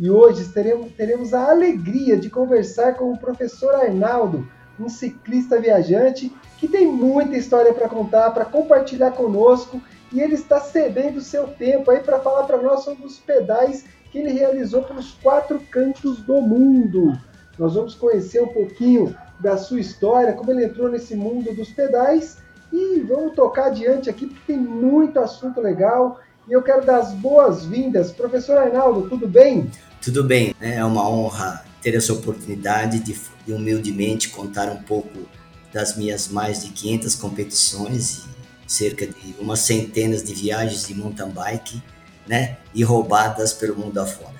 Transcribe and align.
E 0.00 0.10
hoje 0.10 0.48
teremos, 0.48 0.90
teremos 0.92 1.34
a 1.34 1.50
alegria 1.50 2.16
de 2.16 2.30
conversar 2.30 2.94
com 2.94 3.12
o 3.12 3.18
professor 3.18 3.74
Arnaldo, 3.74 4.48
um 4.78 4.88
ciclista 4.88 5.60
viajante 5.60 6.34
que 6.56 6.66
tem 6.66 6.86
muita 6.86 7.36
história 7.36 7.74
para 7.74 7.86
contar, 7.86 8.30
para 8.30 8.46
compartilhar 8.46 9.10
conosco, 9.10 9.78
e 10.10 10.22
ele 10.22 10.36
está 10.36 10.58
cedendo 10.58 11.20
seu 11.20 11.48
tempo 11.48 11.90
aí 11.90 12.00
para 12.00 12.18
falar 12.18 12.44
para 12.44 12.56
nós 12.56 12.82
sobre 12.82 13.04
os 13.04 13.18
pedais 13.18 13.84
que 14.10 14.16
ele 14.16 14.32
realizou 14.32 14.82
pelos 14.84 15.12
quatro 15.22 15.60
cantos 15.70 16.22
do 16.22 16.40
mundo. 16.40 17.12
Nós 17.58 17.74
vamos 17.74 17.94
conhecer 17.94 18.42
um 18.42 18.48
pouquinho 18.48 19.14
da 19.38 19.58
sua 19.58 19.80
história, 19.80 20.32
como 20.32 20.50
ele 20.50 20.64
entrou 20.64 20.88
nesse 20.88 21.14
mundo 21.14 21.54
dos 21.54 21.74
pedais 21.74 22.38
e 22.72 23.00
vamos 23.00 23.34
tocar 23.34 23.66
adiante 23.66 24.08
aqui 24.08 24.26
porque 24.26 24.54
tem 24.54 24.58
muito 24.58 25.20
assunto 25.20 25.60
legal. 25.60 26.18
E 26.50 26.52
eu 26.52 26.60
quero 26.62 26.84
dar 26.84 26.98
as 26.98 27.12
boas-vindas. 27.12 28.10
Professor 28.10 28.58
Arnaldo, 28.58 29.08
tudo 29.08 29.28
bem? 29.28 29.70
Tudo 30.02 30.24
bem, 30.24 30.52
né? 30.60 30.78
é 30.78 30.84
uma 30.84 31.08
honra 31.08 31.64
ter 31.80 31.94
essa 31.94 32.12
oportunidade 32.12 32.98
de, 32.98 33.16
de 33.46 33.52
humildemente 33.52 34.30
contar 34.30 34.68
um 34.68 34.82
pouco 34.82 35.28
das 35.72 35.96
minhas 35.96 36.26
mais 36.26 36.64
de 36.64 36.70
500 36.72 37.14
competições 37.14 38.24
e 38.66 38.72
cerca 38.72 39.06
de 39.06 39.36
umas 39.38 39.60
centenas 39.60 40.24
de 40.24 40.34
viagens 40.34 40.88
de 40.88 40.94
mountain 40.94 41.30
bike, 41.30 41.80
né? 42.26 42.56
E 42.74 42.82
roubadas 42.82 43.52
pelo 43.52 43.76
mundo 43.76 43.98
afora. 43.98 44.34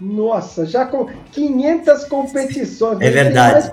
Nossa, 0.00 0.66
já 0.66 0.84
com 0.84 1.06
500 1.30 2.06
competições. 2.06 3.00
É 3.00 3.08
verdade. 3.08 3.70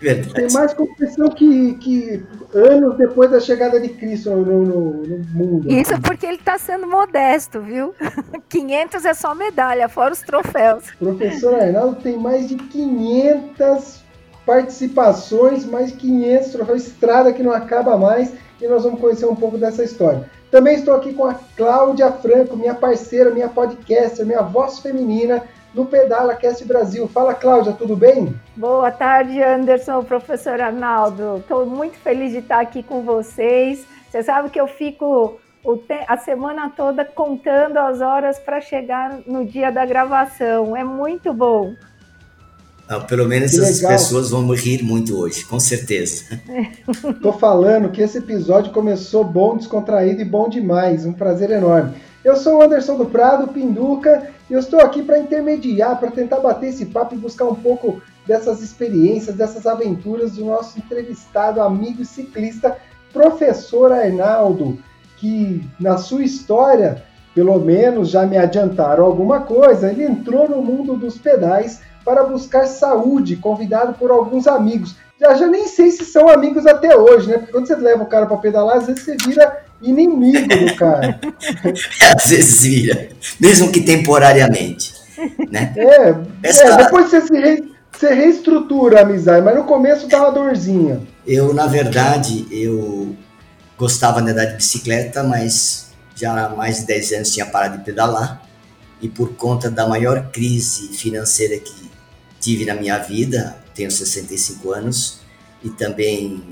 Verdade. 0.00 0.34
Tem 0.34 0.50
mais 0.52 0.74
competição 0.74 1.28
que, 1.28 1.74
que 1.74 2.22
anos 2.54 2.96
depois 2.96 3.30
da 3.30 3.40
chegada 3.40 3.80
de 3.80 3.88
Cristo 3.88 4.30
no, 4.30 4.64
no, 4.64 4.92
no 5.02 5.18
mundo. 5.32 5.70
Isso 5.70 6.00
porque 6.00 6.26
ele 6.26 6.36
está 6.36 6.58
sendo 6.58 6.86
modesto, 6.86 7.60
viu? 7.60 7.94
500 8.48 9.04
é 9.04 9.14
só 9.14 9.34
medalha, 9.34 9.88
fora 9.88 10.12
os 10.12 10.20
troféus. 10.20 10.84
Professor 10.98 11.54
Arnaldo 11.54 12.00
tem 12.02 12.18
mais 12.18 12.48
de 12.48 12.56
500 12.56 14.04
participações, 14.44 15.66
mais 15.66 15.90
de 15.90 15.98
500 15.98 16.52
troféus, 16.52 16.86
estrada 16.86 17.32
que 17.32 17.42
não 17.42 17.52
acaba 17.52 17.98
mais, 17.98 18.32
e 18.60 18.68
nós 18.68 18.84
vamos 18.84 19.00
conhecer 19.00 19.26
um 19.26 19.34
pouco 19.34 19.58
dessa 19.58 19.82
história. 19.82 20.30
Também 20.50 20.76
estou 20.76 20.94
aqui 20.94 21.12
com 21.12 21.26
a 21.26 21.34
Cláudia 21.56 22.10
Franco, 22.12 22.56
minha 22.56 22.74
parceira, 22.74 23.30
minha 23.30 23.48
podcaster, 23.48 24.24
minha 24.24 24.42
voz 24.42 24.78
feminina, 24.78 25.42
no 25.76 25.84
Pedala 25.84 26.34
Cast 26.34 26.64
Brasil. 26.64 27.06
Fala, 27.06 27.34
Cláudia, 27.34 27.74
tudo 27.74 27.94
bem? 27.94 28.34
Boa 28.56 28.90
tarde, 28.90 29.42
Anderson, 29.42 30.02
professor 30.02 30.58
Arnaldo. 30.58 31.36
Estou 31.36 31.66
muito 31.66 31.98
feliz 31.98 32.32
de 32.32 32.38
estar 32.38 32.60
aqui 32.60 32.82
com 32.82 33.02
vocês. 33.02 33.84
Você 34.10 34.22
sabe 34.22 34.48
que 34.48 34.58
eu 34.58 34.66
fico 34.66 35.38
a 36.08 36.16
semana 36.16 36.72
toda 36.74 37.04
contando 37.04 37.76
as 37.76 38.00
horas 38.00 38.38
para 38.38 38.58
chegar 38.58 39.18
no 39.26 39.44
dia 39.44 39.70
da 39.70 39.84
gravação. 39.84 40.74
É 40.74 40.82
muito 40.82 41.34
bom. 41.34 41.74
Ah, 42.88 43.00
pelo 43.00 43.26
menos 43.26 43.50
que 43.50 43.60
as 43.60 43.76
legal. 43.76 43.92
pessoas 43.92 44.30
vão 44.30 44.48
rir 44.54 44.82
muito 44.82 45.18
hoje, 45.18 45.44
com 45.44 45.60
certeza. 45.60 46.40
Tô 47.20 47.32
falando 47.32 47.90
que 47.90 48.00
esse 48.00 48.18
episódio 48.18 48.72
começou 48.72 49.24
bom, 49.24 49.56
descontraído 49.56 50.22
e 50.22 50.24
bom 50.24 50.48
demais. 50.48 51.04
Um 51.04 51.12
prazer 51.12 51.50
enorme. 51.50 51.94
Eu 52.26 52.34
sou 52.34 52.58
o 52.58 52.62
Anderson 52.62 52.96
do 52.96 53.06
Prado, 53.06 53.46
Pinduca, 53.46 54.30
e 54.50 54.52
eu 54.52 54.58
estou 54.58 54.80
aqui 54.80 55.00
para 55.00 55.16
intermediar, 55.16 56.00
para 56.00 56.10
tentar 56.10 56.40
bater 56.40 56.70
esse 56.70 56.86
papo 56.86 57.14
e 57.14 57.18
buscar 57.18 57.44
um 57.44 57.54
pouco 57.54 58.02
dessas 58.26 58.60
experiências, 58.60 59.36
dessas 59.36 59.64
aventuras 59.64 60.32
do 60.32 60.44
nosso 60.44 60.76
entrevistado, 60.76 61.62
amigo 61.62 62.04
ciclista, 62.04 62.78
professor 63.12 63.92
Arnaldo, 63.92 64.76
que 65.18 65.64
na 65.78 65.98
sua 65.98 66.24
história, 66.24 67.00
pelo 67.32 67.60
menos 67.60 68.10
já 68.10 68.26
me 68.26 68.36
adiantaram 68.36 69.04
alguma 69.04 69.42
coisa, 69.42 69.88
ele 69.88 70.02
entrou 70.02 70.48
no 70.48 70.60
mundo 70.60 70.96
dos 70.96 71.16
pedais 71.16 71.80
para 72.04 72.24
buscar 72.24 72.66
saúde, 72.66 73.36
convidado 73.36 73.94
por 73.94 74.10
alguns 74.10 74.48
amigos. 74.48 74.96
Já, 75.20 75.34
já 75.34 75.46
nem 75.46 75.68
sei 75.68 75.92
se 75.92 76.04
são 76.04 76.28
amigos 76.28 76.66
até 76.66 76.96
hoje, 76.96 77.28
né? 77.28 77.38
Porque 77.38 77.52
quando 77.52 77.68
você 77.68 77.76
leva 77.76 78.02
o 78.02 78.06
cara 78.06 78.26
para 78.26 78.36
pedalar, 78.38 78.78
às 78.78 78.88
vezes 78.88 79.04
você 79.04 79.16
vira 79.16 79.65
inimigo 79.90 80.48
do 80.48 80.74
cara. 80.76 81.20
Às 82.16 82.30
vezes 82.30 82.62
vira, 82.62 83.08
mesmo 83.40 83.70
que 83.70 83.80
temporariamente. 83.80 84.94
Né? 85.50 85.72
É, 85.76 86.14
Essa... 86.42 86.64
é 86.64 86.76
depois 86.76 87.10
você, 87.10 87.20
se 87.22 87.38
re, 87.38 87.64
você 87.90 88.12
reestrutura 88.12 89.00
a 89.00 89.02
amizade, 89.02 89.44
mas 89.44 89.56
no 89.56 89.64
começo 89.64 90.06
dá 90.08 90.20
uma 90.20 90.32
dorzinha. 90.32 91.00
Eu, 91.26 91.54
na 91.54 91.66
verdade, 91.66 92.46
eu 92.50 93.16
gostava 93.78 94.20
de 94.22 94.30
andar 94.30 94.44
de 94.44 94.56
bicicleta, 94.56 95.22
mas 95.22 95.86
já 96.14 96.46
há 96.46 96.48
mais 96.50 96.80
de 96.80 96.86
10 96.86 97.12
anos 97.12 97.32
tinha 97.32 97.46
parado 97.46 97.78
de 97.78 97.84
pedalar. 97.84 98.42
E 99.00 99.08
por 99.08 99.34
conta 99.34 99.70
da 99.70 99.86
maior 99.86 100.30
crise 100.30 100.88
financeira 100.88 101.58
que 101.58 101.90
tive 102.40 102.64
na 102.64 102.74
minha 102.74 102.98
vida, 102.98 103.56
tenho 103.74 103.90
65 103.90 104.72
anos, 104.72 105.20
e 105.62 105.68
também 105.68 106.42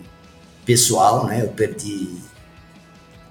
pessoal, 0.64 1.26
né? 1.26 1.42
Eu 1.42 1.48
perdi 1.48 2.10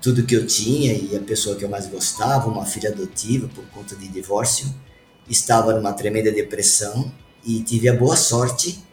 tudo 0.04 0.26
que 0.26 0.36
eu 0.36 0.46
tinha 0.46 0.92
e 0.92 1.16
a 1.16 1.22
pessoa 1.22 1.56
que 1.56 1.64
eu 1.64 1.70
mais 1.70 1.88
gostava, 1.88 2.50
uma 2.50 2.66
filha 2.66 2.90
adotiva 2.90 3.48
por 3.48 3.64
conta 3.68 3.96
de 3.96 4.10
divórcio, 4.10 4.68
estava 5.30 5.74
numa 5.74 5.94
tremenda 5.94 6.30
depressão 6.30 7.10
e 7.46 7.62
tive 7.64 7.88
a 7.88 7.96
boa 7.96 8.18
sorte 8.18 8.84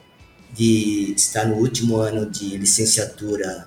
de 0.52 1.12
estar 1.16 1.46
no 1.46 1.56
último 1.56 1.96
ano 1.96 2.30
de 2.30 2.56
licenciatura 2.56 3.66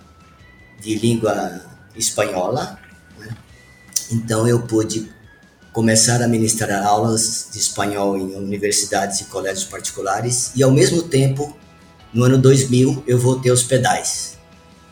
de 0.79 0.95
língua 0.95 1.61
espanhola. 1.97 2.79
Né? 3.19 3.35
Então 4.09 4.47
eu 4.47 4.61
pude 4.61 5.11
começar 5.73 6.21
a 6.21 6.27
ministrar 6.29 6.85
aulas 6.85 7.49
de 7.51 7.59
espanhol 7.59 8.17
em 8.17 8.35
universidades 8.35 9.19
e 9.19 9.25
colégios 9.25 9.65
particulares 9.65 10.53
e 10.55 10.63
ao 10.63 10.71
mesmo 10.71 11.03
tempo, 11.03 11.57
no 12.13 12.23
ano 12.23 12.37
2000, 12.37 13.03
eu 13.05 13.19
voltei 13.19 13.51
aos 13.51 13.63
pedais 13.63 14.32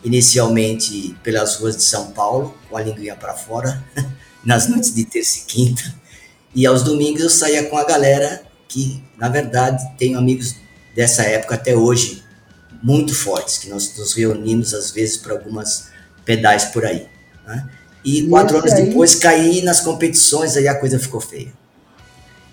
inicialmente 0.03 1.15
pelas 1.23 1.55
ruas 1.57 1.75
de 1.77 1.83
São 1.83 2.11
Paulo, 2.11 2.55
com 2.69 2.77
a 2.77 2.81
linguinha 2.81 3.15
para 3.15 3.33
fora, 3.33 3.83
nas 4.43 4.67
noites 4.67 4.93
de 4.93 5.05
terça 5.05 5.39
e 5.39 5.41
quinta. 5.41 5.83
E 6.53 6.65
aos 6.65 6.83
domingos 6.83 7.21
eu 7.21 7.29
saía 7.29 7.69
com 7.69 7.77
a 7.77 7.85
galera 7.85 8.43
que, 8.67 9.01
na 9.17 9.29
verdade, 9.29 9.83
tenho 9.97 10.17
amigos 10.17 10.55
dessa 10.95 11.23
época 11.23 11.55
até 11.55 11.75
hoje 11.75 12.23
muito 12.81 13.13
fortes, 13.13 13.57
que 13.57 13.69
nós 13.69 13.95
nos 13.97 14.13
reunimos 14.13 14.73
às 14.73 14.91
vezes 14.91 15.17
para 15.17 15.33
algumas 15.33 15.89
pedais 16.25 16.65
por 16.65 16.85
aí. 16.85 17.07
Né? 17.45 17.69
E 18.03 18.27
quatro 18.27 18.57
anos 18.57 18.73
aí... 18.73 18.85
depois 18.85 19.15
caí 19.15 19.61
nas 19.61 19.81
competições, 19.81 20.57
aí 20.57 20.67
a 20.67 20.75
coisa 20.75 20.97
ficou 20.97 21.21
feia. 21.21 21.53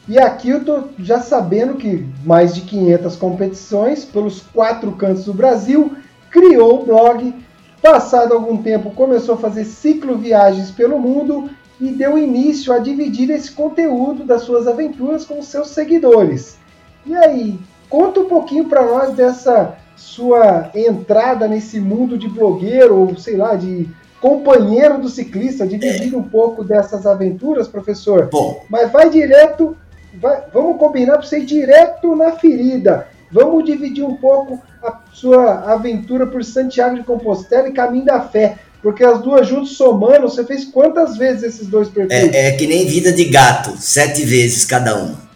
E 0.06 0.19
aqui 0.19 0.48
eu 0.48 0.65
tô 0.65 0.84
já 0.98 1.20
sabendo 1.20 1.75
que 1.75 2.06
mais 2.25 2.54
de 2.54 2.62
500 2.62 3.16
competições 3.16 4.04
pelos 4.04 4.41
quatro 4.41 4.92
cantos 4.92 5.26
do 5.26 5.34
Brasil, 5.34 5.97
criou 6.38 6.81
o 6.81 6.87
blog, 6.87 7.34
passado 7.82 8.33
algum 8.33 8.57
tempo 8.63 8.91
começou 8.91 9.34
a 9.34 9.39
fazer 9.39 9.65
ciclo 9.65 10.16
viagens 10.16 10.71
pelo 10.71 10.98
mundo 10.98 11.51
e 11.80 11.91
deu 11.91 12.16
início 12.16 12.72
a 12.72 12.78
dividir 12.78 13.30
esse 13.30 13.51
conteúdo 13.53 14.24
das 14.24 14.42
suas 14.42 14.66
aventuras 14.66 15.24
com 15.24 15.42
seus 15.42 15.71
seguidores. 15.71 16.57
E 17.04 17.15
aí, 17.15 17.59
conta 17.89 18.21
um 18.21 18.27
pouquinho 18.27 18.65
para 18.65 18.84
nós 18.84 19.15
dessa 19.15 19.77
sua 19.97 20.71
entrada 20.74 21.48
nesse 21.48 21.80
mundo 21.80 22.16
de 22.16 22.28
blogueiro, 22.28 22.97
ou 22.97 23.16
sei 23.16 23.36
lá, 23.36 23.54
de 23.54 23.89
companheiro 24.21 25.01
do 25.01 25.09
ciclista, 25.09 25.66
dividir 25.66 26.15
um 26.15 26.22
pouco 26.22 26.65
dessas 26.65 27.07
aventuras, 27.07 27.68
professor. 27.68 28.28
Bom. 28.30 28.65
Mas 28.68 28.91
vai 28.91 29.10
direto, 29.10 29.77
vai, 30.21 30.42
vamos 30.53 30.78
combinar 30.78 31.18
para 31.18 31.27
você 31.27 31.39
ir 31.39 31.47
direto 31.47 32.15
na 32.16 32.33
ferida. 32.33 33.09
Vamos 33.30 33.65
dividir 33.65 34.04
um 34.04 34.16
pouco 34.16 34.63
a 34.83 35.01
sua 35.13 35.72
aventura 35.72 36.27
por 36.27 36.42
Santiago 36.45 36.97
de 36.97 37.04
Compostela 37.04 37.69
e 37.69 37.72
Caminho 37.72 38.07
da 38.07 38.21
Fé. 38.21 38.59
Porque 38.83 39.04
as 39.04 39.21
duas 39.21 39.47
juntas 39.47 39.71
somando, 39.71 40.28
você 40.28 40.45
fez 40.45 40.65
quantas 40.65 41.16
vezes 41.16 41.42
esses 41.42 41.66
dois 41.66 41.89
percursos? 41.89 42.33
É, 42.33 42.48
é 42.48 42.53
que 42.53 42.66
nem 42.66 42.86
vida 42.86 43.13
de 43.13 43.25
gato, 43.25 43.77
sete 43.77 44.25
vezes 44.25 44.65
cada 44.65 44.97
uma. 44.97 45.28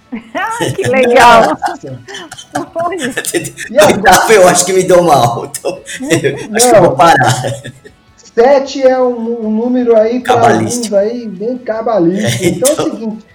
que 0.76 0.82
legal! 0.88 1.56
e 4.30 4.32
eu 4.32 4.46
acho 4.48 4.64
que 4.64 4.72
me 4.72 4.84
deu 4.84 5.02
mal, 5.02 5.44
então 5.46 5.72
Não, 6.00 6.56
acho 6.56 6.70
que 6.70 6.76
eu 6.76 6.82
vou 6.82 6.96
parar. 6.96 7.42
Sete 8.16 8.80
é 8.80 8.98
um, 9.00 9.46
um 9.46 9.50
número 9.50 9.96
aí 9.96 10.20
para 10.20 10.54
alguns 10.54 10.92
aí 10.92 11.26
bem 11.26 11.58
cabalístico. 11.58 12.44
É, 12.44 12.48
então, 12.48 12.68
então 12.68 12.68
é 12.68 12.70
o 12.70 12.86
então. 12.86 13.00
seguinte, 13.00 13.26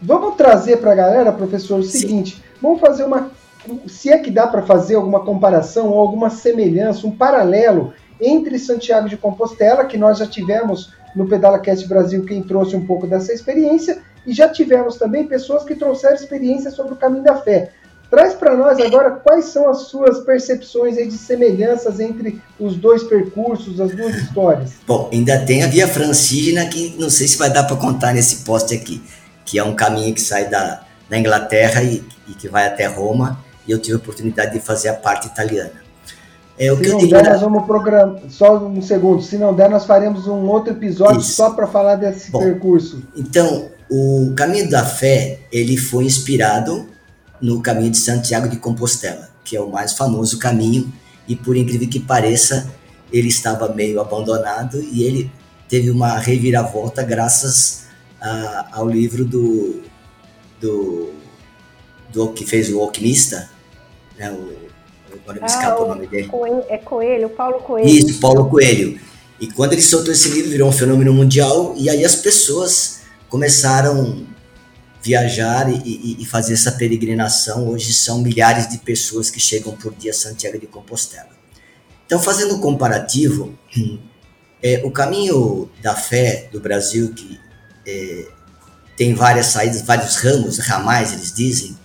vamos 0.00 0.36
trazer 0.36 0.76
para 0.76 0.92
a 0.92 0.94
galera, 0.94 1.32
professor, 1.32 1.80
o 1.80 1.82
seguinte. 1.82 2.36
Sim 2.36 2.48
Vamos 2.60 2.80
fazer 2.80 3.04
uma. 3.04 3.30
Se 3.86 4.10
é 4.10 4.18
que 4.18 4.30
dá 4.30 4.46
para 4.46 4.62
fazer 4.62 4.94
alguma 4.94 5.20
comparação 5.20 5.88
ou 5.88 5.98
alguma 5.98 6.30
semelhança, 6.30 7.06
um 7.06 7.10
paralelo 7.10 7.92
entre 8.20 8.58
Santiago 8.58 9.08
de 9.08 9.16
Compostela, 9.16 9.84
que 9.84 9.96
nós 9.96 10.18
já 10.18 10.26
tivemos 10.26 10.92
no 11.14 11.26
PedalaCast 11.26 11.86
Brasil, 11.88 12.24
quem 12.24 12.42
trouxe 12.42 12.76
um 12.76 12.86
pouco 12.86 13.06
dessa 13.06 13.32
experiência, 13.32 13.98
e 14.26 14.32
já 14.32 14.48
tivemos 14.48 14.96
também 14.96 15.26
pessoas 15.26 15.64
que 15.64 15.74
trouxeram 15.74 16.14
experiência 16.14 16.70
sobre 16.70 16.94
o 16.94 16.96
caminho 16.96 17.24
da 17.24 17.36
fé. 17.36 17.70
Traz 18.10 18.32
para 18.32 18.56
nós 18.56 18.78
agora 18.80 19.10
quais 19.10 19.46
são 19.46 19.68
as 19.68 19.88
suas 19.88 20.20
percepções 20.20 20.96
de 20.96 21.18
semelhanças 21.18 22.00
entre 22.00 22.40
os 22.58 22.74
dois 22.76 23.02
percursos, 23.02 23.80
as 23.80 23.94
duas 23.94 24.14
histórias. 24.14 24.72
Bom, 24.86 25.10
ainda 25.12 25.38
tem 25.44 25.62
a 25.62 25.66
Via 25.66 25.86
Francígena, 25.86 26.66
que 26.66 26.96
não 26.98 27.10
sei 27.10 27.28
se 27.28 27.36
vai 27.36 27.50
dar 27.50 27.64
para 27.64 27.76
contar 27.76 28.14
nesse 28.14 28.44
poste 28.44 28.74
aqui, 28.74 29.02
que 29.44 29.58
é 29.58 29.64
um 29.64 29.74
caminho 29.74 30.14
que 30.14 30.22
sai 30.22 30.48
da, 30.48 30.82
da 31.08 31.18
Inglaterra 31.18 31.82
e, 31.82 32.02
e, 32.26 32.32
que 32.32 32.48
vai 32.48 32.66
até 32.66 32.86
Roma, 32.86 33.44
e 33.68 33.70
eu 33.70 33.78
tive 33.78 33.94
a 33.94 33.98
oportunidade 33.98 34.54
de 34.54 34.60
fazer 34.60 34.88
a 34.88 34.94
parte 34.94 35.26
italiana. 35.28 35.86
É, 36.58 36.72
o 36.72 36.76
se 36.76 36.82
que 36.82 36.88
não 36.88 37.06
der, 37.06 37.24
nós 37.24 37.40
vamos 37.40 37.64
programar. 37.66 38.18
Só 38.28 38.58
um 38.58 38.82
segundo. 38.82 39.22
Se 39.22 39.38
não 39.38 39.54
der, 39.54 39.70
nós 39.70 39.84
faremos 39.84 40.26
um 40.26 40.48
outro 40.48 40.72
episódio 40.72 41.20
Isso. 41.20 41.34
só 41.34 41.50
para 41.50 41.68
falar 41.68 41.94
desse 41.94 42.32
Bom, 42.32 42.40
percurso. 42.40 43.02
Então, 43.14 43.68
o 43.88 44.32
Caminho 44.34 44.68
da 44.68 44.84
Fé 44.84 45.40
ele 45.52 45.76
foi 45.76 46.04
inspirado 46.04 46.88
no 47.40 47.62
Caminho 47.62 47.90
de 47.90 47.98
Santiago 47.98 48.48
de 48.48 48.56
Compostela, 48.56 49.28
que 49.44 49.56
é 49.56 49.60
o 49.60 49.70
mais 49.70 49.92
famoso 49.92 50.38
caminho 50.38 50.92
e 51.28 51.36
por 51.36 51.56
incrível 51.56 51.88
que 51.88 52.00
pareça, 52.00 52.72
ele 53.12 53.28
estava 53.28 53.72
meio 53.72 54.00
abandonado 54.00 54.80
e 54.80 55.02
ele 55.04 55.30
teve 55.68 55.90
uma 55.90 56.18
reviravolta 56.18 57.02
graças 57.02 57.84
a, 58.20 58.68
ao 58.72 58.88
livro 58.88 59.24
do, 59.24 59.82
do, 60.60 61.10
do 62.10 62.32
que 62.32 62.46
fez 62.46 62.72
o 62.72 62.80
alquimista, 62.80 63.48
né, 64.18 64.30
o 64.30 64.68
agora 65.12 65.40
me 65.40 65.46
ah, 65.50 65.78
o 65.78 65.88
nome 65.88 66.06
dele. 66.06 66.28
Coelho, 66.28 66.64
é 66.68 66.78
Coelho, 66.78 67.30
Paulo 67.30 67.60
Coelho. 67.60 67.88
Isso, 67.88 68.20
Paulo 68.20 68.48
Coelho. 68.48 69.00
E 69.40 69.46
quando 69.46 69.72
ele 69.72 69.82
soltou 69.82 70.12
esse 70.12 70.28
livro, 70.30 70.50
virou 70.50 70.68
um 70.68 70.72
fenômeno 70.72 71.12
mundial, 71.12 71.74
e 71.76 71.88
aí 71.88 72.04
as 72.04 72.16
pessoas 72.16 73.02
começaram 73.28 74.26
a 74.28 75.02
viajar 75.02 75.70
e, 75.70 75.76
e, 75.84 76.22
e 76.22 76.26
fazer 76.26 76.54
essa 76.54 76.72
peregrinação. 76.72 77.68
Hoje 77.68 77.92
são 77.94 78.20
milhares 78.20 78.68
de 78.68 78.78
pessoas 78.78 79.30
que 79.30 79.38
chegam 79.38 79.74
por 79.76 79.94
dia 79.94 80.10
a 80.10 80.14
Santiago 80.14 80.58
de 80.58 80.66
Compostela. 80.66 81.30
Então, 82.04 82.18
fazendo 82.18 82.56
um 82.56 82.60
comparativo, 82.60 83.56
é, 84.62 84.82
o 84.84 84.90
caminho 84.90 85.70
da 85.82 85.94
fé 85.94 86.48
do 86.50 86.58
Brasil, 86.58 87.12
que 87.14 87.38
é, 87.86 88.26
tem 88.96 89.14
várias 89.14 89.46
saídas, 89.46 89.82
vários 89.82 90.16
ramos, 90.16 90.58
ramais, 90.58 91.12
eles 91.12 91.32
dizem, 91.32 91.78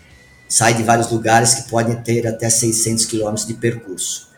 sai 0.54 0.76
de 0.76 0.84
vários 0.84 1.10
lugares 1.10 1.56
que 1.56 1.68
podem 1.68 1.96
ter 1.96 2.28
até 2.28 2.48
600 2.48 3.08
quilômetros 3.08 3.48
de 3.48 3.56
percurso. 3.56 4.30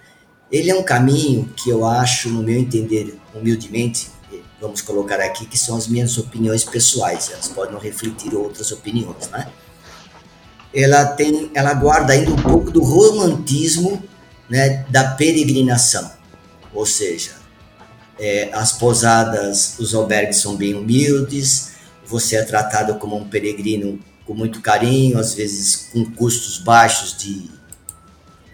Ele 0.50 0.72
é 0.72 0.74
um 0.74 0.82
caminho 0.82 1.52
que 1.58 1.70
eu 1.70 1.86
acho, 1.86 2.30
no 2.30 2.42
meu 2.42 2.58
entender, 2.58 3.20
humildemente, 3.34 4.08
vamos 4.62 4.82
colocar 4.82 5.20
aqui, 5.20 5.46
que 5.46 5.58
são 5.58 5.76
as 5.76 5.90
minhas 5.90 6.18
opiniões 6.18 6.64
pessoais, 6.64 7.32
elas 7.34 7.50
podem 7.50 7.78
refletir 7.78 8.34
outras 8.34 8.72
opiniões, 8.72 9.30
né? 9.30 9.50
Ela 10.74 11.04
tem, 11.04 11.52
ela 11.54 11.74
guarda 11.74 12.14
ainda 12.14 12.32
um 12.32 12.42
pouco 12.42 12.72
do 12.72 12.82
romantismo, 12.82 14.02
né, 14.50 14.86
da 14.90 15.16
peregrinação, 15.16 16.10
ou 16.74 16.86
seja, 16.86 17.32
é, 18.18 18.50
as 18.54 18.72
pousadas, 18.72 19.78
os 19.80 19.94
albergues 19.94 20.38
são 20.38 20.56
bem 20.56 20.76
humildes, 20.76 21.72
você 22.06 22.38
é 22.38 22.44
tratado 22.44 22.96
como 23.00 23.18
um 23.18 23.28
peregrino 23.28 24.00
com 24.26 24.34
muito 24.34 24.62
carinho, 24.62 25.20
às 25.20 25.34
vezes 25.34 25.90
com 25.92 26.04
custos 26.06 26.58
baixos 26.58 27.16
de, 27.18 27.50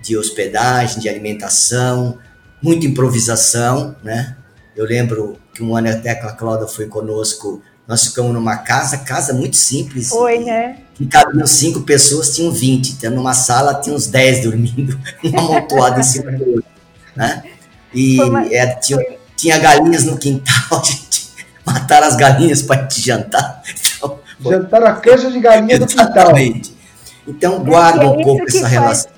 de 0.03 0.17
hospedagem, 0.17 0.99
de 0.99 1.09
alimentação, 1.09 2.17
muita 2.61 2.85
improvisação, 2.85 3.95
né? 4.03 4.35
Eu 4.75 4.85
lembro 4.85 5.37
que 5.53 5.63
um 5.63 5.75
ano 5.75 5.89
até 5.89 6.15
que 6.15 6.25
a 6.25 6.31
Cláudia 6.31 6.67
foi 6.67 6.85
conosco, 6.87 7.61
nós 7.87 8.05
ficamos 8.05 8.33
numa 8.33 8.57
casa, 8.57 8.99
casa 8.99 9.33
muito 9.33 9.57
simples. 9.57 10.09
Foi, 10.09 10.39
né? 10.39 10.77
Que 10.93 11.05
cabiam 11.05 11.47
cinco 11.47 11.81
pessoas, 11.81 12.35
tinham 12.35 12.51
20. 12.51 12.93
Então, 12.93 13.11
numa 13.11 13.33
sala, 13.33 13.75
tinha 13.81 13.95
uns 13.95 14.07
10 14.07 14.43
dormindo, 14.43 14.99
uma 15.23 15.41
amontoada 15.41 15.99
em 15.99 16.03
cima 16.03 16.31
do 16.31 16.47
outro, 16.47 16.71
né? 17.15 17.43
E 17.93 18.21
uma... 18.21 18.45
é, 18.45 18.67
tinha, 18.75 18.99
tinha 19.35 19.57
galinhas 19.57 20.05
no 20.05 20.17
quintal, 20.17 20.55
a 20.79 20.83
gente 20.83 21.31
mataram 21.65 22.07
as 22.07 22.15
galinhas 22.15 22.61
para 22.61 22.83
gente 22.83 23.01
jantar. 23.01 23.61
Jantar 24.43 24.83
a 24.83 24.93
canja 24.93 25.29
de 25.29 25.39
galinha 25.39 25.79
do 25.79 25.87
quintal. 25.87 26.33
Então 27.27 27.63
guarda 27.63 28.03
é 28.03 28.07
um 28.07 28.23
pouco 28.23 28.43
essa 28.43 28.61
faz, 28.61 28.71
relação. 28.71 29.11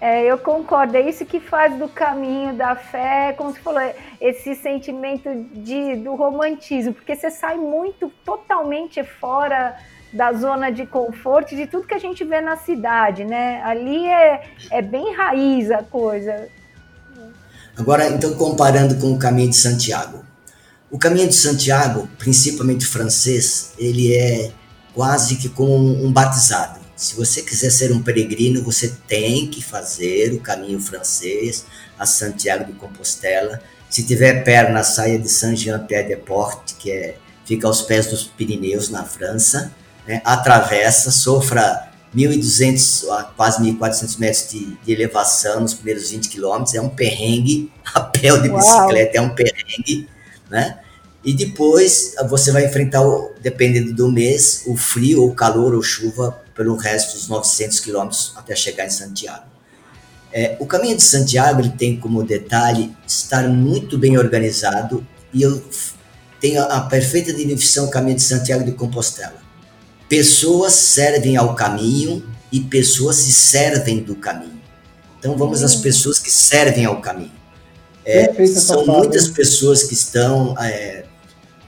É, 0.00 0.24
eu 0.24 0.38
concordo, 0.38 0.96
é 0.96 1.02
isso 1.02 1.26
que 1.26 1.38
faz 1.38 1.78
do 1.78 1.86
caminho 1.86 2.54
da 2.54 2.74
fé, 2.74 3.34
como 3.36 3.52
você 3.52 3.60
falou, 3.60 3.82
esse 4.18 4.54
sentimento 4.54 5.28
de, 5.52 5.96
do 5.96 6.14
romantismo, 6.14 6.94
porque 6.94 7.14
você 7.14 7.30
sai 7.30 7.58
muito, 7.58 8.10
totalmente 8.24 9.04
fora 9.04 9.76
da 10.10 10.32
zona 10.32 10.70
de 10.70 10.86
conforto, 10.86 11.54
de 11.54 11.66
tudo 11.66 11.86
que 11.86 11.94
a 11.94 11.98
gente 11.98 12.24
vê 12.24 12.40
na 12.40 12.56
cidade, 12.56 13.24
né? 13.24 13.62
Ali 13.62 14.06
é, 14.06 14.42
é 14.70 14.82
bem 14.82 15.14
raiz 15.14 15.70
a 15.70 15.82
coisa. 15.82 16.48
Agora, 17.76 18.08
então, 18.08 18.34
comparando 18.34 18.96
com 18.96 19.12
o 19.12 19.18
caminho 19.18 19.50
de 19.50 19.56
Santiago. 19.56 20.24
O 20.90 20.98
caminho 20.98 21.28
de 21.28 21.34
Santiago, 21.34 22.08
principalmente 22.18 22.84
francês, 22.84 23.74
ele 23.78 24.14
é 24.14 24.50
quase 24.94 25.36
que 25.36 25.48
como 25.48 26.04
um 26.04 26.12
batizado. 26.12 26.80
Se 26.96 27.16
você 27.16 27.40
quiser 27.40 27.70
ser 27.70 27.92
um 27.92 28.02
peregrino, 28.02 28.62
você 28.62 28.94
tem 29.08 29.46
que 29.46 29.62
fazer 29.62 30.34
o 30.34 30.40
caminho 30.40 30.78
francês 30.80 31.64
a 31.98 32.04
Santiago 32.04 32.64
de 32.64 32.72
Compostela. 32.74 33.62
Se 33.88 34.02
tiver 34.04 34.44
perna, 34.44 34.84
saia 34.84 35.18
de 35.18 35.28
Saint-Jean-Pied-de-Port, 35.28 36.74
que 36.78 36.90
é, 36.90 37.16
fica 37.44 37.66
aos 37.66 37.82
pés 37.82 38.06
dos 38.06 38.24
Pirineus, 38.24 38.90
na 38.90 39.04
França. 39.04 39.72
Né? 40.06 40.20
Atravessa, 40.24 41.10
sofra 41.10 41.90
1.200 42.14 43.08
a 43.10 43.24
quase 43.24 43.62
1.400 43.62 44.18
metros 44.18 44.50
de, 44.50 44.76
de, 44.76 44.92
elevação 44.92 45.60
nos 45.60 45.74
primeiros 45.74 46.10
20 46.10 46.28
quilômetros. 46.28 46.74
É 46.74 46.80
um 46.80 46.88
perrengue. 46.88 47.72
A 47.94 48.00
pé 48.00 48.36
de 48.38 48.48
bicicleta 48.48 49.18
Uau. 49.18 49.26
é 49.26 49.28
um 49.28 49.34
perrengue. 49.34 50.08
Né? 50.48 50.78
E 51.22 51.34
depois 51.34 52.14
você 52.28 52.50
vai 52.50 52.64
enfrentar, 52.64 53.02
dependendo 53.42 53.92
do 53.92 54.10
mês, 54.10 54.62
o 54.66 54.76
frio, 54.76 55.22
ou 55.22 55.34
calor, 55.34 55.74
ou 55.74 55.82
chuva, 55.82 56.40
pelo 56.54 56.76
resto 56.76 57.14
dos 57.14 57.28
900 57.28 57.80
quilômetros 57.80 58.32
até 58.36 58.56
chegar 58.56 58.86
em 58.86 58.90
Santiago. 58.90 59.44
É, 60.32 60.56
o 60.60 60.66
caminho 60.66 60.96
de 60.96 61.02
Santiago 61.02 61.60
ele 61.60 61.70
tem 61.70 61.98
como 61.98 62.22
detalhe 62.22 62.94
estar 63.06 63.48
muito 63.48 63.98
bem 63.98 64.16
organizado 64.16 65.04
e 65.32 65.42
eu 65.42 65.62
tenho 66.40 66.62
a, 66.62 66.76
a 66.76 66.80
perfeita 66.82 67.32
definição 67.32 67.86
do 67.86 67.90
caminho 67.90 68.16
de 68.16 68.22
Santiago 68.22 68.64
de 68.64 68.72
Compostela. 68.72 69.40
Pessoas 70.08 70.72
servem 70.72 71.36
ao 71.36 71.54
caminho 71.54 72.24
e 72.50 72.60
pessoas 72.60 73.16
se 73.16 73.32
servem 73.32 74.00
do 74.00 74.14
caminho. 74.14 74.60
Então 75.18 75.36
vamos 75.36 75.62
às 75.62 75.76
hum. 75.76 75.82
pessoas 75.82 76.18
que 76.18 76.30
servem 76.30 76.84
ao 76.84 77.00
caminho. 77.00 77.32
É, 78.04 78.46
são 78.46 78.86
muitas 78.86 79.28
pessoas 79.28 79.82
que 79.82 79.94
estão 79.94 80.56
é, 80.58 81.04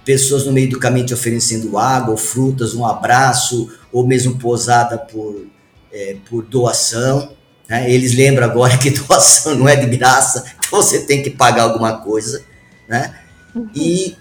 pessoas 0.04 0.44
no 0.44 0.52
meio 0.52 0.70
do 0.70 0.78
caminho 0.78 1.06
te 1.06 1.14
oferecendo 1.14 1.78
água, 1.78 2.12
ou 2.12 2.16
frutas, 2.16 2.74
um 2.74 2.84
abraço, 2.84 3.70
ou 3.92 4.06
mesmo 4.06 4.38
posada 4.38 4.98
por, 4.98 5.46
é, 5.92 6.16
por 6.28 6.44
doação. 6.44 7.32
Né? 7.68 7.90
Eles 7.90 8.14
lembram 8.14 8.46
agora 8.46 8.76
que 8.78 8.90
doação 8.98 9.54
não 9.54 9.68
é 9.68 9.76
de 9.76 9.96
graça, 9.96 10.44
então 10.58 10.82
você 10.82 11.00
tem 11.00 11.22
que 11.22 11.30
pagar 11.30 11.64
alguma 11.64 11.98
coisa. 11.98 12.42
Né? 12.88 13.14
E 13.74 14.16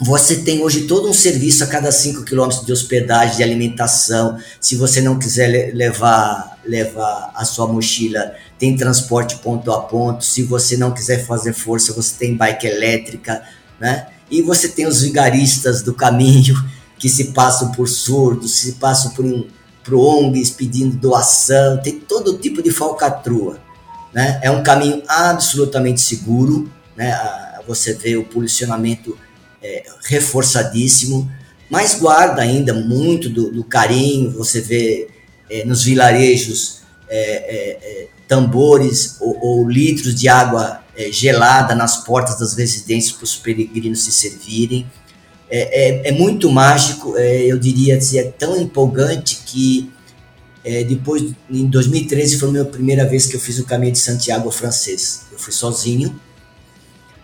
você 0.00 0.36
tem 0.36 0.62
hoje 0.62 0.88
todo 0.88 1.08
um 1.08 1.12
serviço 1.12 1.62
a 1.62 1.66
cada 1.68 1.92
5 1.92 2.24
quilômetros 2.24 2.66
de 2.66 2.72
hospedagem, 2.72 3.36
de 3.36 3.42
alimentação. 3.42 4.36
Se 4.60 4.74
você 4.74 5.00
não 5.00 5.18
quiser 5.18 5.72
levar, 5.74 6.58
levar 6.64 7.30
a 7.34 7.44
sua 7.44 7.68
mochila, 7.68 8.34
tem 8.58 8.76
transporte 8.76 9.36
ponto 9.36 9.70
a 9.70 9.80
ponto. 9.82 10.24
Se 10.24 10.42
você 10.42 10.76
não 10.76 10.92
quiser 10.92 11.24
fazer 11.24 11.52
força, 11.52 11.92
você 11.92 12.14
tem 12.18 12.36
bike 12.36 12.66
elétrica, 12.66 13.42
né? 13.78 14.08
E 14.32 14.40
você 14.40 14.66
tem 14.66 14.86
os 14.86 15.02
vigaristas 15.02 15.82
do 15.82 15.92
caminho 15.92 16.56
que 16.98 17.06
se 17.06 17.32
passam 17.32 17.70
por 17.72 17.86
surdos, 17.86 18.52
se 18.52 18.72
passam 18.72 19.10
por, 19.10 19.46
por 19.84 19.94
ONGs 19.94 20.50
pedindo 20.50 20.96
doação, 20.96 21.76
tem 21.82 22.00
todo 22.00 22.38
tipo 22.38 22.62
de 22.62 22.70
falcatrua. 22.70 23.60
Né? 24.10 24.40
É 24.42 24.50
um 24.50 24.62
caminho 24.62 25.02
absolutamente 25.06 26.00
seguro, 26.00 26.72
né? 26.96 27.14
você 27.68 27.92
vê 27.92 28.16
o 28.16 28.24
posicionamento 28.24 29.18
é, 29.62 29.84
reforçadíssimo, 30.04 31.30
mas 31.68 31.98
guarda 31.98 32.40
ainda 32.40 32.72
muito 32.72 33.28
do, 33.28 33.50
do 33.50 33.62
carinho, 33.62 34.30
você 34.30 34.62
vê 34.62 35.08
é, 35.50 35.62
nos 35.66 35.84
vilarejos 35.84 36.80
é, 37.06 37.20
é, 37.20 37.70
é 37.82 38.08
tambores 38.26 39.16
ou, 39.20 39.38
ou 39.42 39.68
litros 39.68 40.14
de 40.14 40.26
água 40.26 40.80
gelada 41.10 41.74
nas 41.74 42.04
portas 42.04 42.38
das 42.38 42.54
residências 42.54 43.12
para 43.12 43.24
os 43.24 43.34
peregrinos 43.36 44.04
se 44.04 44.12
servirem. 44.12 44.86
É, 45.50 46.06
é, 46.06 46.08
é 46.08 46.12
muito 46.12 46.50
mágico, 46.50 47.16
é, 47.16 47.44
eu 47.44 47.58
diria 47.58 47.96
assim, 47.96 48.18
é 48.18 48.24
tão 48.24 48.56
empolgante 48.60 49.42
que 49.46 49.90
É, 50.64 50.84
depois, 50.84 51.34
em 51.50 51.66
2013, 51.66 52.38
foi 52.38 52.48
a 52.48 52.52
minha 52.52 52.64
primeira 52.64 53.04
vez 53.04 53.26
que 53.26 53.34
eu 53.34 53.40
fiz 53.40 53.58
o 53.58 53.64
caminho 53.64 53.90
de 53.90 53.98
Santiago 53.98 54.48
francês. 54.52 55.22
Eu 55.32 55.36
fui 55.36 55.52
sozinho, 55.52 56.14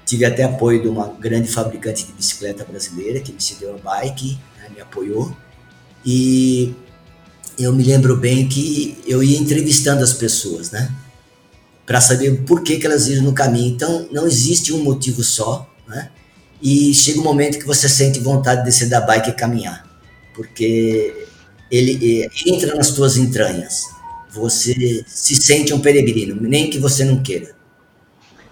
tive 0.04 0.24
até 0.24 0.42
apoio 0.42 0.82
de 0.82 0.88
uma 0.88 1.06
grande 1.20 1.48
fabricante 1.48 2.04
de 2.04 2.12
bicicleta 2.12 2.64
brasileira 2.64 3.20
que 3.20 3.32
me 3.32 3.40
cedeu 3.40 3.76
a 3.76 3.78
bike, 3.78 4.36
né, 4.58 4.68
me 4.74 4.80
apoiou. 4.80 5.36
E 6.04 6.74
eu 7.56 7.72
me 7.72 7.84
lembro 7.84 8.16
bem 8.16 8.48
que 8.48 8.98
eu 9.06 9.22
ia 9.22 9.38
entrevistando 9.38 10.02
as 10.02 10.12
pessoas, 10.12 10.72
né? 10.72 10.90
Para 11.88 12.00
saber 12.02 12.42
por 12.44 12.62
que, 12.62 12.76
que 12.76 12.86
elas 12.86 13.08
iam 13.08 13.24
no 13.24 13.32
caminho. 13.32 13.74
Então, 13.74 14.06
não 14.12 14.26
existe 14.26 14.74
um 14.74 14.84
motivo 14.84 15.24
só, 15.24 15.66
né? 15.88 16.10
E 16.60 16.92
chega 16.92 17.18
um 17.18 17.24
momento 17.24 17.58
que 17.58 17.66
você 17.66 17.88
sente 17.88 18.20
vontade 18.20 18.60
de 18.60 18.66
descer 18.66 18.88
da 18.88 19.00
bike 19.00 19.30
e 19.30 19.32
caminhar, 19.32 19.86
porque 20.34 21.26
ele 21.70 22.28
entra 22.46 22.74
nas 22.74 22.90
tuas 22.90 23.16
entranhas. 23.16 23.84
Você 24.30 25.02
se 25.06 25.34
sente 25.36 25.72
um 25.72 25.80
peregrino, 25.80 26.38
nem 26.40 26.68
que 26.68 26.78
você 26.78 27.04
não 27.04 27.22
queira. 27.22 27.56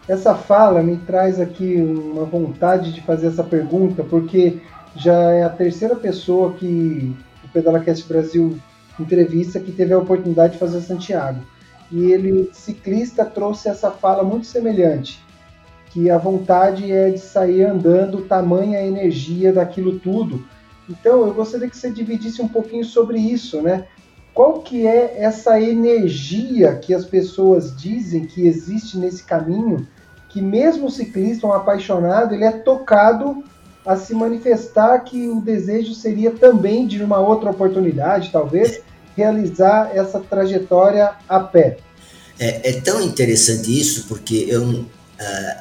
Essa 0.09 0.35
fala 0.35 0.83
me 0.83 0.97
traz 0.99 1.39
aqui 1.39 1.77
uma 1.77 2.25
vontade 2.25 2.93
de 2.93 3.03
fazer 3.03 3.27
essa 3.27 3.45
pergunta, 3.45 4.03
porque 4.03 4.61
já 4.97 5.33
é 5.33 5.43
a 5.43 5.51
terceira 5.51 5.95
pessoa 5.95 6.55
que 6.55 7.15
o 7.45 7.49
PedalaCast 7.49 8.07
Brasil 8.09 8.59
entrevista 8.99 9.61
que 9.61 9.73
teve 9.73 9.93
a 9.93 9.99
oportunidade 9.99 10.55
de 10.55 10.59
fazer 10.59 10.81
Santiago. 10.81 11.41
E 11.91 12.11
ele, 12.13 12.51
ciclista, 12.53 13.25
trouxe 13.25 13.69
essa 13.69 13.91
fala 13.91 14.23
muito 14.23 14.47
semelhante, 14.47 15.25
que 15.91 16.11
a 16.11 16.19
vontade 16.19 16.91
é 16.91 17.11
de 17.11 17.21
sair 17.21 17.65
andando, 17.65 18.23
tamanha 18.23 18.79
a 18.79 18.87
energia 18.87 19.53
daquilo 19.53 19.99
tudo, 19.99 20.45
então, 20.89 21.27
eu 21.27 21.35
gostaria 21.35 21.69
que 21.69 21.77
você 21.77 21.91
dividisse 21.91 22.41
um 22.41 22.49
pouquinho 22.49 22.85
sobre 22.85 23.19
isso, 23.19 23.61
né? 23.61 23.87
Qual 24.33 24.61
que 24.61 24.87
é 24.87 25.17
essa 25.19 25.61
energia 25.61 26.77
que 26.77 26.95
as 26.95 27.05
pessoas 27.05 27.75
dizem 27.75 28.27
que 28.27 28.47
existe 28.47 28.99
nesse 28.99 29.25
caminho, 29.25 29.87
que 30.29 30.41
mesmo 30.41 30.87
o 30.87 30.91
ciclista, 30.91 31.47
um 31.47 31.53
apaixonado, 31.53 32.35
ele 32.35 32.45
é 32.45 32.53
tocado 32.53 33.43
a 33.85 33.97
se 33.97 34.15
manifestar 34.15 34.99
que 35.01 35.29
o 35.29 35.41
desejo 35.41 35.95
seria 35.95 36.31
também 36.31 36.87
de 36.87 37.03
uma 37.03 37.19
outra 37.19 37.51
oportunidade, 37.51 38.31
talvez, 38.31 38.83
realizar 39.17 39.91
essa 39.95 40.21
trajetória 40.21 41.13
a 41.29 41.41
pé. 41.41 41.79
É, 42.39 42.71
é 42.71 42.81
tão 42.81 43.01
interessante 43.01 43.79
isso, 43.79 44.05
porque 44.07 44.47
eu 44.49 44.87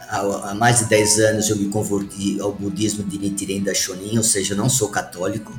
há, 0.10 0.50
há, 0.52 0.56
mais 0.56 0.80
de 0.80 0.86
10 0.86 1.20
anos 1.20 1.50
eu 1.50 1.56
me 1.56 1.70
converti 1.70 2.40
ao 2.40 2.52
budismo 2.52 3.04
de 3.04 3.18
Nichiren 3.18 3.64
Daishonin, 3.64 4.18
ou 4.18 4.24
seja, 4.24 4.54
eu 4.54 4.58
não 4.58 4.70
sou 4.70 4.90
católico, 4.90 5.58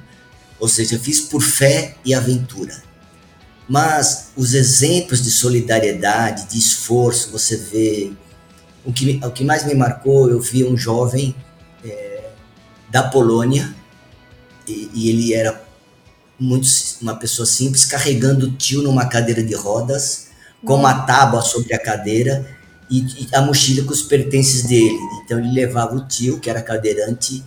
ou 0.61 0.69
seja, 0.69 0.97
eu 0.97 1.01
fiz 1.01 1.21
por 1.21 1.43
fé 1.43 1.97
e 2.05 2.15
aventura. 2.15 2.83
Mas 3.69 4.29
os 4.37 4.55
exemplos 4.55 5.23
de 5.23 5.31
solidariedade, 5.31 6.47
de 6.47 6.59
esforço, 6.59 7.33
você 7.33 7.57
vê. 7.57 8.13
O 8.85 8.93
que, 8.93 9.21
o 9.25 9.31
que 9.33 9.43
mais 9.43 9.67
me 9.67 9.75
marcou, 9.75 10.31
eu 10.31 10.41
vi 10.41 10.63
um 10.63 10.77
jovem 10.77 11.35
é, 11.85 12.29
da 12.89 13.03
Polônia, 13.03 13.75
e, 14.69 14.89
e, 14.95 15.11
ele 15.11 15.35
era 15.35 15.66
muito 16.39 16.69
uma 17.01 17.17
pessoa 17.17 17.47
simples, 17.47 17.85
carregando 17.85 18.47
o 18.47 18.53
tio 18.53 18.83
numa 18.83 19.07
cadeira 19.07 19.43
de 19.43 19.55
rodas, 19.55 20.29
com 20.65 20.75
uma 20.75 21.07
tábua 21.07 21.43
sobre 21.43 21.75
a 21.75 21.79
cadeira, 21.79 22.47
e, 22.91 23.01
e, 23.01 23.29
a 23.35 23.41
mochila 23.41 23.85
com 23.85 23.93
os 23.93 24.03
pertences 24.03 24.63
dele. 24.63 24.99
Então 25.25 25.39
ele 25.39 25.51
levava 25.53 25.97
o 25.97 26.07
tio, 26.07 26.39
que 26.39 26.49
era 26.49 26.63
cadeirante, 26.63 27.43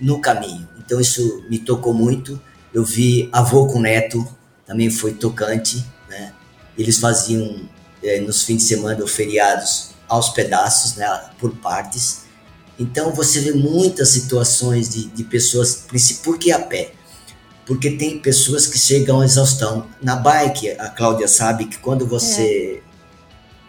no 0.00 0.20
caminho. 0.20 0.68
Então 0.78 1.00
isso 1.00 1.44
me 1.48 1.58
tocou 1.58 1.94
muito. 1.94 2.40
Eu 2.72 2.84
vi 2.84 3.28
avô 3.32 3.66
com 3.66 3.80
neto, 3.80 4.26
também 4.66 4.90
foi 4.90 5.12
tocante. 5.14 5.84
Né? 6.08 6.32
Eles 6.76 6.98
faziam 6.98 7.68
é, 8.02 8.20
nos 8.20 8.42
fins 8.42 8.58
de 8.58 8.62
semana 8.64 9.00
ou 9.00 9.06
feriados 9.06 9.90
aos 10.06 10.28
pedaços, 10.30 10.96
né, 10.96 11.06
por 11.38 11.54
partes. 11.56 12.24
Então 12.78 13.12
você 13.12 13.40
vê 13.40 13.52
muitas 13.52 14.10
situações 14.10 14.88
de, 14.88 15.06
de 15.06 15.24
pessoas, 15.24 15.86
por 16.22 16.38
que 16.38 16.52
a 16.52 16.58
pé? 16.58 16.92
Porque 17.66 17.90
tem 17.90 18.18
pessoas 18.18 18.66
que 18.66 18.78
chegam 18.78 19.20
à 19.20 19.24
exaustão. 19.24 19.86
Na 20.02 20.16
bike, 20.16 20.70
a 20.72 20.88
Cláudia 20.88 21.26
sabe 21.26 21.64
que 21.64 21.78
quando 21.78 22.06
você 22.06 22.80
é 22.80 22.94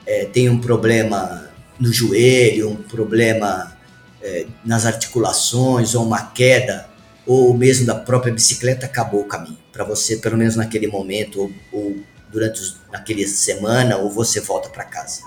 é, 0.05 0.25
tem 0.25 0.49
um 0.49 0.59
problema 0.59 1.49
no 1.79 1.91
joelho, 1.91 2.69
um 2.69 2.75
problema 2.75 3.75
é, 4.21 4.45
nas 4.63 4.85
articulações, 4.85 5.95
ou 5.95 6.05
uma 6.05 6.27
queda, 6.27 6.87
ou 7.25 7.53
mesmo 7.55 7.85
da 7.85 7.95
própria 7.95 8.33
bicicleta, 8.33 8.85
acabou 8.85 9.21
o 9.21 9.25
caminho. 9.25 9.57
Para 9.73 9.83
você, 9.83 10.17
pelo 10.17 10.37
menos 10.37 10.55
naquele 10.55 10.87
momento, 10.87 11.41
ou, 11.41 11.51
ou 11.71 11.95
durante 12.31 12.61
os, 12.61 12.77
naquela 12.91 13.27
semana, 13.27 13.97
ou 13.97 14.09
você 14.09 14.39
volta 14.39 14.69
para 14.69 14.83
casa. 14.83 15.21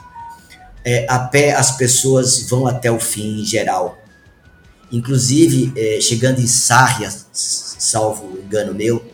É, 0.85 1.07
a 1.09 1.19
pé, 1.19 1.53
as 1.53 1.77
pessoas 1.77 2.43
vão 2.49 2.67
até 2.67 2.91
o 2.91 3.01
fim 3.01 3.41
em 3.41 3.45
geral. 3.45 3.99
Inclusive, 4.91 5.73
é, 5.77 6.01
chegando 6.01 6.41
em 6.41 6.47
Sarria, 6.47 7.13
salvo 7.33 8.39
engano 8.39 8.75
meu, 8.75 9.05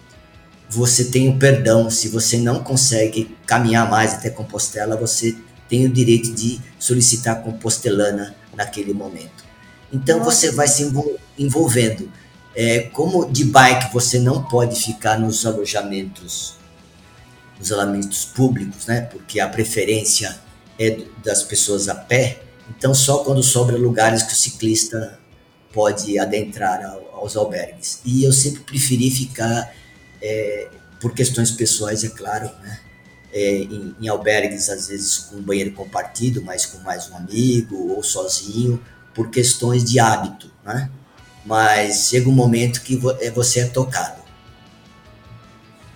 você 0.68 1.04
tem 1.04 1.28
o 1.28 1.38
perdão. 1.38 1.90
Se 1.90 2.08
você 2.08 2.38
não 2.38 2.62
consegue 2.62 3.36
caminhar 3.46 3.88
mais 3.90 4.14
até 4.14 4.30
Compostela, 4.30 4.96
você 4.96 5.36
tem 5.68 5.84
o 5.84 5.88
direito 5.88 6.32
de 6.32 6.60
solicitar 6.78 7.42
compostelana 7.42 8.34
naquele 8.54 8.92
momento. 8.92 9.44
Então 9.92 10.18
Nossa. 10.18 10.30
você 10.30 10.50
vai 10.50 10.68
se 10.68 10.90
envolvendo. 11.38 12.10
É, 12.56 12.80
como 12.92 13.30
de 13.30 13.44
bike 13.44 13.92
você 13.92 14.18
não 14.18 14.44
pode 14.44 14.80
ficar 14.80 15.18
nos 15.18 15.44
alojamentos, 15.44 16.54
nos 17.58 17.72
alojamentos 17.72 18.24
públicos, 18.24 18.86
né? 18.86 19.02
Porque 19.02 19.40
a 19.40 19.48
preferência 19.48 20.38
é 20.78 20.98
das 21.24 21.42
pessoas 21.42 21.88
a 21.88 21.94
pé. 21.94 22.42
Então 22.70 22.94
só 22.94 23.18
quando 23.18 23.42
sobra 23.42 23.76
lugares 23.76 24.22
que 24.22 24.32
o 24.32 24.36
ciclista 24.36 25.18
pode 25.74 26.18
adentrar 26.18 26.80
aos 27.12 27.36
albergues. 27.36 28.00
E 28.04 28.24
eu 28.24 28.32
sempre 28.32 28.60
preferi 28.60 29.10
ficar 29.10 29.74
é, 30.22 30.68
por 31.00 31.12
questões 31.12 31.50
pessoais, 31.50 32.04
é 32.04 32.08
claro, 32.08 32.46
né? 32.62 32.80
é, 33.34 33.56
em, 33.58 33.94
em, 34.00 34.08
albergues, 34.08 34.70
às 34.70 34.86
vezes 34.86 35.18
com 35.18 35.42
banheiro 35.42 35.72
compartido, 35.72 36.40
mas 36.40 36.64
com 36.64 36.78
mais 36.78 37.10
um 37.10 37.16
amigo 37.16 37.92
ou 37.92 38.02
sozinho, 38.02 38.80
por 39.12 39.28
questões 39.28 39.84
de 39.84 39.98
hábito, 39.98 40.48
né? 40.64 40.88
Mas 41.44 42.08
chega 42.08 42.28
um 42.28 42.32
momento 42.32 42.80
que 42.80 42.98
é, 43.20 43.30
você 43.30 43.60
é 43.60 43.64
tocado. 43.66 44.22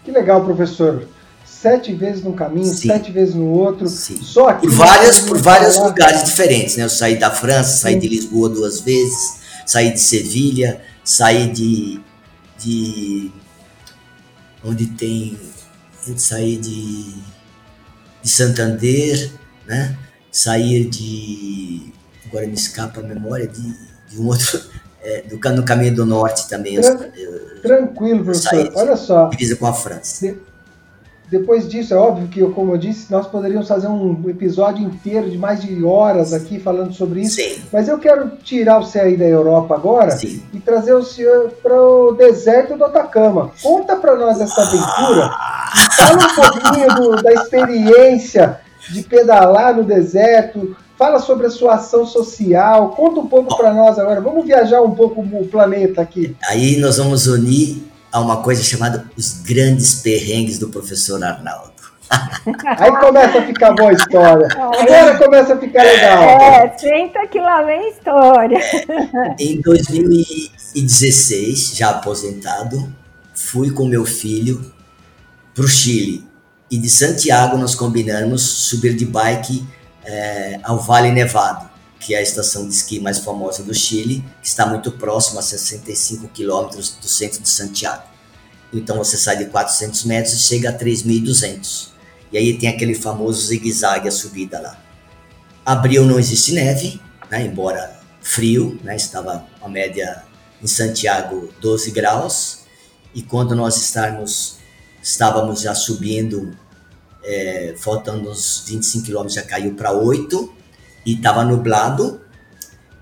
Que 0.05 0.11
legal, 0.11 0.45
professor. 0.45 1.07
Sete 1.47 1.95
vezes 1.95 2.23
num 2.23 2.35
caminho, 2.35 2.67
Sim. 2.67 2.89
sete 2.89 3.11
vezes 3.11 3.35
no 3.35 3.47
outro. 3.47 3.89
Sim. 3.89 4.21
Só 4.23 4.49
aqui. 4.49 4.67
Por 4.67 4.77
várias, 4.77 5.21
por 5.21 5.39
vários 5.39 5.77
lugares 5.79 6.25
diferentes, 6.25 6.77
né? 6.77 6.85
Eu 6.85 6.91
saí 6.91 7.17
da 7.17 7.31
França, 7.31 7.79
saí 7.79 7.95
Sim. 7.95 8.01
de 8.01 8.09
Lisboa 8.09 8.49
duas 8.49 8.81
vezes, 8.81 9.39
saí 9.69 9.93
de 9.93 10.01
Sevilha, 10.01 10.81
saí 11.05 11.53
de, 11.53 12.01
de 12.59 13.31
onde 14.65 14.87
tem 14.87 15.39
sair 16.17 16.57
de, 16.57 17.15
de 18.23 18.29
Santander, 18.29 19.31
né? 19.67 19.95
sair 20.33 20.89
de. 20.89 21.93
Agora 22.27 22.47
me 22.47 22.55
escapa 22.55 23.01
a 23.01 23.03
memória 23.03 23.47
de, 23.47 23.75
de 24.09 24.21
um 24.21 24.27
outro. 24.27 24.61
É, 25.01 25.23
do, 25.23 25.39
no 25.53 25.65
caminho 25.65 25.95
do 25.95 26.05
norte 26.05 26.49
também. 26.49 26.75
Tran 26.81 27.09
eu, 27.17 27.63
tranquilo, 27.63 28.25
professor. 28.25 28.73
Olha 28.75 28.97
só. 28.97 29.29
Divisa 29.29 29.55
com 29.55 29.67
a 29.67 29.73
França. 29.73 30.27
De, 30.27 30.37
depois 31.31 31.69
disso, 31.69 31.93
é 31.93 31.97
óbvio 31.97 32.27
que, 32.29 32.43
como 32.53 32.73
eu 32.73 32.79
disse, 32.79 33.13
nós 33.13 33.27
poderíamos 33.27 33.69
fazer 33.69 33.87
um 33.87 34.29
episódio 34.29 34.83
inteiro 34.83 35.31
de 35.31 35.37
mais 35.37 35.61
de 35.61 35.85
horas 35.85 36.33
aqui 36.33 36.59
falando 36.59 36.95
sobre 36.95 37.21
isso. 37.21 37.37
Sim. 37.37 37.63
Mas 37.71 37.87
eu 37.87 37.99
quero 37.99 38.31
tirar 38.43 38.79
você 38.79 38.99
aí 38.99 39.17
da 39.17 39.27
Europa 39.27 39.75
agora 39.75 40.13
Sim. 40.13 40.43
e 40.55 40.59
trazer 40.59 40.95
o 40.95 41.03
senhor 41.03 41.51
para 41.63 41.79
o 41.79 42.13
deserto 42.13 42.79
do 42.79 42.85
Atacama. 42.85 43.51
Conta 43.63 43.97
para 43.97 44.17
nós 44.17 44.41
essa 44.41 44.63
aventura. 44.63 45.31
Fala 45.97 46.17
um 46.17 46.35
pouquinho 46.35 46.95
do, 46.95 47.23
da 47.23 47.33
experiência 47.35 48.61
de 48.91 49.03
pedalar 49.03 49.77
no 49.77 49.85
deserto. 49.85 50.75
Fala 50.97 51.19
sobre 51.19 51.47
a 51.47 51.51
sua 51.51 51.75
ação 51.75 52.07
social. 52.07 52.91
Conta 52.91 53.21
um 53.21 53.27
pouco 53.27 53.55
para 53.55 53.75
nós 53.75 53.99
agora. 53.99 54.23
Vamos 54.23 54.47
viajar 54.47 54.81
um 54.81 54.93
pouco 54.93 55.21
o 55.21 55.47
planeta 55.47 56.01
aqui. 56.01 56.35
Aí 56.49 56.79
nós 56.79 56.97
vamos 56.97 57.27
unir 57.27 57.87
a 58.12 58.21
uma 58.21 58.43
coisa 58.43 58.62
chamada 58.62 59.11
os 59.17 59.43
grandes 59.43 59.97
perrengues 59.97 60.59
do 60.59 60.69
professor 60.69 61.23
Arnaldo. 61.23 61.79
Aí 62.79 62.91
começa 62.97 63.38
a 63.38 63.47
ficar 63.47 63.75
boa 63.75 63.91
a 63.91 63.93
história. 63.93 64.49
Agora 64.57 65.19
começa 65.19 65.55
a 65.55 65.59
ficar 65.59 65.83
legal. 65.83 66.23
É, 66.23 66.79
senta 66.79 67.27
que 67.27 67.38
lá 67.38 67.62
vem 67.62 67.81
a 67.81 67.88
história. 67.88 68.59
Em 69.38 69.61
2016, 69.61 71.77
já 71.77 71.91
aposentado, 71.91 72.91
fui 73.35 73.71
com 73.71 73.87
meu 73.87 74.07
filho 74.07 74.73
para 75.55 75.65
o 75.65 75.69
Chile. 75.69 76.27
E 76.71 76.79
de 76.79 76.88
Santiago 76.88 77.57
nós 77.57 77.75
combinamos 77.75 78.43
subir 78.43 78.95
de 78.95 79.05
bike 79.05 79.67
é, 80.05 80.61
ao 80.62 80.79
Vale 80.79 81.11
Nevado, 81.12 81.68
que 82.00 82.14
é 82.14 82.19
a 82.19 82.23
estação 82.23 82.67
de 82.67 82.75
esqui 82.75 83.00
mais 83.00 83.19
famosa 83.19 83.62
do 83.62 83.75
Chile, 83.75 84.25
que 84.40 84.49
está 84.49 84.67
muito 84.67 84.93
próximo 84.93 85.38
a 85.38 85.43
65 85.43 86.28
quilômetros 86.28 86.90
do 87.00 87.09
centro 87.09 87.40
de 87.40 87.49
Santiago. 87.49 88.05
Então 88.73 88.99
você 88.99 89.17
sai 89.17 89.38
de 89.38 89.47
400 89.47 90.05
metros 90.05 90.35
e 90.35 90.38
chega 90.38 90.71
a 90.71 90.78
3.200. 90.78 91.88
E 92.31 92.38
aí 92.38 92.59
tem 92.59 92.69
aquele 92.69 92.95
famoso 92.95 93.47
zigue-zague 93.47 94.09
a 94.09 94.12
subida 94.12 94.61
lá. 94.61 94.78
Abril 95.64 96.05
não 96.05 96.19
existe 96.19 96.52
neve, 96.52 97.00
né, 97.31 97.45
embora 97.45 97.99
frio, 98.21 98.78
né, 98.83 98.97
estava 98.97 99.47
a 99.61 99.69
média 99.69 100.23
em 100.62 100.67
Santiago 100.67 101.52
12 101.61 101.90
graus. 101.90 102.61
E 103.14 103.23
quando 103.23 103.55
nós 103.55 103.76
estarmos, 103.76 104.59
estávamos 105.02 105.62
já 105.62 105.75
subindo, 105.75 106.57
é, 107.25 107.75
faltando 107.78 108.31
uns 108.31 108.64
25 108.67 109.07
quilômetros, 109.07 109.35
já 109.35 109.43
caiu 109.43 109.75
para 109.75 109.93
8 109.93 110.58
e 111.09 111.15
estava 111.15 111.43
nublado. 111.43 112.21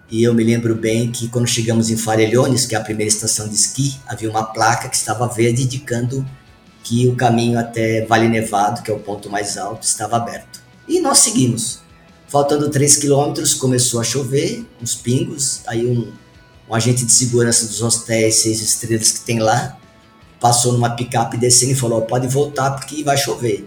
E 0.08 0.22
eu 0.22 0.32
me 0.32 0.44
lembro 0.44 0.76
bem 0.76 1.10
que 1.10 1.26
quando 1.26 1.48
chegamos 1.48 1.90
em 1.90 1.96
Farellones, 1.96 2.64
que 2.64 2.76
é 2.76 2.78
a 2.78 2.80
primeira 2.80 3.12
estação 3.12 3.48
de 3.48 3.56
esqui, 3.56 3.96
havia 4.06 4.30
uma 4.30 4.44
placa 4.44 4.88
que 4.88 4.94
estava 4.94 5.26
verde 5.26 5.64
indicando 5.64 6.25
que 6.84 7.08
o 7.08 7.16
caminho 7.16 7.58
até 7.58 8.06
Vale 8.06 8.28
Nevado, 8.28 8.82
que 8.82 8.90
é 8.92 8.94
o 8.94 9.00
ponto 9.00 9.28
mais 9.28 9.58
alto, 9.58 9.82
estava 9.82 10.18
aberto. 10.18 10.62
E 10.86 11.00
nós 11.00 11.18
seguimos. 11.18 11.80
Faltando 12.28 12.70
3 12.70 12.96
quilômetros, 12.98 13.54
começou 13.54 14.00
a 14.00 14.04
chover, 14.04 14.64
uns 14.80 14.94
pingos. 14.94 15.62
Aí 15.66 15.84
um, 15.84 16.12
um 16.70 16.75
agente 16.76 17.04
de 17.04 17.10
segurança 17.10 17.66
dos 17.66 17.82
hotéis 17.82 18.36
seis 18.36 18.60
estrelas 18.60 19.10
que 19.10 19.20
tem 19.22 19.40
lá 19.40 19.76
passou 20.40 20.72
numa 20.72 20.90
picape 20.90 21.36
descendo 21.36 21.72
e 21.72 21.75
falou: 21.75 22.02
pode 22.02 22.28
voltar 22.28 22.70
porque 22.70 23.02
vai 23.02 23.16
chover. 23.16 23.66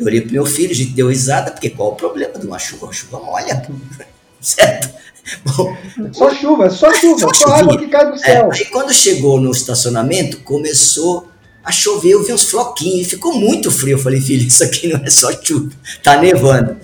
Eu 0.00 0.06
olhei 0.06 0.22
pro 0.22 0.32
meu 0.32 0.46
filho, 0.46 0.70
a 0.70 0.74
gente 0.74 0.92
deu 0.92 1.08
risada, 1.08 1.50
porque 1.50 1.68
qual 1.68 1.90
o 1.90 1.94
problema 1.94 2.38
de 2.38 2.46
uma 2.46 2.58
chuva? 2.58 2.86
Uma 2.86 2.92
chuva 2.92 3.20
molha, 3.20 3.62
certo? 4.40 4.98
Bom, 5.44 5.76
só 6.12 6.34
chuva, 6.34 6.70
só 6.70 6.92
chuva, 6.96 7.18
só, 7.18 7.34
só 7.34 7.54
água 7.54 7.78
que 7.78 7.86
cai 7.88 8.06
do 8.06 8.14
é, 8.14 8.18
céu. 8.18 8.50
É, 8.50 8.56
aí 8.56 8.64
quando 8.66 8.92
chegou 8.94 9.38
no 9.38 9.50
estacionamento, 9.50 10.38
começou 10.38 11.28
a 11.62 11.70
chover, 11.70 12.12
eu 12.12 12.24
vi 12.24 12.32
uns 12.32 12.44
floquinhos, 12.44 13.06
e 13.06 13.10
ficou 13.10 13.34
muito 13.34 13.70
frio. 13.70 13.96
Eu 13.96 13.98
falei, 13.98 14.20
filho, 14.20 14.46
isso 14.48 14.64
aqui 14.64 14.88
não 14.88 14.98
é 15.04 15.10
só 15.10 15.30
chuva, 15.32 15.70
tá 16.02 16.16
nevando. 16.16 16.78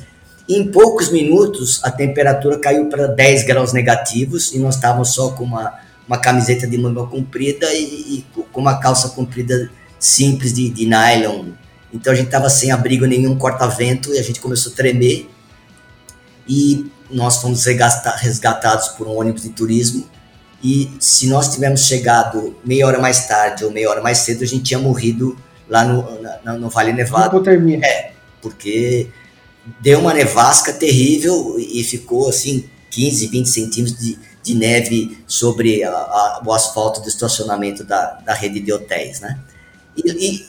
E 0.46 0.58
em 0.58 0.70
poucos 0.70 1.10
minutos, 1.10 1.80
a 1.82 1.90
temperatura 1.90 2.58
caiu 2.58 2.86
para 2.86 3.06
10 3.06 3.44
graus 3.44 3.72
negativos 3.72 4.52
e 4.52 4.58
nós 4.58 4.76
estávamos 4.76 5.12
só 5.12 5.30
com 5.30 5.42
uma, 5.42 5.74
uma 6.06 6.18
camiseta 6.18 6.66
de 6.66 6.78
manga 6.78 7.04
comprida 7.04 7.72
e, 7.72 7.82
e 7.82 8.26
com 8.52 8.60
uma 8.60 8.78
calça 8.78 9.08
comprida 9.08 9.70
simples 9.98 10.52
de, 10.52 10.68
de 10.68 10.86
nylon. 10.86 11.46
Então 11.92 12.12
a 12.12 12.16
gente 12.16 12.26
estava 12.26 12.48
sem 12.50 12.70
abrigo 12.70 13.06
nenhum, 13.06 13.36
corta-vento, 13.36 14.12
e 14.14 14.18
a 14.18 14.22
gente 14.22 14.40
começou 14.40 14.72
a 14.72 14.76
tremer. 14.76 15.28
E 16.48 16.90
nós 17.10 17.38
fomos 17.38 17.64
resgatados 17.64 18.88
por 18.88 19.06
um 19.06 19.16
ônibus 19.18 19.42
de 19.42 19.50
turismo 19.50 20.08
e 20.62 20.90
se 20.98 21.28
nós 21.28 21.52
tivéssemos 21.52 21.86
chegado 21.86 22.56
meia 22.64 22.86
hora 22.86 22.98
mais 22.98 23.26
tarde 23.26 23.64
ou 23.64 23.70
meia 23.70 23.90
hora 23.90 24.02
mais 24.02 24.18
cedo, 24.18 24.42
a 24.42 24.46
gente 24.46 24.64
tinha 24.64 24.78
morrido 24.78 25.38
lá 25.68 25.84
no, 25.84 26.02
no, 26.44 26.58
no 26.58 26.70
Vale 26.70 26.92
Nevado. 26.92 27.42
É, 27.84 28.12
porque 28.40 29.08
deu 29.80 30.00
uma 30.00 30.14
nevasca 30.14 30.72
terrível 30.72 31.56
e 31.58 31.84
ficou 31.84 32.28
assim 32.28 32.68
15, 32.90 33.26
20 33.28 33.48
centímetros 33.48 33.98
de, 33.98 34.18
de 34.42 34.54
neve 34.54 35.18
sobre 35.26 35.84
a, 35.84 35.90
a, 35.90 36.42
o 36.44 36.52
asfalto 36.52 37.00
do 37.00 37.08
estacionamento 37.08 37.84
da, 37.84 38.14
da 38.24 38.34
rede 38.34 38.60
de 38.60 38.72
hotéis, 38.72 39.20
né? 39.20 39.38
E, 39.96 40.10
e, 40.10 40.46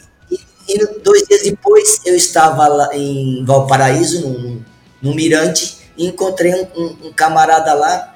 e, 0.68 1.00
dois 1.02 1.24
dias 1.28 1.44
depois 1.44 2.02
eu 2.06 2.16
estava 2.16 2.68
lá 2.68 2.96
em 2.96 3.44
Valparaíso, 3.46 4.22
num, 4.22 4.62
num 5.02 5.14
mirante, 5.14 5.78
e 5.98 6.06
encontrei 6.06 6.54
um, 6.54 6.68
um, 6.76 7.08
um, 7.08 7.14
camarada 7.14 7.74
lá, 7.74 8.16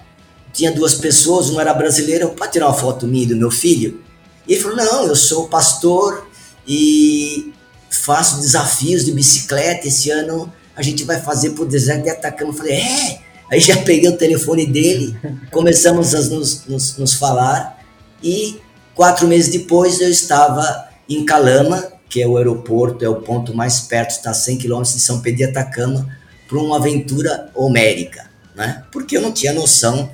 tinha 0.54 0.72
duas 0.72 0.96
pessoas, 0.96 1.50
um 1.50 1.60
era 1.60 1.74
brasileiro, 1.74 2.30
pode 2.30 2.52
tirar 2.52 2.68
uma 2.68 2.74
foto 2.74 3.08
minha 3.08 3.28
do 3.28 3.36
meu 3.36 3.50
filho? 3.50 4.02
E 4.48 4.54
ele 4.54 4.62
falou, 4.62 4.78
não, 4.78 5.08
eu 5.08 5.16
sou 5.16 5.48
pastor 5.48 6.28
e 6.68 7.54
faço 7.90 8.40
desafios 8.40 9.06
de 9.06 9.12
bicicleta, 9.12 9.88
esse 9.88 10.10
ano 10.10 10.52
a 10.76 10.82
gente 10.82 11.04
vai 11.04 11.20
fazer 11.20 11.52
pro 11.52 11.66
deserto 11.66 12.04
de 12.04 12.10
Atacama. 12.10 12.52
Eu 12.52 12.58
falei, 12.58 12.74
é? 12.74 13.22
Aí 13.52 13.60
já 13.60 13.78
peguei 13.78 14.10
o 14.10 14.18
telefone 14.18 14.66
dele, 14.66 15.16
começamos 15.52 16.16
a 16.16 16.22
nos, 16.22 16.66
nos, 16.66 16.98
nos 16.98 17.14
falar 17.14 17.80
e 18.24 18.60
quatro 18.96 19.28
meses 19.28 19.52
depois 19.52 20.00
eu 20.00 20.10
estava 20.10 20.90
em 21.10 21.26
Calama, 21.26 21.92
que 22.12 22.22
é 22.22 22.28
o 22.28 22.36
aeroporto, 22.36 23.06
é 23.06 23.10
o 23.10 23.22
ponto 23.22 23.56
mais 23.56 23.80
perto, 23.80 24.12
está 24.12 24.32
a 24.32 24.34
100 24.34 24.58
quilômetros 24.58 24.94
de 24.94 25.00
São 25.00 25.22
Pedro 25.22 25.38
de 25.38 25.44
Atacama, 25.46 26.06
para 26.46 26.60
uma 26.60 26.76
aventura 26.76 27.50
homérica, 27.56 28.30
né? 28.54 28.84
Porque 28.92 29.16
eu 29.16 29.22
não 29.22 29.32
tinha 29.32 29.54
noção 29.54 30.12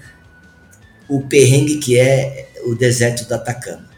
o 1.09 1.21
perrengue 1.21 1.77
que 1.77 1.97
é 1.97 2.49
o 2.65 2.75
deserto 2.75 3.27
do 3.27 3.33
Atacama. 3.33 3.89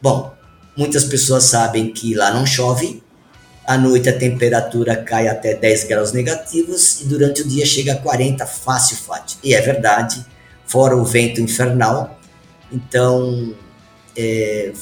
Bom, 0.00 0.34
muitas 0.74 1.04
pessoas 1.04 1.44
sabem 1.44 1.92
que 1.92 2.14
lá 2.14 2.32
não 2.32 2.46
chove, 2.46 3.02
à 3.66 3.76
noite 3.76 4.08
a 4.08 4.18
temperatura 4.18 4.96
cai 4.96 5.28
até 5.28 5.54
10 5.54 5.84
graus 5.84 6.12
negativos 6.12 7.02
e 7.02 7.04
durante 7.04 7.42
o 7.42 7.46
dia 7.46 7.66
chega 7.66 7.92
a 7.92 7.96
40 7.96 8.46
fácil, 8.46 8.96
fácil. 8.96 9.38
E 9.44 9.52
é 9.52 9.60
verdade, 9.60 10.24
fora 10.64 10.96
o 10.96 11.04
vento 11.04 11.42
infernal. 11.42 12.18
Então, 12.72 13.54
é, 14.16 14.72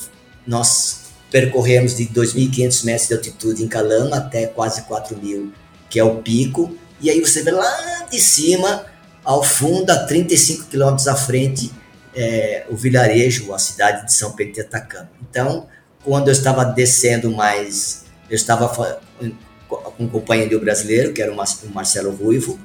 nós 0.47 1.00
percorremos 1.31 1.97
de 1.97 2.07
2.500 2.07 2.85
metros 2.85 3.09
de 3.09 3.15
altitude 3.15 3.63
em 3.63 3.69
Calama 3.69 4.17
até 4.17 4.47
quase 4.47 4.83
4.000, 4.83 5.51
que 5.89 5.99
é 5.99 6.05
o 6.05 6.17
pico, 6.17 6.77
e 7.01 7.09
aí 7.09 7.21
você 7.21 7.43
vê 7.43 7.51
lá 7.51 8.07
de 8.11 8.21
cima, 8.21 8.85
ao 9.25 9.43
fundo, 9.43 9.91
a 9.91 10.05
35 10.07 10.67
quilômetros 10.67 11.09
à 11.09 11.15
frente, 11.15 11.73
é, 12.15 12.67
o 12.69 12.77
vilarejo, 12.77 13.53
a 13.55 13.59
cidade 13.59 14.07
de 14.07 14.13
São 14.13 14.33
Pedro 14.33 14.55
de 14.55 14.61
Atacama. 14.63 15.11
Então, 15.31 15.67
quando 16.05 16.29
eu 16.29 16.33
estava 16.33 16.65
descendo 16.65 17.31
mais, 17.31 18.05
eu 18.29 18.35
estava 18.35 18.69
com 18.69 20.05
um 20.05 20.09
companheiro 20.09 20.61
brasileiro, 20.61 21.13
que 21.13 21.23
era 21.23 21.33
o 21.33 21.37
Marcelo 21.73 22.11
Ruivo, 22.11 22.59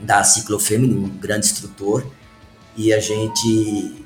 da 0.00 0.24
Ciclofêmea, 0.24 0.88
um 0.88 1.08
grande 1.08 1.46
instrutor, 1.46 2.04
e 2.76 2.92
a 2.92 2.98
gente 2.98 4.01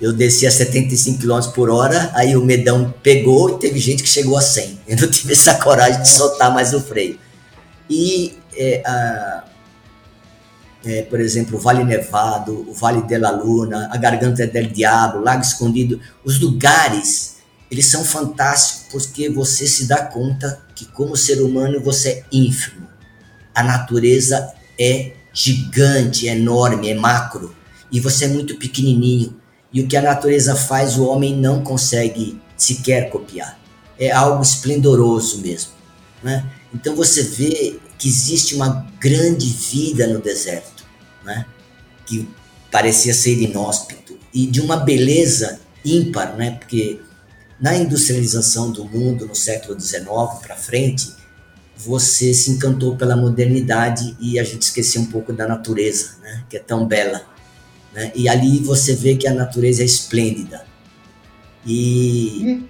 eu 0.00 0.12
desci 0.12 0.46
a 0.46 0.50
75 0.50 1.20
km 1.20 1.52
por 1.54 1.70
hora, 1.70 2.10
aí 2.14 2.36
o 2.36 2.44
medão 2.44 2.94
pegou 3.02 3.56
e 3.56 3.58
teve 3.58 3.78
gente 3.78 4.02
que 4.02 4.08
chegou 4.08 4.36
a 4.36 4.42
100. 4.42 4.80
Eu 4.86 4.96
não 4.98 5.10
tive 5.10 5.32
essa 5.32 5.54
coragem 5.54 6.02
de 6.02 6.08
soltar 6.08 6.52
mais 6.52 6.74
o 6.74 6.80
freio. 6.80 7.18
E 7.88 8.36
é, 8.54 8.82
a, 8.84 9.44
é, 10.84 11.02
por 11.02 11.20
exemplo, 11.20 11.56
o 11.56 11.60
Vale 11.60 11.82
Nevado, 11.82 12.68
o 12.68 12.72
Vale 12.72 13.02
de 13.02 13.18
la 13.18 13.30
Luna, 13.30 13.88
a 13.90 13.96
Garganta 13.96 14.46
del 14.46 14.68
Diabo, 14.68 15.18
Lago 15.18 15.42
Escondido, 15.42 16.00
os 16.24 16.38
lugares, 16.38 17.36
eles 17.70 17.86
são 17.86 18.04
fantásticos 18.04 19.06
porque 19.06 19.28
você 19.28 19.66
se 19.66 19.86
dá 19.86 20.04
conta 20.04 20.60
que 20.74 20.84
como 20.84 21.16
ser 21.16 21.40
humano 21.40 21.80
você 21.80 22.10
é 22.10 22.24
ínfimo. 22.30 22.86
A 23.54 23.62
natureza 23.62 24.52
é 24.78 25.12
gigante, 25.32 26.28
é 26.28 26.36
enorme, 26.36 26.90
é 26.90 26.94
macro, 26.94 27.54
e 27.90 27.98
você 27.98 28.26
é 28.26 28.28
muito 28.28 28.56
pequenininho. 28.56 29.34
E 29.72 29.80
o 29.80 29.86
que 29.86 29.96
a 29.96 30.02
natureza 30.02 30.54
faz, 30.54 30.96
o 30.96 31.06
homem 31.06 31.36
não 31.36 31.62
consegue 31.62 32.40
sequer 32.56 33.10
copiar. 33.10 33.58
É 33.98 34.10
algo 34.10 34.42
esplendoroso 34.42 35.40
mesmo. 35.40 35.72
Né? 36.22 36.44
Então 36.74 36.94
você 36.94 37.22
vê 37.22 37.78
que 37.98 38.08
existe 38.08 38.54
uma 38.54 38.86
grande 39.00 39.46
vida 39.46 40.06
no 40.06 40.20
deserto, 40.20 40.84
né? 41.24 41.46
que 42.04 42.28
parecia 42.70 43.14
ser 43.14 43.40
inóspito, 43.40 44.18
e 44.32 44.46
de 44.46 44.60
uma 44.60 44.76
beleza 44.76 45.60
ímpar, 45.84 46.36
né? 46.36 46.52
porque 46.52 47.00
na 47.60 47.74
industrialização 47.74 48.70
do 48.70 48.84
mundo 48.84 49.26
no 49.26 49.34
século 49.34 49.78
XIX 49.80 50.04
para 50.42 50.56
frente, 50.56 51.14
você 51.76 52.34
se 52.34 52.50
encantou 52.50 52.96
pela 52.96 53.16
modernidade 53.16 54.16
e 54.20 54.38
a 54.38 54.44
gente 54.44 54.62
esqueceu 54.62 55.02
um 55.02 55.06
pouco 55.06 55.32
da 55.32 55.46
natureza, 55.46 56.16
né? 56.22 56.44
que 56.48 56.56
é 56.56 56.60
tão 56.60 56.86
bela. 56.86 57.22
Né? 57.96 58.12
E 58.14 58.28
ali 58.28 58.58
você 58.58 58.94
vê 58.94 59.16
que 59.16 59.26
a 59.26 59.32
natureza 59.32 59.80
é 59.80 59.86
esplêndida. 59.86 60.66
E, 61.64 62.62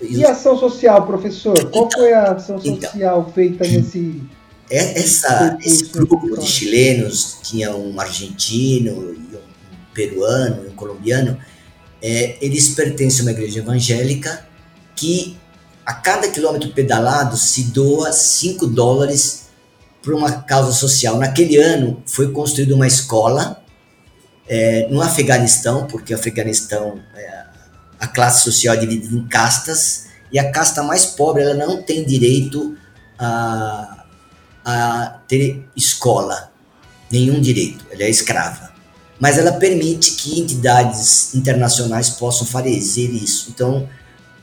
e, 0.00 0.18
e 0.18 0.24
a 0.24 0.32
ação 0.32 0.58
social, 0.58 1.06
professor? 1.06 1.58
Qual 1.70 1.86
então, 1.86 2.00
foi 2.00 2.12
a 2.12 2.32
ação 2.32 2.60
então, 2.62 2.74
social 2.74 3.20
então, 3.20 3.32
feita 3.32 3.66
nesse 3.66 4.22
é, 4.70 4.98
essa, 4.98 5.58
esse 5.62 5.86
grupo 5.86 6.38
de 6.38 6.46
chilenos, 6.46 7.38
tinha 7.42 7.74
um 7.74 7.98
argentino, 7.98 8.92
um 8.92 9.38
peruano, 9.92 10.68
um 10.68 10.74
colombiano, 10.74 11.38
é, 12.02 12.36
eles 12.40 12.70
pertencem 12.70 13.20
a 13.20 13.22
uma 13.24 13.30
igreja 13.30 13.60
evangélica 13.60 14.46
que 14.94 15.36
a 15.84 15.94
cada 15.94 16.28
quilômetro 16.28 16.70
pedalado 16.70 17.36
se 17.36 17.64
doa 17.64 18.12
5 18.12 18.66
dólares 18.66 19.48
para 20.02 20.14
uma 20.14 20.32
causa 20.42 20.72
social. 20.72 21.18
Naquele 21.18 21.56
ano 21.56 22.02
foi 22.06 22.30
construída 22.30 22.74
uma 22.74 22.86
escola 22.86 23.63
é, 24.48 24.88
no 24.90 25.00
Afeganistão, 25.00 25.86
porque 25.86 26.14
o 26.14 26.16
Afeganistão, 26.16 27.00
é, 27.14 27.44
a 27.98 28.06
classe 28.06 28.44
social 28.44 28.74
é 28.74 28.78
dividida 28.78 29.14
em 29.14 29.26
castas, 29.26 30.06
e 30.32 30.38
a 30.38 30.50
casta 30.50 30.82
mais 30.82 31.06
pobre 31.06 31.42
ela 31.42 31.54
não 31.54 31.82
tem 31.82 32.04
direito 32.04 32.76
a 33.18 33.90
a 34.66 35.18
ter 35.28 35.68
escola, 35.76 36.50
nenhum 37.10 37.38
direito, 37.38 37.84
ela 37.90 38.02
é 38.02 38.08
escrava. 38.08 38.72
Mas 39.20 39.36
ela 39.36 39.52
permite 39.52 40.12
que 40.12 40.40
entidades 40.40 41.34
internacionais 41.34 42.08
possam 42.08 42.46
fazer 42.46 42.70
isso. 43.10 43.50
Então, 43.50 43.86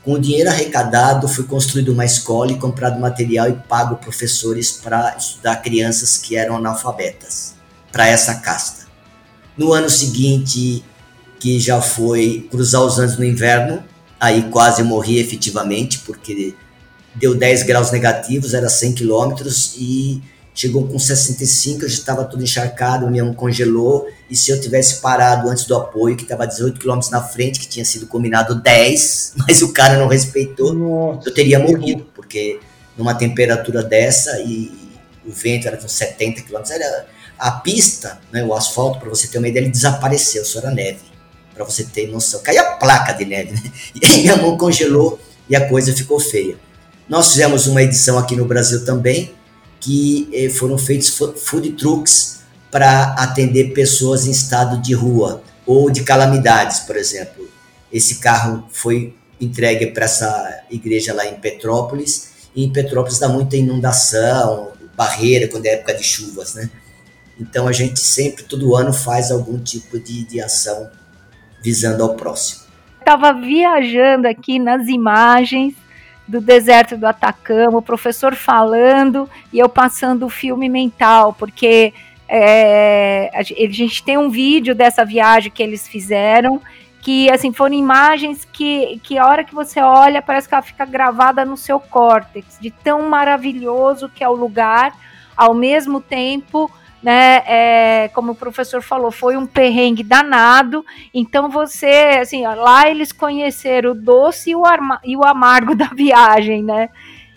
Com 0.02 0.14
o 0.14 0.18
dinheiro 0.18 0.50
arrecadado, 0.50 1.28
foi 1.28 1.44
construída 1.44 1.92
uma 1.92 2.04
escola 2.04 2.50
e 2.50 2.58
comprado 2.58 2.98
material 2.98 3.48
e 3.48 3.52
pago 3.52 3.96
professores 3.96 4.72
para 4.72 5.16
estudar 5.16 5.56
crianças 5.56 6.18
que 6.18 6.36
eram 6.36 6.56
analfabetas, 6.56 7.54
para 7.92 8.08
essa 8.08 8.34
casta. 8.34 8.81
No 9.56 9.72
ano 9.72 9.90
seguinte, 9.90 10.84
que 11.38 11.58
já 11.58 11.80
foi 11.80 12.46
cruzar 12.50 12.82
os 12.82 12.98
anos 12.98 13.16
no 13.18 13.24
inverno, 13.24 13.82
aí 14.18 14.42
quase 14.50 14.82
morri 14.82 15.18
efetivamente, 15.18 15.98
porque 16.00 16.54
deu 17.14 17.34
10 17.34 17.64
graus 17.64 17.90
negativos, 17.90 18.54
era 18.54 18.68
100 18.68 18.94
quilômetros, 18.94 19.74
e 19.76 20.22
Chegou 20.54 20.86
com 20.86 20.98
65, 20.98 21.84
eu 21.84 21.88
já 21.88 21.94
estava 21.94 22.24
tudo 22.24 22.42
encharcado, 22.42 23.06
o 23.06 23.08
avião 23.08 23.32
congelou. 23.32 24.06
E 24.28 24.36
se 24.36 24.50
eu 24.50 24.60
tivesse 24.60 25.00
parado 25.00 25.48
antes 25.48 25.64
do 25.64 25.74
apoio, 25.74 26.14
que 26.14 26.24
estava 26.24 26.46
18 26.46 26.78
km 26.78 27.00
na 27.10 27.22
frente, 27.22 27.58
que 27.58 27.66
tinha 27.66 27.84
sido 27.84 28.06
combinado 28.06 28.54
10, 28.54 29.34
mas 29.48 29.62
o 29.62 29.72
cara 29.72 29.98
não 29.98 30.08
respeitou, 30.08 30.74
Nossa, 30.74 31.30
eu 31.30 31.34
teria 31.34 31.58
morrido, 31.58 32.06
porque 32.14 32.60
numa 32.98 33.14
temperatura 33.14 33.82
dessa 33.82 34.40
e 34.40 34.70
o 35.24 35.32
vento 35.32 35.66
era 35.66 35.78
de 35.78 35.86
uns 35.86 35.92
70 35.92 36.42
km, 36.42 36.60
era 36.70 37.06
a 37.38 37.50
pista, 37.50 38.20
né, 38.32 38.44
o 38.44 38.54
asfalto, 38.54 39.00
para 39.00 39.08
você 39.08 39.26
ter 39.28 39.38
uma 39.38 39.48
ideia, 39.48 39.64
ele 39.64 39.72
desapareceu, 39.72 40.44
só 40.44 40.60
era 40.60 40.70
neve, 40.70 41.00
para 41.54 41.64
você 41.64 41.84
ter 41.84 42.06
noção. 42.08 42.40
Caiu 42.42 42.60
a 42.60 42.72
placa 42.72 43.12
de 43.12 43.24
neve, 43.24 43.52
né? 43.52 43.72
E 43.94 44.16
minha 44.18 44.36
mão 44.36 44.56
congelou 44.56 45.18
e 45.48 45.56
a 45.56 45.68
coisa 45.68 45.94
ficou 45.94 46.20
feia. 46.20 46.56
Nós 47.08 47.32
fizemos 47.32 47.66
uma 47.66 47.82
edição 47.82 48.18
aqui 48.18 48.36
no 48.36 48.44
Brasil 48.44 48.84
também, 48.84 49.34
que 49.80 50.28
eh, 50.32 50.48
foram 50.48 50.78
feitos 50.78 51.08
food 51.08 51.72
trucks 51.72 52.40
para 52.70 53.14
atender 53.18 53.72
pessoas 53.72 54.26
em 54.26 54.30
estado 54.30 54.80
de 54.80 54.94
rua 54.94 55.42
ou 55.66 55.90
de 55.90 56.04
calamidades, 56.04 56.80
por 56.80 56.96
exemplo. 56.96 57.48
Esse 57.92 58.16
carro 58.16 58.64
foi 58.70 59.14
entregue 59.40 59.88
para 59.88 60.04
essa 60.04 60.62
igreja 60.70 61.12
lá 61.12 61.26
em 61.26 61.34
Petrópolis, 61.34 62.30
e 62.54 62.64
em 62.64 62.72
Petrópolis 62.72 63.18
dá 63.18 63.28
muita 63.28 63.56
inundação, 63.56 64.70
barreira 64.96 65.48
quando 65.48 65.66
é 65.66 65.70
época 65.70 65.94
de 65.94 66.04
chuvas, 66.04 66.54
né? 66.54 66.70
Então 67.42 67.66
a 67.66 67.72
gente 67.72 67.98
sempre, 67.98 68.44
todo 68.44 68.76
ano, 68.76 68.92
faz 68.92 69.32
algum 69.32 69.58
tipo 69.58 69.98
de, 69.98 70.24
de 70.24 70.40
ação 70.40 70.88
visando 71.60 72.02
ao 72.02 72.14
próximo. 72.14 72.62
Estava 73.00 73.32
viajando 73.32 74.28
aqui 74.28 74.60
nas 74.60 74.86
imagens 74.86 75.74
do 76.26 76.40
deserto 76.40 76.96
do 76.96 77.04
Atacama, 77.04 77.78
o 77.78 77.82
professor 77.82 78.36
falando 78.36 79.28
e 79.52 79.58
eu 79.58 79.68
passando 79.68 80.24
o 80.24 80.30
filme 80.30 80.68
mental, 80.68 81.34
porque 81.36 81.92
é, 82.28 83.28
a 83.34 83.42
gente 83.42 84.04
tem 84.04 84.16
um 84.16 84.30
vídeo 84.30 84.72
dessa 84.72 85.04
viagem 85.04 85.50
que 85.50 85.62
eles 85.62 85.88
fizeram, 85.88 86.62
que 87.00 87.28
assim 87.28 87.52
foram 87.52 87.74
imagens 87.74 88.46
que, 88.52 89.00
que 89.02 89.18
a 89.18 89.26
hora 89.26 89.42
que 89.42 89.52
você 89.52 89.80
olha 89.80 90.22
parece 90.22 90.48
que 90.48 90.54
ela 90.54 90.62
fica 90.62 90.86
gravada 90.86 91.44
no 91.44 91.56
seu 91.56 91.80
córtex, 91.80 92.56
de 92.60 92.70
tão 92.70 93.08
maravilhoso 93.08 94.08
que 94.08 94.22
é 94.22 94.28
o 94.28 94.32
lugar, 94.32 94.92
ao 95.36 95.52
mesmo 95.52 96.00
tempo 96.00 96.70
né? 97.02 97.42
É, 97.46 98.10
como 98.14 98.32
o 98.32 98.34
professor 98.34 98.80
falou, 98.80 99.10
foi 99.10 99.36
um 99.36 99.46
perrengue 99.46 100.02
danado. 100.02 100.84
Então 101.12 101.50
você, 101.50 102.18
assim, 102.20 102.46
lá 102.46 102.88
eles 102.88 103.10
conheceram 103.12 103.90
o 103.90 103.94
doce 103.94 104.50
e 104.50 104.54
o, 104.54 104.62
e 105.04 105.16
o 105.16 105.24
amargo 105.24 105.74
da 105.76 105.88
viagem, 105.88 106.62
né? 106.62 106.88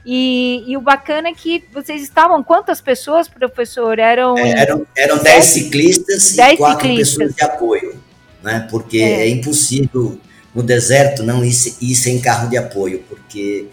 E, 0.06 0.64
e, 0.68 0.78
o 0.78 0.82
bacana 0.82 1.30
é 1.30 1.34
que 1.34 1.64
vocês 1.74 2.04
estavam 2.04 2.44
quantas 2.44 2.80
pessoas, 2.80 3.28
professor? 3.28 3.98
Eram 3.98 4.38
é, 4.38 4.52
eram, 4.62 4.86
eram 4.96 5.18
dez 5.18 5.46
ciclistas 5.46 6.36
dez 6.36 6.54
e 6.54 6.58
quatro 6.58 6.88
ciclistas. 6.88 7.18
pessoas 7.18 7.36
de 7.36 7.44
apoio, 7.44 7.96
né? 8.44 8.68
Porque 8.70 9.00
é, 9.00 9.22
é 9.22 9.30
impossível 9.30 10.20
no 10.54 10.62
deserto 10.62 11.24
não 11.24 11.44
ir, 11.44 11.54
ir 11.82 11.96
sem 11.96 12.22
carro 12.22 12.48
de 12.48 12.56
apoio, 12.56 13.04
porque 13.10 13.66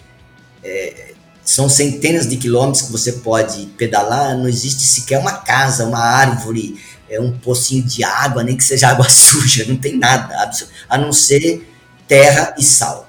é, 0.64 1.12
são 1.44 1.68
centenas 1.68 2.28
de 2.28 2.37
quilômetros 2.37 2.83
que 2.83 2.92
você 2.92 3.12
pode 3.12 3.66
pedalar, 3.76 4.37
não 4.37 4.48
existe 4.48 4.85
sequer 4.85 5.18
uma 5.18 5.33
casa, 5.33 5.85
uma 5.85 5.98
árvore, 5.98 6.81
é 7.11 7.20
um 7.20 7.33
pocinho 7.33 7.83
de 7.83 8.02
água, 8.05 8.42
nem 8.42 8.57
que 8.57 8.64
seja 8.64 8.88
água 8.88 9.09
suja, 9.11 9.64
não 9.66 9.76
tem 9.76 9.98
nada, 9.98 10.50
a 10.88 10.98
não 10.98 11.12
ser 11.12 11.68
terra 12.07 12.55
e 12.59 12.62
sal. 12.62 13.09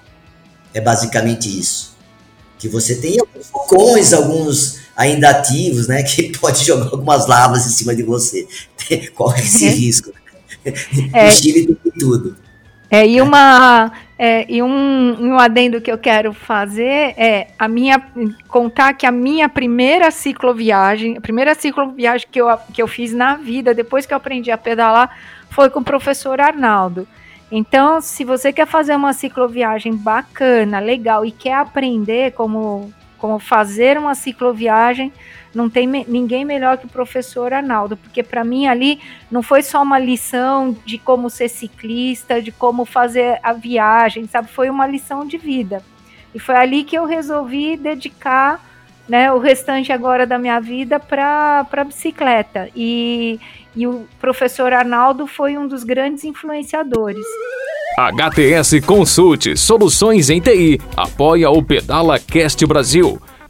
É 0.73 0.81
basicamente 0.81 1.47
isso. 1.47 1.93
Que 2.57 2.67
você 2.67 2.95
tem 2.95 3.19
alguns 3.19 3.49
vulcões, 3.49 4.13
alguns 4.13 4.79
ainda 4.95 5.29
ativos, 5.29 5.87
né, 5.87 6.01
que 6.03 6.37
pode 6.37 6.65
jogar 6.65 6.85
algumas 6.85 7.27
lavas 7.27 7.65
em 7.65 7.69
cima 7.69 7.95
de 7.95 8.03
você. 8.03 8.47
Corre 9.15 9.41
esse 9.41 9.65
uhum. 9.65 9.71
risco. 9.71 10.11
É, 11.13 11.27
o 11.27 11.31
Chile 11.31 11.67
tem 11.67 11.91
tudo. 11.99 12.35
É, 12.89 13.07
e 13.07 13.21
uma 13.21 13.91
é, 14.25 14.45
e 14.47 14.63
um, 14.63 15.31
um 15.31 15.37
adendo 15.37 15.81
que 15.81 15.91
eu 15.91 15.97
quero 15.97 16.31
fazer 16.31 17.13
é 17.17 17.47
a 17.59 17.67
minha 17.67 18.01
contar 18.47 18.93
que 18.93 19.05
a 19.05 19.11
minha 19.11 19.49
primeira 19.49 20.09
cicloviagem, 20.11 21.17
a 21.17 21.19
primeira 21.19 21.53
cicloviagem 21.53 22.25
que 22.31 22.39
eu, 22.39 22.47
que 22.73 22.81
eu 22.81 22.87
fiz 22.87 23.11
na 23.11 23.35
vida, 23.35 23.73
depois 23.73 24.05
que 24.05 24.13
eu 24.13 24.15
aprendi 24.15 24.49
a 24.49 24.57
pedalar, 24.57 25.13
foi 25.49 25.69
com 25.69 25.81
o 25.81 25.83
professor 25.83 26.39
Arnaldo. 26.39 27.05
Então, 27.51 27.99
se 27.99 28.23
você 28.23 28.53
quer 28.53 28.65
fazer 28.65 28.95
uma 28.95 29.11
cicloviagem 29.11 29.93
bacana, 29.93 30.79
legal 30.79 31.25
e 31.25 31.31
quer 31.31 31.55
aprender 31.55 32.31
como, 32.31 32.93
como 33.17 33.39
fazer 33.39 33.97
uma 33.97 34.15
cicloviagem, 34.15 35.11
não 35.53 35.69
tem 35.69 35.87
me, 35.87 36.05
ninguém 36.07 36.43
melhor 36.43 36.77
que 36.77 36.85
o 36.85 36.89
professor 36.89 37.53
Arnaldo, 37.53 37.95
porque 37.95 38.23
para 38.23 38.43
mim 38.43 38.67
ali 38.67 38.99
não 39.29 39.43
foi 39.43 39.61
só 39.61 39.81
uma 39.81 39.99
lição 39.99 40.75
de 40.85 40.97
como 40.97 41.29
ser 41.29 41.49
ciclista, 41.49 42.41
de 42.41 42.51
como 42.51 42.85
fazer 42.85 43.39
a 43.43 43.53
viagem, 43.53 44.27
sabe? 44.27 44.49
Foi 44.49 44.69
uma 44.69 44.87
lição 44.87 45.25
de 45.25 45.37
vida. 45.37 45.83
E 46.33 46.39
foi 46.39 46.55
ali 46.55 46.83
que 46.83 46.97
eu 46.97 47.05
resolvi 47.05 47.77
dedicar 47.77 48.59
né, 49.07 49.31
o 49.31 49.37
restante 49.37 49.91
agora 49.91 50.25
da 50.25 50.39
minha 50.39 50.59
vida 50.59 50.99
para 50.99 51.67
a 51.71 51.83
bicicleta. 51.83 52.69
E, 52.75 53.39
e 53.75 53.85
o 53.85 54.07
professor 54.19 54.73
Arnaldo 54.73 55.27
foi 55.27 55.57
um 55.57 55.67
dos 55.67 55.83
grandes 55.83 56.23
influenciadores. 56.23 57.25
HTS 57.97 58.81
Consulte 58.81 59.55
Soluções 59.55 60.31
em 60.31 60.41
TI 60.41 60.81
apoia 60.97 61.51
o 61.51 61.61
Pedala 61.61 62.17
Cast 62.17 62.65
Brasil 62.65 63.21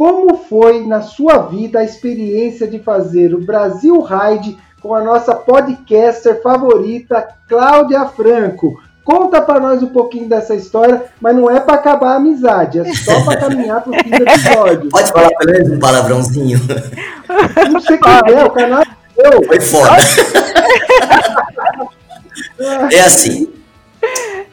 como 0.00 0.34
foi 0.34 0.86
na 0.86 1.02
sua 1.02 1.40
vida 1.40 1.80
a 1.80 1.84
experiência 1.84 2.66
de 2.66 2.78
fazer 2.78 3.34
o 3.34 3.44
Brasil 3.44 4.00
Ride 4.00 4.56
com 4.80 4.94
a 4.94 5.04
nossa 5.04 5.34
podcaster 5.34 6.40
favorita, 6.40 7.28
Cláudia 7.46 8.06
Franco? 8.06 8.82
Conta 9.04 9.42
para 9.42 9.60
nós 9.60 9.82
um 9.82 9.88
pouquinho 9.88 10.26
dessa 10.26 10.54
história, 10.54 11.04
mas 11.20 11.36
não 11.36 11.50
é 11.50 11.60
para 11.60 11.74
acabar 11.74 12.12
a 12.12 12.16
amizade, 12.16 12.78
é 12.78 12.94
só 12.94 13.22
para 13.26 13.40
caminhar 13.40 13.82
para 13.82 13.90
o 13.90 13.94
fim 14.02 14.08
do 14.08 14.22
episódio. 14.22 14.88
Pode 14.88 15.12
falar 15.12 15.28
pelo 15.36 15.52
menos 15.52 15.70
um 15.70 15.78
palavrãozinho. 15.78 16.58
Não 17.70 17.80
sei 17.80 17.98
que 17.98 18.08
é, 18.08 18.42
o 18.42 18.50
canal 18.52 18.82
é 19.18 19.44
Foi 19.44 19.60
foda. 19.60 19.96
é 22.90 23.00
assim. 23.00 23.52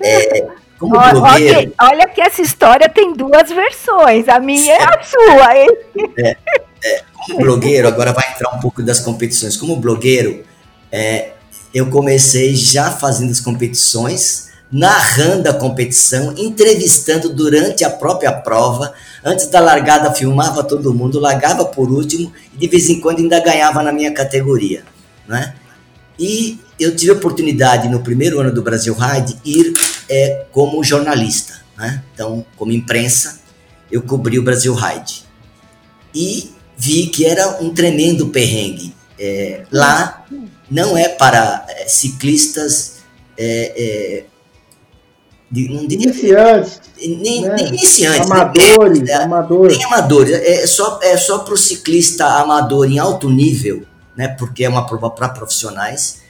É, 0.02 0.46
como 0.80 0.94
blogueiro. 1.00 1.60
Okay. 1.60 1.74
Olha 1.82 2.08
que 2.08 2.22
essa 2.22 2.42
história 2.42 2.88
tem 2.88 3.14
duas 3.14 3.50
versões. 3.50 4.28
A 4.30 4.40
minha 4.40 4.74
é 4.74 4.84
a 4.84 5.04
sua, 5.04 5.58
hein? 5.58 5.70
É, 6.18 6.38
é, 6.84 7.02
como 7.14 7.40
blogueiro, 7.40 7.88
agora 7.88 8.14
vai 8.14 8.32
entrar 8.32 8.54
um 8.54 8.60
pouco 8.60 8.84
das 8.84 9.00
competições. 9.00 9.58
Como 9.58 9.76
blogueiro, 9.76 10.44
é, 10.92 11.32
eu 11.74 11.90
comecei 11.90 12.56
já 12.56 12.92
fazendo 12.92 13.32
as 13.32 13.40
competições, 13.40 14.50
narrando 14.72 15.50
a 15.50 15.54
competição, 15.54 16.34
entrevistando 16.38 17.34
durante 17.34 17.84
a 17.84 17.90
própria 17.90 18.32
prova. 18.32 18.94
Antes 19.24 19.48
da 19.48 19.60
largada, 19.60 20.14
filmava 20.14 20.64
todo 20.64 20.94
mundo, 20.94 21.20
largava 21.20 21.66
por 21.66 21.92
último 21.92 22.32
e 22.54 22.58
de 22.58 22.68
vez 22.68 22.90
em 22.90 23.02
quando 23.02 23.20
ainda 23.20 23.40
ganhava 23.40 23.82
na 23.82 23.92
minha 23.92 24.14
categoria. 24.14 24.84
Né? 25.28 25.54
E 26.20 26.60
eu 26.80 26.96
tive 26.96 27.12
a 27.12 27.16
oportunidade 27.16 27.88
no 27.88 28.02
primeiro 28.02 28.40
ano 28.40 28.52
do 28.52 28.62
Brasil 28.62 28.96
Ride 28.96 29.38
ir 29.46 29.74
é, 30.10 30.46
como 30.52 30.84
jornalista. 30.84 31.62
né? 31.78 32.04
Então, 32.14 32.46
como 32.56 32.72
imprensa, 32.72 33.40
eu 33.92 34.02
cobri 34.02 34.40
o 34.40 34.44
Brasil 34.44 34.74
Ride. 34.74 35.24
E 36.14 36.52
vi 36.78 37.08
que 37.08 37.26
era 37.26 37.62
um 37.62 37.74
tremendo 37.74 38.28
perrengue. 38.28 38.96
É, 39.20 39.64
lá 39.72 40.26
não 40.70 40.98
é 40.98 41.10
para 41.10 41.66
é, 41.70 41.88
ciclistas 41.88 42.98
é, 43.38 43.74
é 43.76 44.26
de, 45.50 45.70
não 45.70 45.88
diria, 45.88 46.10
iniciantes, 46.10 46.82
nem, 47.00 47.42
né? 47.42 47.56
nem 47.56 47.68
iniciantes, 47.68 48.30
amadores, 48.30 49.02
nem, 49.02 49.16
amadores. 49.16 49.78
nem 49.78 49.86
amadores, 49.86 50.34
é 50.34 50.68
só 50.68 51.00
é 51.02 51.16
só 51.16 51.40
para 51.40 51.54
o 51.54 51.58
ciclista 51.58 52.26
amador 52.26 52.86
em 52.86 53.00
alto 53.00 53.30
nível, 53.30 53.84
né? 54.18 54.28
Porque 54.28 54.66
é 54.66 54.70
uma 54.70 54.86
prova 54.86 55.10
para 55.12 55.30
profissionais. 55.30 56.22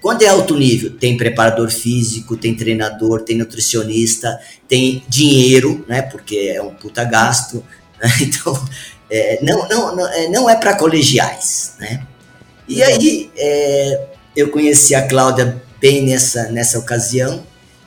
Quando 0.00 0.22
é 0.22 0.28
alto 0.28 0.54
nível, 0.54 0.94
tem 0.98 1.16
preparador 1.16 1.70
físico, 1.70 2.36
tem 2.36 2.54
treinador, 2.54 3.22
tem 3.22 3.38
nutricionista, 3.38 4.38
tem 4.68 5.02
dinheiro, 5.08 5.84
né? 5.88 6.02
Porque 6.02 6.52
é 6.54 6.60
um 6.60 6.74
puta 6.74 7.04
gasto. 7.04 7.64
Né? 7.98 8.10
Então, 8.20 8.68
é, 9.10 9.38
não, 9.40 9.66
não, 9.68 9.96
não, 9.96 10.06
é, 10.06 10.28
não 10.28 10.50
é 10.50 10.54
para 10.54 10.76
colegiais, 10.76 11.76
né? 11.78 12.06
E 12.68 12.82
aí, 12.82 13.30
é, 13.34 14.08
eu 14.36 14.50
conheci 14.50 14.94
a 14.94 15.08
Cláudia 15.08 15.62
bem 15.80 16.04
nessa, 16.04 16.50
nessa 16.50 16.78
ocasião 16.78 17.42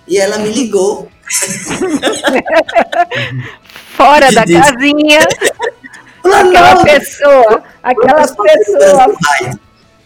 e 0.08 0.18
ela 0.18 0.40
me 0.40 0.52
ligou. 0.52 1.08
Fora 3.96 4.32
da 4.34 4.44
casinha. 4.46 5.20
Aquela 6.26 6.84
pessoa, 6.84 7.64
aquela 7.84 8.28
pessoa. 8.28 9.18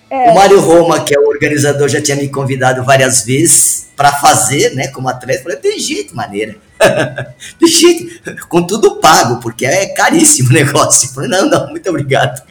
É. 0.10 0.30
O 0.30 0.36
Mário 0.36 0.60
Roma, 0.60 1.04
que 1.04 1.16
é 1.16 1.20
o 1.20 1.28
organizador, 1.28 1.90
já 1.90 2.00
tinha 2.00 2.16
me 2.16 2.30
convidado 2.30 2.84
várias 2.84 3.24
vezes 3.24 3.88
para 3.96 4.12
fazer, 4.12 4.76
né, 4.76 4.88
como 4.90 5.10
atleta. 5.10 5.40
Eu 5.40 5.44
falei, 5.44 5.58
tem 5.58 5.80
jeito, 5.80 6.16
maneira. 6.16 6.56
de 7.60 7.68
jeito, 7.68 8.48
com 8.48 8.62
tudo 8.62 8.98
pago, 8.98 9.40
porque 9.40 9.66
é 9.66 9.88
caríssimo 9.88 10.50
o 10.52 10.54
negócio. 10.54 11.10
Eu 11.10 11.14
falei, 11.14 11.30
não, 11.30 11.50
não, 11.50 11.70
muito 11.70 11.90
obrigado. 11.90 12.44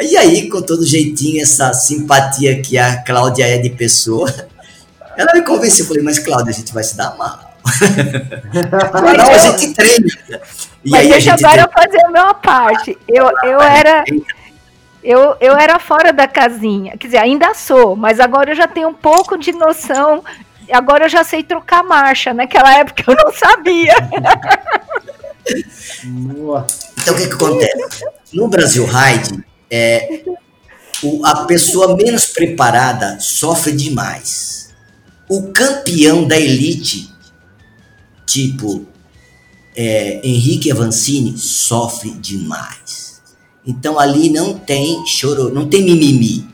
E 0.00 0.16
aí, 0.16 0.48
com 0.48 0.60
todo 0.60 0.84
jeitinho, 0.84 1.42
essa 1.42 1.72
simpatia 1.72 2.60
que 2.60 2.76
a 2.76 3.02
Cláudia 3.02 3.46
é 3.46 3.56
de 3.56 3.70
pessoa, 3.70 4.30
ela 5.16 5.32
me 5.32 5.42
convenceu. 5.42 5.84
Eu 5.84 5.88
falei, 5.88 6.02
mas 6.02 6.18
Cláudia, 6.18 6.50
a 6.50 6.54
gente 6.54 6.74
vai 6.74 6.84
se 6.84 6.96
dar 6.96 7.16
mal. 7.16 7.51
Não, 9.16 9.30
a 9.30 9.38
gente 9.38 9.74
treina. 9.74 10.06
E 10.84 10.90
mas 10.90 11.00
aí 11.00 11.08
deixa 11.10 11.34
agora 11.34 11.62
eu 11.62 11.70
fazer 11.70 12.04
a 12.04 12.08
minha 12.10 12.34
parte. 12.34 12.98
Eu, 13.08 13.30
eu 13.44 13.60
era. 13.60 14.04
Eu, 15.02 15.36
eu 15.40 15.56
era 15.56 15.78
fora 15.80 16.12
da 16.12 16.28
casinha, 16.28 16.96
quer 16.96 17.08
dizer, 17.08 17.18
ainda 17.18 17.54
sou, 17.54 17.96
mas 17.96 18.20
agora 18.20 18.52
eu 18.52 18.54
já 18.54 18.68
tenho 18.68 18.88
um 18.88 18.94
pouco 18.94 19.36
de 19.36 19.50
noção. 19.50 20.22
Agora 20.70 21.06
eu 21.06 21.08
já 21.08 21.24
sei 21.24 21.42
trocar 21.42 21.82
marcha. 21.82 22.32
Naquela 22.32 22.72
época 22.78 23.02
eu 23.08 23.16
não 23.16 23.32
sabia. 23.32 23.96
então 26.04 27.14
o 27.14 27.16
que, 27.16 27.26
que 27.26 27.34
acontece? 27.34 28.04
No 28.32 28.46
Brasil 28.48 28.86
Ride, 28.86 29.44
é, 29.70 30.22
o, 31.02 31.26
a 31.26 31.44
pessoa 31.46 31.96
menos 31.96 32.26
preparada 32.26 33.18
sofre 33.20 33.72
demais. 33.72 34.70
O 35.28 35.52
campeão 35.52 36.26
da 36.26 36.38
elite, 36.38 37.11
tipo 38.26 38.86
é, 39.76 40.20
Henrique 40.22 40.70
Avancini, 40.70 41.36
sofre 41.36 42.10
demais. 42.10 43.20
Então 43.66 43.98
ali 43.98 44.30
não 44.30 44.54
tem 44.58 45.04
choro, 45.06 45.52
não 45.52 45.68
tem 45.68 45.82
mimimi. 45.82 46.46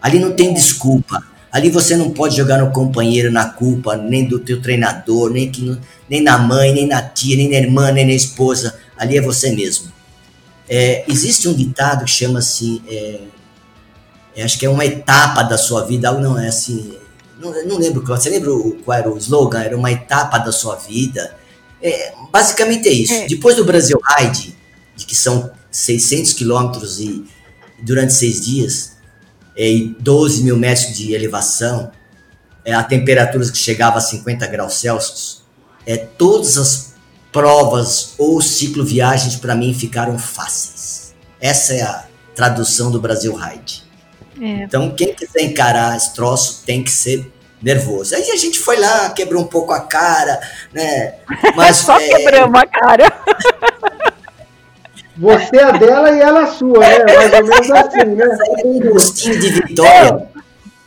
Ali 0.00 0.18
não 0.18 0.32
tem 0.32 0.52
desculpa. 0.54 1.22
Ali 1.50 1.70
você 1.70 1.96
não 1.96 2.10
pode 2.10 2.36
jogar 2.36 2.58
no 2.58 2.70
companheiro 2.70 3.30
na 3.30 3.46
culpa, 3.46 3.96
nem 3.96 4.26
do 4.26 4.38
teu 4.38 4.60
treinador, 4.60 5.30
nem, 5.30 5.50
que, 5.50 5.78
nem 6.08 6.22
na 6.22 6.38
mãe, 6.38 6.72
nem 6.72 6.86
na 6.86 7.00
tia, 7.02 7.36
nem 7.36 7.48
na 7.48 7.56
irmã, 7.56 7.90
nem 7.90 8.04
na 8.04 8.12
esposa. 8.12 8.78
Ali 8.96 9.16
é 9.16 9.22
você 9.22 9.52
mesmo. 9.52 9.92
É, 10.68 11.04
existe 11.08 11.48
um 11.48 11.54
ditado 11.54 12.04
que 12.04 12.10
chama 12.10 12.40
assim, 12.40 12.82
é, 12.88 13.20
é, 14.34 14.42
acho 14.42 14.58
que 14.58 14.66
é 14.66 14.68
uma 14.70 14.84
etapa 14.84 15.42
da 15.42 15.56
sua 15.56 15.84
vida, 15.84 16.08
algo 16.08 16.20
não 16.20 16.38
é 16.38 16.48
assim, 16.48 16.92
não, 17.38 17.64
não 17.64 17.78
lembro 17.78 18.02
qual, 18.02 18.18
você 18.18 18.30
lembra 18.30 18.50
qual 18.84 18.98
era 18.98 19.10
o 19.10 19.18
slogan? 19.18 19.60
Era 19.62 19.76
uma 19.76 19.92
etapa 19.92 20.38
da 20.38 20.52
sua 20.52 20.76
vida. 20.76 21.34
É, 21.82 22.14
basicamente 22.32 22.88
é 22.88 22.92
isso. 22.92 23.12
É. 23.12 23.26
Depois 23.26 23.56
do 23.56 23.64
Brasil 23.64 24.00
Ride, 24.16 24.56
que 24.96 25.14
são 25.14 25.50
600 25.70 26.32
quilômetros 26.32 27.00
e 27.00 27.24
durante 27.78 28.14
seis 28.14 28.40
dias, 28.40 28.96
é, 29.56 29.70
e 29.70 29.88
12 30.00 30.42
mil 30.42 30.56
metros 30.56 30.96
de 30.96 31.12
elevação, 31.14 31.90
é, 32.64 32.74
a 32.74 32.82
temperaturas 32.82 33.50
que 33.50 33.58
chegava 33.58 33.98
a 33.98 34.00
50 34.00 34.46
graus 34.46 34.74
Celsius, 34.74 35.42
é, 35.86 35.96
todas 35.96 36.58
as 36.58 36.94
provas 37.30 38.14
ou 38.18 38.40
cicloviagens 38.40 39.36
para 39.36 39.54
mim 39.54 39.72
ficaram 39.74 40.18
fáceis. 40.18 41.14
Essa 41.40 41.74
é 41.74 41.82
a 41.82 42.06
tradução 42.34 42.90
do 42.90 43.00
Brasil 43.00 43.34
Ride. 43.34 43.85
É. 44.40 44.64
Então, 44.64 44.94
quem 44.94 45.14
quiser 45.14 45.42
encarar 45.42 45.96
esse 45.96 46.14
troço 46.14 46.62
tem 46.64 46.82
que 46.82 46.90
ser 46.90 47.30
nervoso. 47.62 48.14
Aí 48.14 48.30
a 48.30 48.36
gente 48.36 48.58
foi 48.58 48.78
lá, 48.78 49.10
quebrou 49.10 49.42
um 49.42 49.46
pouco 49.46 49.72
a 49.72 49.80
cara, 49.80 50.40
né? 50.72 51.14
Mas, 51.56 51.76
Só 51.78 51.98
é... 51.98 52.08
quebramos 52.08 52.60
a 52.60 52.66
cara. 52.66 53.12
Você 55.18 55.56
é 55.56 55.78
dela 55.78 56.10
e 56.10 56.20
ela 56.20 56.42
a 56.42 56.46
sua, 56.46 56.78
né? 56.78 56.98
Mais 57.06 57.32
ou 57.32 57.46
menos 57.46 57.70
assim, 57.70 58.04
né? 58.04 58.26
Um 58.66 58.80
gostinho 58.80 59.40
de 59.40 59.48
vitória, 59.48 60.28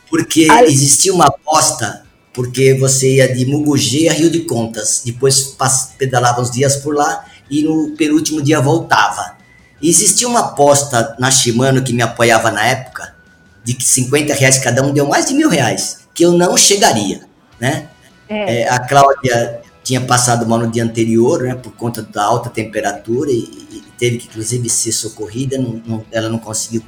porque 0.08 0.46
existia 0.68 1.12
uma 1.12 1.26
aposta 1.26 2.04
porque 2.32 2.74
você 2.74 3.16
ia 3.16 3.32
de 3.32 3.44
Mugugê 3.44 4.08
a 4.08 4.12
Rio 4.12 4.30
de 4.30 4.40
Contas, 4.40 5.02
depois 5.04 5.56
pedalava 5.98 6.40
uns 6.40 6.50
dias 6.50 6.76
por 6.76 6.94
lá 6.94 7.24
e 7.50 7.62
no 7.62 7.94
penúltimo 7.96 8.40
dia 8.40 8.60
voltava. 8.60 9.36
E 9.82 9.88
existia 9.88 10.28
uma 10.28 10.40
aposta 10.40 11.16
na 11.18 11.30
Shimano 11.30 11.82
que 11.82 11.92
me 11.92 12.02
apoiava 12.02 12.50
na 12.50 12.64
época, 12.64 13.14
de 13.64 13.74
que 13.74 13.84
50 13.84 14.34
reais 14.34 14.58
cada 14.58 14.82
um 14.82 14.92
deu 14.92 15.06
mais 15.06 15.26
de 15.26 15.34
mil 15.34 15.48
reais, 15.48 16.00
que 16.14 16.24
eu 16.24 16.32
não 16.32 16.56
chegaria, 16.56 17.22
né? 17.58 17.88
É. 18.28 18.62
É, 18.62 18.68
a 18.68 18.78
Cláudia 18.78 19.60
tinha 19.82 20.00
passado 20.00 20.46
mal 20.46 20.58
no 20.58 20.70
dia 20.70 20.84
anterior, 20.84 21.42
né, 21.42 21.54
por 21.54 21.72
conta 21.72 22.02
da 22.02 22.22
alta 22.22 22.48
temperatura 22.48 23.30
e, 23.30 23.38
e 23.72 23.82
teve 23.98 24.18
que 24.18 24.28
inclusive 24.28 24.68
ser 24.68 24.92
socorrida, 24.92 25.58
não, 25.58 25.82
não, 25.84 26.04
ela 26.12 26.28
não 26.28 26.38
conseguiu 26.38 26.82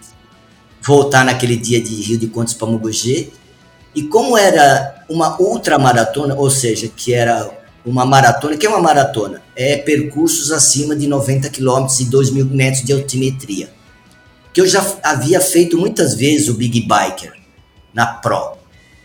voltar 0.81 1.25
naquele 1.25 1.57
dia 1.57 1.81
de 1.81 1.95
Rio 1.95 2.19
de 2.19 2.27
Contas 2.27 2.55
para 2.55 2.69
Mugugê. 2.69 3.31
E 3.95 4.03
como 4.05 4.37
era 4.37 5.05
uma 5.09 5.41
ultramaratona, 5.41 6.35
ou 6.35 6.51
seja, 6.51 6.89
que 6.89 7.13
era 7.13 7.51
uma 7.85 8.07
maratona, 8.07 8.57
que 8.57 8.67
é 8.67 8.69
uma 8.69 8.81
maratona? 8.81 9.43
É 9.55 9.77
percursos 9.77 10.51
acima 10.51 10.97
de 10.97 11.07
90 11.07 11.51
quilômetros 11.51 12.01
e 12.01 12.07
2 12.07 12.31
mil 12.31 12.47
metros 12.47 12.85
de 12.85 12.93
altimetria. 12.93 13.71
Que 14.53 14.61
eu 14.61 14.67
já 14.67 14.85
havia 15.03 15.41
feito 15.41 15.79
muitas 15.79 16.15
vezes 16.15 16.49
o 16.49 16.55
Big 16.55 16.81
Biker 16.81 17.33
na 17.93 18.07
Pro. 18.07 18.57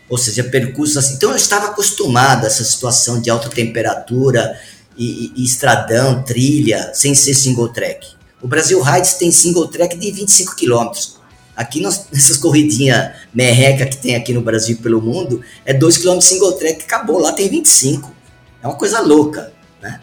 Ou 0.08 0.16
seja, 0.16 0.44
percursos 0.44 0.96
assim. 0.96 1.14
Então 1.14 1.30
eu 1.30 1.36
estava 1.36 1.66
acostumado 1.66 2.44
a 2.44 2.46
essa 2.46 2.64
situação 2.64 3.20
de 3.20 3.30
alta 3.30 3.48
temperatura 3.48 4.58
e, 4.96 5.04
e, 5.04 5.32
e 5.36 5.44
estradão, 5.44 6.22
trilha, 6.22 6.92
sem 6.94 7.14
ser 7.14 7.34
single 7.34 7.68
track. 7.68 8.06
O 8.40 8.46
Brasil 8.46 8.80
Rides 8.80 9.14
tem 9.14 9.30
single 9.30 9.68
track 9.68 9.96
de 9.96 10.10
25 10.10 10.54
quilômetros. 10.54 11.18
Aqui 11.56 11.80
nós, 11.80 12.06
nessas 12.12 12.36
corridinhas 12.36 13.12
merreca 13.34 13.84
que 13.86 13.96
tem 13.96 14.14
aqui 14.14 14.32
no 14.32 14.40
Brasil 14.40 14.76
e 14.76 14.82
pelo 14.82 15.02
mundo, 15.02 15.42
é 15.64 15.74
2 15.74 15.98
km 15.98 16.20
single 16.20 16.52
track, 16.52 16.84
acabou, 16.84 17.18
lá 17.18 17.32
tem 17.32 17.48
25. 17.48 18.14
É 18.62 18.66
uma 18.66 18.76
coisa 18.76 19.00
louca, 19.00 19.52
né? 19.82 20.00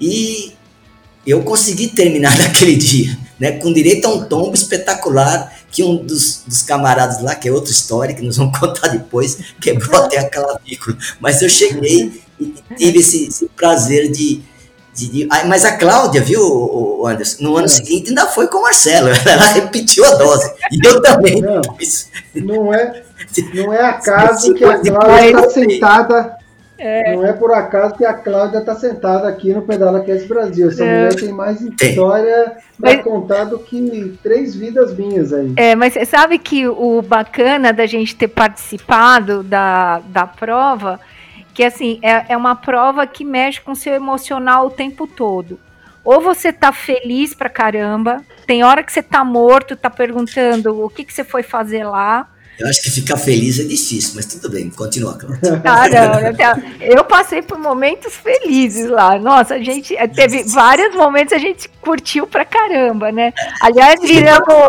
E 0.00 0.52
eu 1.26 1.42
consegui 1.42 1.88
terminar 1.88 2.36
naquele 2.38 2.76
dia, 2.76 3.16
né, 3.38 3.52
com 3.52 3.72
direito 3.72 4.06
a 4.06 4.10
um 4.10 4.24
tombo 4.24 4.54
espetacular 4.54 5.52
que 5.70 5.82
um 5.82 5.96
dos, 5.96 6.42
dos 6.46 6.62
camaradas 6.62 7.22
lá, 7.22 7.34
que 7.34 7.48
é 7.48 7.52
outra 7.52 7.70
história 7.70 8.14
que 8.14 8.22
nós 8.22 8.36
vamos 8.36 8.56
contar 8.58 8.88
depois, 8.88 9.38
quebrou 9.60 10.02
até 10.02 10.18
a 10.18 10.28
clavícula. 10.28 10.96
Mas 11.20 11.42
eu 11.42 11.48
cheguei 11.48 12.22
e 12.40 12.54
tive 12.76 12.98
esse, 12.98 13.28
esse 13.28 13.46
prazer 13.56 14.10
de, 14.10 14.42
de, 14.94 15.08
de, 15.08 15.28
mas 15.46 15.64
a 15.64 15.76
Cláudia, 15.76 16.22
viu, 16.22 17.06
Anderson, 17.06 17.44
no 17.44 17.56
ano 17.56 17.66
é. 17.66 17.68
seguinte 17.68 18.08
ainda 18.08 18.26
foi 18.26 18.48
com 18.48 18.58
o 18.58 18.62
Marcelo, 18.62 19.08
ela 19.26 19.46
repetiu 19.48 20.04
a 20.04 20.14
dose. 20.14 20.50
E 20.72 20.86
eu 20.86 21.00
também. 21.02 21.42
Não, 21.42 21.60
não 22.34 22.74
é, 22.74 23.02
não 23.54 23.72
é 23.72 23.84
acaso 23.84 24.52
que 24.54 24.64
a 24.64 24.78
Cláudia 24.78 25.26
está 25.26 25.50
sentada. 25.50 26.35
É. 26.78 27.14
Não 27.14 27.24
é 27.24 27.32
por 27.32 27.52
acaso 27.52 27.94
que 27.94 28.04
a 28.04 28.12
Cláudia 28.12 28.58
está 28.58 28.74
sentada 28.74 29.28
aqui 29.28 29.52
no 29.52 29.62
Pedala 29.62 30.04
Cast 30.04 30.28
Brasil. 30.28 30.68
Essa 30.68 30.84
é. 30.84 30.86
mulher 30.86 31.14
tem 31.14 31.32
mais 31.32 31.60
história 31.60 32.56
para 32.78 33.02
contar 33.02 33.44
do 33.44 33.58
que 33.58 34.18
três 34.22 34.54
vidas 34.54 34.96
minhas 34.96 35.32
aí. 35.32 35.54
É, 35.56 35.74
mas 35.74 35.94
você 35.94 36.04
sabe 36.04 36.38
que 36.38 36.68
o 36.68 37.00
bacana 37.02 37.72
da 37.72 37.86
gente 37.86 38.14
ter 38.14 38.28
participado 38.28 39.42
da, 39.42 40.00
da 40.06 40.26
prova 40.26 41.00
que 41.56 41.64
assim 41.64 41.98
é, 42.02 42.34
é 42.34 42.36
uma 42.36 42.54
prova 42.54 43.06
que 43.06 43.24
mexe 43.24 43.62
com 43.62 43.72
o 43.72 43.76
seu 43.76 43.94
emocional 43.94 44.66
o 44.66 44.70
tempo 44.70 45.06
todo. 45.06 45.58
Ou 46.04 46.20
você 46.20 46.52
tá 46.52 46.70
feliz 46.70 47.34
pra 47.34 47.48
caramba, 47.48 48.22
tem 48.46 48.62
hora 48.62 48.82
que 48.82 48.92
você 48.92 49.02
tá 49.02 49.24
morto, 49.24 49.74
tá 49.74 49.88
perguntando 49.88 50.84
o 50.84 50.90
que, 50.90 51.02
que 51.02 51.12
você 51.14 51.24
foi 51.24 51.42
fazer 51.42 51.82
lá, 51.82 52.28
Eu 52.58 52.66
acho 52.68 52.82
que 52.82 52.90
ficar 52.90 53.18
feliz 53.18 53.60
é 53.60 53.64
difícil, 53.64 54.12
mas 54.14 54.24
tudo 54.26 54.50
bem, 54.50 54.70
continua, 54.70 55.18
Cláudia. 55.18 55.60
Caramba, 55.60 56.34
eu 56.80 57.04
passei 57.04 57.42
por 57.42 57.58
momentos 57.58 58.14
felizes 58.14 58.88
lá. 58.88 59.18
Nossa, 59.18 59.54
a 59.54 59.58
gente 59.58 59.94
eh, 59.94 60.08
teve 60.08 60.42
vários 60.44 60.94
momentos 60.94 61.34
a 61.34 61.38
gente 61.38 61.68
curtiu 61.80 62.26
pra 62.26 62.44
caramba, 62.44 63.12
né? 63.12 63.32
Aliás, 63.60 64.00
viramos. 64.00 64.68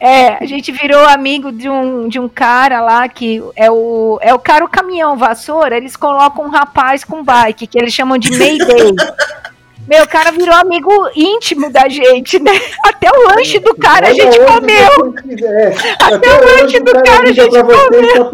É, 0.00 0.42
a 0.42 0.46
gente 0.46 0.70
virou 0.72 1.06
amigo 1.06 1.50
de 1.50 1.68
um, 1.68 2.08
de 2.08 2.18
um 2.18 2.28
cara 2.28 2.80
lá 2.80 3.08
que 3.08 3.42
é 3.56 3.70
o, 3.70 4.18
é 4.20 4.34
o 4.34 4.38
cara 4.38 4.64
o 4.64 4.68
caminhão 4.68 5.16
vassoura, 5.16 5.76
eles 5.76 5.96
colocam 5.96 6.44
um 6.44 6.50
rapaz 6.50 7.04
com 7.04 7.24
bike, 7.24 7.66
que 7.66 7.78
eles 7.78 7.92
chamam 7.92 8.18
de 8.18 8.30
Mayday. 8.36 8.92
Meu, 9.86 10.02
o 10.02 10.08
cara 10.08 10.30
virou 10.32 10.54
amigo 10.54 10.90
íntimo 11.14 11.70
da 11.70 11.88
gente, 11.88 12.38
né? 12.38 12.52
Até 12.84 13.10
o 13.10 13.28
lanche 13.28 13.58
do 13.58 13.74
cara 13.76 14.08
a 14.08 14.14
gente 14.14 14.38
comeu. 14.40 15.14
Até 16.00 16.28
o 16.28 16.62
lanche 16.62 16.80
do 16.80 16.92
cara 17.02 17.22
a 17.22 17.32
gente 17.32 17.50
comeu. 17.50 18.32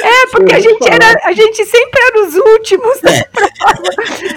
É, 0.00 0.26
porque 0.30 0.54
a 0.54 0.60
gente, 0.60 0.88
era, 0.88 1.20
a 1.24 1.32
gente 1.32 1.64
sempre 1.64 2.00
era 2.00 2.26
os 2.26 2.34
últimos. 2.34 3.02
Né? 3.02 3.22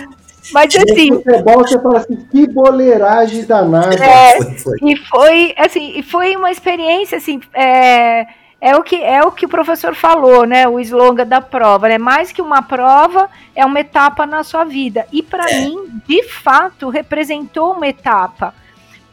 Mas 0.54 0.76
assim. 0.76 1.14
Futebol, 1.14 1.58
você 1.60 1.80
fala 1.82 1.98
assim, 2.00 2.16
que 2.32 2.48
boleiragem 2.48 3.46
danada. 3.46 3.96
É, 3.96 4.38
e 4.84 4.96
foi, 4.96 5.56
assim, 5.58 5.94
e 5.98 6.04
foi 6.04 6.36
uma 6.36 6.52
experiência, 6.52 7.18
assim. 7.18 7.40
É, 7.54 8.28
é 8.66 8.76
o 8.76 8.82
que 8.82 8.96
é 8.96 9.24
o 9.24 9.32
que 9.32 9.46
o 9.46 9.50
professor 9.50 9.94
falou, 9.94 10.44
né? 10.44 10.68
O 10.68 10.80
slogan 10.80 11.28
da 11.28 11.40
prova, 11.40 11.88
né? 11.88 12.00
Mais 12.00 12.32
que 12.32 12.42
uma 12.42 12.64
prova, 12.64 13.30
é 13.56 13.64
uma 13.64 13.80
etapa 13.80 14.26
na 14.26 14.44
sua 14.44 14.64
vida. 14.64 15.06
E 15.12 15.22
para 15.22 15.48
é. 15.52 15.60
mim, 15.62 16.02
de 16.08 16.24
fato, 16.24 16.90
representou 16.90 17.74
uma 17.74 17.88
etapa. 17.88 18.56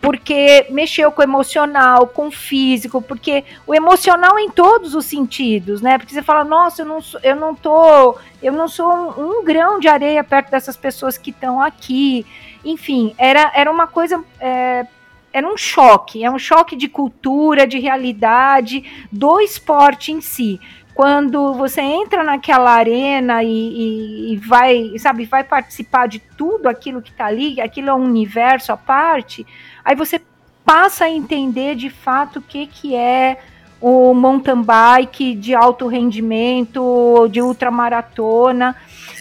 Porque 0.01 0.67
mexeu 0.71 1.13
com 1.13 1.21
o 1.21 1.25
emocional, 1.25 2.07
com 2.07 2.29
o 2.29 2.31
físico, 2.31 3.03
porque 3.03 3.45
o 3.67 3.75
emocional 3.75 4.39
em 4.39 4.51
todos 4.51 4.95
os 4.95 5.05
sentidos, 5.05 5.83
né? 5.83 5.99
Porque 5.99 6.15
você 6.15 6.23
fala, 6.23 6.45
nossa, 6.45 6.81
eu 6.81 6.87
não 6.87 7.03
sou, 7.03 7.21
eu 7.23 7.37
não 7.37 7.55
tô, 7.55 8.17
eu 8.43 8.55
não 8.55 8.67
sou 8.67 8.91
um, 8.91 9.41
um 9.41 9.45
grão 9.45 9.79
de 9.79 9.87
areia 9.87 10.25
perto 10.25 10.51
dessas 10.51 10.79
pessoas 10.79 11.19
que 11.19 11.29
estão 11.29 11.61
aqui. 11.61 12.25
Enfim, 12.65 13.15
era, 13.19 13.53
era 13.55 13.71
uma 13.71 13.87
coisa 13.87 14.25
é, 14.41 14.87
era 15.33 15.47
um 15.47 15.57
choque, 15.57 16.25
é 16.25 16.31
um 16.31 16.39
choque 16.39 16.77
de 16.77 16.89
cultura, 16.89 17.67
de 17.67 17.79
realidade 17.79 18.85
do 19.11 19.41
esporte 19.41 20.13
em 20.13 20.21
si. 20.21 20.61
Quando 20.95 21.55
você 21.55 21.81
entra 21.81 22.23
naquela 22.23 22.71
arena 22.71 23.43
e, 23.43 23.49
e, 23.49 24.33
e 24.33 24.37
vai, 24.37 24.93
sabe, 24.99 25.25
vai 25.25 25.43
participar 25.43 26.07
de 26.07 26.19
tudo 26.19 26.69
aquilo 26.69 27.01
que 27.01 27.11
está 27.11 27.27
ali, 27.27 27.61
aquilo 27.61 27.89
é 27.89 27.95
um 27.95 28.05
universo 28.05 28.73
à 28.73 28.77
parte, 28.77 29.47
aí 29.83 29.97
você 29.97 30.21
passa 30.65 31.07
a 31.07 31.11
entender 31.11 31.77
de 31.77 31.89
fato 31.89 32.39
o 32.39 32.43
que, 32.43 32.67
que 32.67 32.95
é 32.95 33.39
o 33.81 34.15
mountain 34.15 34.63
bike 34.63 35.35
de 35.35 35.55
alto 35.55 35.89
rendimento, 35.89 37.27
de 37.29 37.43
ultramaratona. 37.43 38.77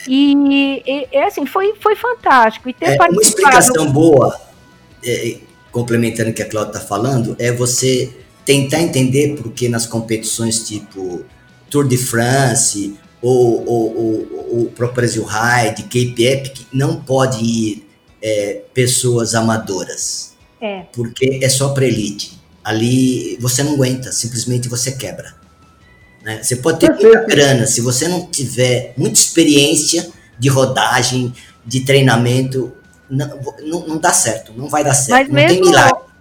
E, 0.08 0.84
e, 0.86 1.08
e 1.12 1.18
assim, 1.18 1.46
foi, 1.46 1.74
foi 1.76 1.96
fantástico. 1.96 2.70
E 2.70 2.74
ter 2.74 2.92
é, 2.92 2.96
Uma 2.96 3.22
explicação 3.22 3.92
boa, 3.92 4.40
é, 5.04 5.40
complementando 5.72 6.32
o 6.32 6.34
que 6.34 6.42
a 6.42 6.50
Cláudia 6.50 6.78
está 6.78 6.82
falando, 6.82 7.36
é 7.40 7.52
você 7.52 8.12
tentar 8.46 8.82
entender 8.82 9.36
porque 9.36 9.70
nas 9.70 9.86
competições 9.86 10.64
tipo 10.64 11.24
Tour 11.70 11.88
de 11.88 11.98
France 11.98 12.96
ou, 13.22 13.66
ou, 13.68 13.98
ou, 13.98 14.64
o 14.64 14.72
Pro 14.76 14.92
Brasil 14.92 15.24
Ride, 15.24 15.84
Cape 15.84 16.26
Epic, 16.26 16.68
não 16.74 17.02
pode 17.02 17.44
ir 17.44 17.88
é, 18.22 18.62
pessoas 18.74 19.34
amadoras. 19.34 20.34
É. 20.60 20.86
Porque 20.94 21.40
é 21.42 21.50
só 21.50 21.70
para 21.70 21.86
elite. 21.86 22.40
Ali 22.64 23.38
você 23.40 23.64
não 23.64 23.74
aguenta, 23.74 24.12
simplesmente 24.12 24.68
você 24.68 24.92
quebra. 24.92 25.34
Né? 26.24 26.44
Você 26.44 26.58
pode 26.58 26.80
ter 26.80 26.92
muita 26.92 27.26
grana, 27.26 27.66
se 27.66 27.82
você 27.82 28.08
não 28.08 28.28
tiver 28.28 28.94
muita 28.98 29.20
experiência 29.20 30.10
de 30.38 30.50
rodagem, 30.50 31.34
de 31.66 31.82
treinamento, 31.82 32.72
não, 33.12 33.40
não, 33.62 33.88
não 33.88 33.98
dá 33.98 34.14
certo, 34.14 34.54
não 34.56 34.70
vai 34.70 34.84
dar 34.84 34.94
certo, 34.94 35.12
Mas 35.12 35.28
não 35.28 35.36
mesmo, 35.36 35.50
tem 35.50 35.62
milagre. 35.62 36.12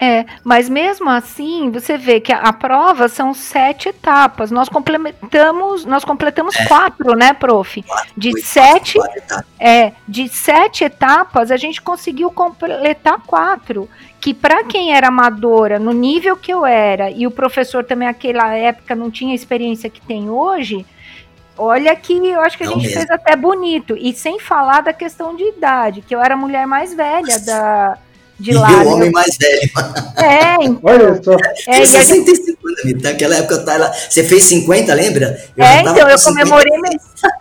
É, 0.00 0.24
mas 0.44 0.68
mesmo 0.68 1.10
assim, 1.10 1.70
você 1.72 1.98
vê 1.98 2.20
que 2.20 2.32
a, 2.32 2.38
a 2.38 2.52
prova 2.52 3.08
são 3.08 3.34
sete 3.34 3.88
etapas. 3.88 4.50
Nós 4.50 4.68
completamos, 4.68 5.84
nós 5.84 6.04
completamos 6.04 6.54
é. 6.54 6.66
quatro, 6.66 7.16
né, 7.16 7.32
prof? 7.32 7.82
Quatro, 7.82 8.12
de 8.16 8.28
oito, 8.28 8.46
sete, 8.46 8.94
quatro, 8.94 9.44
é, 9.58 9.92
de 10.06 10.28
sete 10.28 10.84
etapas, 10.84 11.50
a 11.50 11.56
gente 11.56 11.82
conseguiu 11.82 12.30
completar 12.30 13.20
quatro. 13.26 13.88
Que 14.20 14.32
para 14.32 14.64
quem 14.64 14.94
era 14.94 15.08
amadora, 15.08 15.78
no 15.78 15.92
nível 15.92 16.36
que 16.36 16.52
eu 16.52 16.64
era, 16.64 17.10
e 17.10 17.26
o 17.26 17.30
professor 17.30 17.84
também 17.84 18.06
naquela 18.06 18.54
época 18.54 18.94
não 18.94 19.10
tinha 19.10 19.32
a 19.32 19.34
experiência 19.34 19.90
que 19.90 20.00
tem 20.00 20.30
hoje, 20.30 20.86
Olha 21.58 21.94
que 21.96 22.14
eu 22.14 22.40
acho 22.40 22.56
que 22.56 22.64
a 22.64 22.66
Não 22.66 22.74
gente 22.74 22.86
mesmo. 22.86 23.00
fez 23.00 23.10
até 23.10 23.34
bonito. 23.34 23.96
E 23.96 24.14
sem 24.14 24.38
falar 24.38 24.80
da 24.80 24.92
questão 24.92 25.34
de 25.34 25.44
idade, 25.44 26.02
que 26.02 26.14
eu 26.14 26.22
era 26.22 26.34
a 26.34 26.36
mulher 26.36 26.66
mais 26.66 26.94
velha 26.94 27.38
da, 27.40 27.98
de 28.38 28.52
e 28.52 28.54
lá. 28.54 28.70
E 28.70 28.74
o 28.86 28.88
homem 28.88 29.10
mais 29.10 29.36
velho. 29.36 29.70
É, 30.18 30.64
então. 30.64 30.80
Olha 30.82 31.22
só. 31.22 31.36
É, 31.66 31.84
65 31.84 32.58
anos, 32.68 33.02
naquela 33.02 33.36
época 33.36 33.54
eu 33.54 33.64
tava, 33.64 33.92
você 33.92 34.22
fez 34.22 34.44
50, 34.44 34.94
lembra? 34.94 35.36
Eu 35.56 35.64
é, 35.64 35.80
então, 35.80 36.08
eu 36.08 36.18
comemorei 36.22 36.78
meu, 36.78 36.92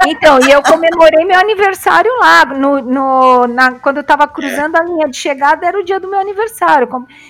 Então, 0.08 0.39
e 0.47 0.51
eu 0.51 0.62
comemorei 0.63 1.25
meu 1.25 1.39
aniversário 1.39 2.12
lá, 2.19 2.45
no, 2.45 2.82
no, 2.82 3.47
na, 3.47 3.73
quando 3.73 3.97
eu 3.97 4.01
estava 4.01 4.27
cruzando 4.27 4.75
é. 4.75 4.80
a 4.80 4.84
linha 4.84 5.08
de 5.08 5.17
chegada, 5.17 5.65
era 5.65 5.80
o 5.80 5.84
dia 5.84 5.99
do 5.99 6.10
meu 6.10 6.19
aniversário. 6.19 6.88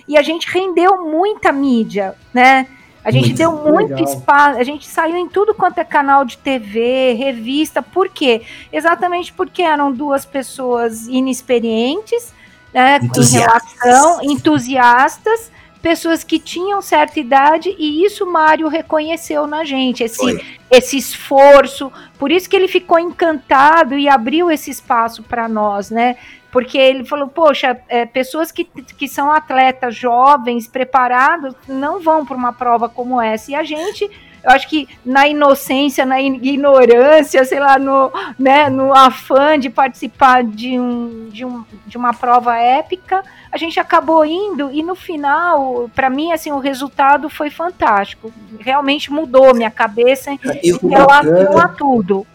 E 0.07 0.17
a 0.17 0.21
gente 0.21 0.49
rendeu 0.49 1.03
muita 1.03 1.51
mídia, 1.51 2.15
né? 2.33 2.67
A 3.07 3.11
gente 3.11 3.27
muito 3.27 3.37
deu 3.37 3.51
muito 3.53 3.93
legal. 3.93 4.03
espaço, 4.03 4.59
a 4.59 4.63
gente 4.63 4.85
saiu 4.85 5.15
em 5.15 5.29
tudo 5.29 5.53
quanto 5.53 5.77
é 5.77 5.83
canal 5.85 6.25
de 6.25 6.37
TV, 6.37 7.13
revista, 7.13 7.81
por 7.81 8.09
quê? 8.09 8.41
Exatamente 8.69 9.31
porque 9.31 9.61
eram 9.61 9.93
duas 9.93 10.25
pessoas 10.25 11.07
inexperientes, 11.07 12.33
né, 12.73 12.99
em 12.99 13.37
relação, 13.37 14.21
entusiastas, 14.21 15.49
pessoas 15.81 16.21
que 16.21 16.37
tinham 16.37 16.81
certa 16.81 17.17
idade, 17.17 17.73
e 17.79 18.03
isso 18.03 18.25
o 18.25 18.29
Mário 18.29 18.67
reconheceu 18.67 19.47
na 19.47 19.63
gente, 19.63 20.03
esse, 20.03 20.45
esse 20.69 20.97
esforço, 20.97 21.89
por 22.19 22.29
isso 22.29 22.49
que 22.49 22.57
ele 22.57 22.67
ficou 22.67 22.99
encantado 22.99 23.97
e 23.97 24.09
abriu 24.09 24.51
esse 24.51 24.69
espaço 24.69 25.23
para 25.23 25.47
nós, 25.47 25.89
né? 25.89 26.17
Porque 26.57 26.75
ele 26.75 27.05
falou, 27.05 27.27
poxa, 27.27 27.77
é, 27.87 28.03
pessoas 28.03 28.51
que, 28.51 28.63
que 28.63 29.07
são 29.07 29.31
atletas 29.31 29.95
jovens, 29.95 30.67
preparados, 30.67 31.53
não 31.67 32.01
vão 32.01 32.25
para 32.25 32.35
uma 32.35 32.51
prova 32.51 32.89
como 32.89 33.21
essa. 33.21 33.51
E 33.51 33.55
a 33.55 33.63
gente, 33.63 34.09
eu 34.43 34.49
acho 34.49 34.67
que 34.67 34.89
na 35.05 35.27
inocência, 35.27 36.03
na 36.03 36.19
ignorância, 36.19 37.45
sei 37.45 37.59
lá, 37.59 37.77
no, 37.77 38.11
né, 38.39 38.71
no 38.71 38.91
afã 38.91 39.59
de 39.59 39.69
participar 39.69 40.43
de, 40.43 40.79
um, 40.79 41.29
de, 41.29 41.45
um, 41.45 41.63
de 41.85 41.95
uma 41.95 42.11
prova 42.11 42.57
épica, 42.57 43.23
a 43.51 43.57
gente 43.57 43.79
acabou 43.79 44.25
indo 44.25 44.71
e 44.71 44.81
no 44.81 44.95
final, 44.95 45.91
para 45.93 46.09
mim, 46.09 46.31
assim, 46.31 46.51
o 46.51 46.57
resultado 46.57 47.29
foi 47.29 47.51
fantástico. 47.51 48.33
Realmente 48.57 49.11
mudou 49.11 49.53
minha 49.53 49.69
cabeça 49.69 50.31
em 50.31 50.39
relação 50.89 51.59
a 51.59 51.67
tudo. 51.67 52.25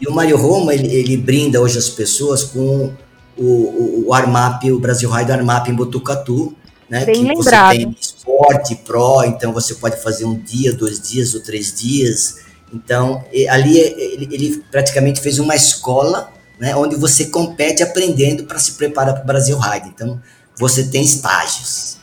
E 0.00 0.06
o 0.06 0.14
Mário 0.14 0.36
Roma, 0.36 0.72
ele, 0.72 0.94
ele 0.94 1.16
brinda 1.16 1.60
hoje 1.60 1.76
as 1.76 1.88
pessoas 1.88 2.44
com 2.44 2.92
o, 3.36 3.44
o, 3.44 4.04
o 4.06 4.14
Armap, 4.14 4.64
o 4.64 4.78
Brasil 4.78 5.10
Ride 5.10 5.32
Armap 5.32 5.68
em 5.68 5.74
Botucatu, 5.74 6.54
né? 6.88 7.04
Bem 7.04 7.14
que 7.14 7.22
lembrado. 7.22 7.72
você 7.72 7.78
tem 7.78 7.96
esporte, 8.00 8.76
pro, 8.76 9.24
então 9.24 9.52
você 9.52 9.74
pode 9.74 10.02
fazer 10.02 10.24
um 10.24 10.38
dia, 10.38 10.72
dois 10.72 11.00
dias 11.00 11.34
ou 11.34 11.40
três 11.40 11.72
dias. 11.72 12.38
Então, 12.72 13.24
ali 13.48 13.78
ele, 13.78 14.28
ele 14.30 14.64
praticamente 14.70 15.20
fez 15.20 15.38
uma 15.38 15.54
escola, 15.54 16.32
né? 16.58 16.74
Onde 16.76 16.96
você 16.96 17.26
compete 17.26 17.82
aprendendo 17.82 18.44
para 18.44 18.58
se 18.58 18.72
preparar 18.72 19.14
para 19.14 19.22
o 19.22 19.26
Brasil 19.26 19.58
Ride. 19.58 19.88
Então, 19.88 20.20
você 20.56 20.84
tem 20.84 21.02
estágios. 21.02 21.98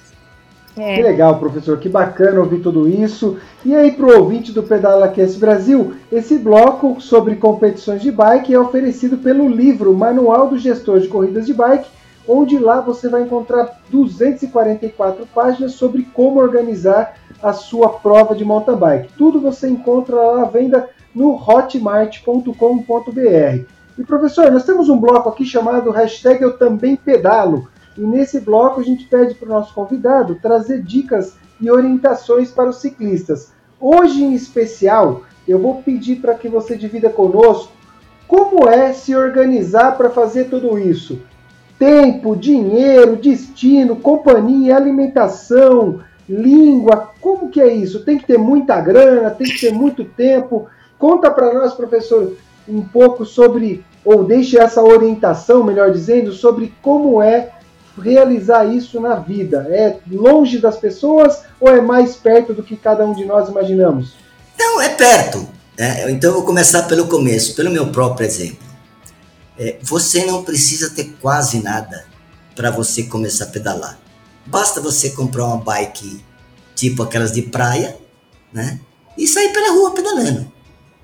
É. 0.78 0.96
Que 0.96 1.02
legal, 1.02 1.38
professor, 1.38 1.78
que 1.78 1.90
bacana 1.90 2.40
ouvir 2.40 2.62
tudo 2.62 2.88
isso. 2.88 3.38
E 3.66 3.76
aí, 3.76 3.92
para 3.92 4.06
o 4.06 4.20
ouvinte 4.20 4.52
do 4.52 4.64
Pedala 4.64 5.10
Cast 5.10 5.38
Brasil, 5.38 5.94
esse 6.12 6.38
bloco 6.38 7.02
sobre 7.02 7.36
competições 7.36 8.02
de 8.02 8.12
bike 8.12 8.54
é 8.54 8.60
oferecido 8.60 9.18
pelo 9.18 9.50
livro 9.50 9.94
Manual 9.94 10.48
do 10.48 10.58
Gestor 10.58 11.00
de 11.00 11.10
Corridas 11.10 11.46
de 11.46 11.54
Bike, 11.54 11.90
onde 12.28 12.58
lá 12.58 12.80
você 12.80 13.10
vai 13.10 13.24
encontrar 13.24 13.82
244 13.90 15.26
páginas 15.28 15.74
sobre 15.74 16.04
como 16.14 16.40
organizar 16.40 17.16
a 17.44 17.52
sua 17.52 17.90
prova 17.90 18.36
de 18.36 18.46
mountain 18.46 18.78
bike. 18.78 19.14
Tudo 19.18 19.42
você 19.42 19.68
encontra 19.68 20.16
lá 20.16 20.44
à 20.44 20.46
venda 20.46 20.88
no 21.14 21.36
hotmart.com.br. 21.36 23.66
E 23.98 24.04
professor, 24.06 24.50
nós 24.52 24.64
temos 24.64 24.88
um 24.88 24.98
bloco 24.98 25.28
aqui 25.28 25.44
chamado 25.44 25.92
hashtag 25.92 26.42
Eu 26.42 26.58
Também 26.58 26.96
Pedalo 26.96 27.68
e 27.98 28.02
nesse 28.02 28.40
bloco 28.40 28.80
a 28.80 28.84
gente 28.84 29.06
pede 29.06 29.36
para 29.36 29.48
o 29.48 29.52
nosso 29.52 29.74
convidado 29.74 30.36
trazer 30.42 30.82
dicas 30.82 31.36
e 31.60 31.70
orientações 31.70 32.52
para 32.52 32.70
os 32.70 32.78
ciclistas. 32.78 33.52
Hoje 33.80 34.24
em 34.24 34.34
especial, 34.34 35.24
eu 35.48 35.60
vou 35.60 35.82
pedir 35.82 36.18
para 36.18 36.36
que 36.36 36.48
você 36.48 36.76
divida 36.76 37.10
conosco 37.10 37.72
como 38.28 38.70
é 38.70 38.94
se 38.94 39.16
organizar 39.16 39.98
para 39.98 40.10
fazer 40.10 40.46
tudo 40.46 40.80
isso. 40.80 41.20
Tempo, 41.78 42.36
dinheiro, 42.36 43.18
destino, 43.18 43.96
companhia, 43.96 44.78
alimentação, 44.78 46.00
língua? 46.30 47.12
Como 47.20 47.50
que 47.50 47.60
é 47.60 47.74
isso? 47.74 48.06
Tem 48.06 48.18
que 48.18 48.26
ter 48.26 48.38
muita 48.38 48.80
grana, 48.80 49.32
tem 49.32 49.48
que 49.48 49.60
ter 49.60 49.74
muito 49.74 50.06
tempo. 50.06 50.68
Conta 50.98 51.30
para 51.30 51.54
nós, 51.54 51.74
professor, 51.74 52.34
um 52.70 52.82
pouco 52.82 53.26
sobre, 53.26 53.84
ou 54.06 54.24
deixe 54.24 54.58
essa 54.58 54.82
orientação, 54.82 55.64
melhor 55.64 55.92
dizendo, 55.92 56.32
sobre 56.32 56.74
como 56.82 57.22
é 57.22 57.52
realizar 57.98 58.66
isso 58.66 59.00
na 59.00 59.16
vida. 59.16 59.68
É 59.70 60.00
longe 60.10 60.60
das 60.60 60.78
pessoas 60.78 61.44
ou 61.60 61.70
é 61.70 61.82
mais 61.82 62.16
perto 62.16 62.54
do 62.54 62.64
que 62.64 62.76
cada 62.76 63.06
um 63.06 63.14
de 63.14 63.26
nós 63.26 63.50
imaginamos? 63.50 64.14
Não, 64.58 64.82
é 64.82 64.90
perto. 64.90 65.48
Né? 65.78 66.12
Então 66.12 66.30
eu 66.30 66.36
vou 66.36 66.46
começar 66.46 66.84
pelo 66.84 67.08
começo, 67.08 67.56
pelo 67.56 67.70
meu 67.70 67.92
próprio 67.92 68.26
exemplo. 68.26 68.72
É, 69.58 69.78
você 69.82 70.26
não 70.26 70.44
precisa 70.44 70.90
ter 70.90 71.16
quase 71.22 71.62
nada 71.62 72.06
para 72.56 72.72
você 72.72 73.04
começar 73.04 73.46
a 73.46 73.50
pedalar. 73.50 74.00
Basta 74.46 74.82
você 74.82 75.12
comprar 75.12 75.46
uma 75.46 75.58
bike 75.58 76.24
tipo 76.76 77.04
aquelas 77.04 77.32
de 77.32 77.44
praia, 77.44 77.98
né? 78.52 78.80
E 79.18 79.28
sair 79.28 79.54
pela 79.54 79.74
rua 79.74 79.94
pedalando, 79.94 80.52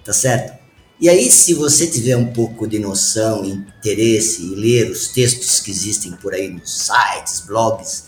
tá 0.04 0.12
certo? 0.12 0.57
E 1.00 1.08
aí, 1.10 1.30
se 1.30 1.54
você 1.54 1.86
tiver 1.86 2.18
um 2.18 2.34
pouco 2.34 2.68
de 2.68 2.80
noção, 2.80 3.45
interesse 3.45 4.41
e 4.41 4.56
ler 4.56 4.89
os 4.89 5.10
textos 5.10 5.60
que 5.60 5.70
existem 5.70 6.12
por 6.14 6.34
aí 6.34 6.50
nos 6.50 6.88
sites, 6.88 7.41
blogs, 7.41 8.06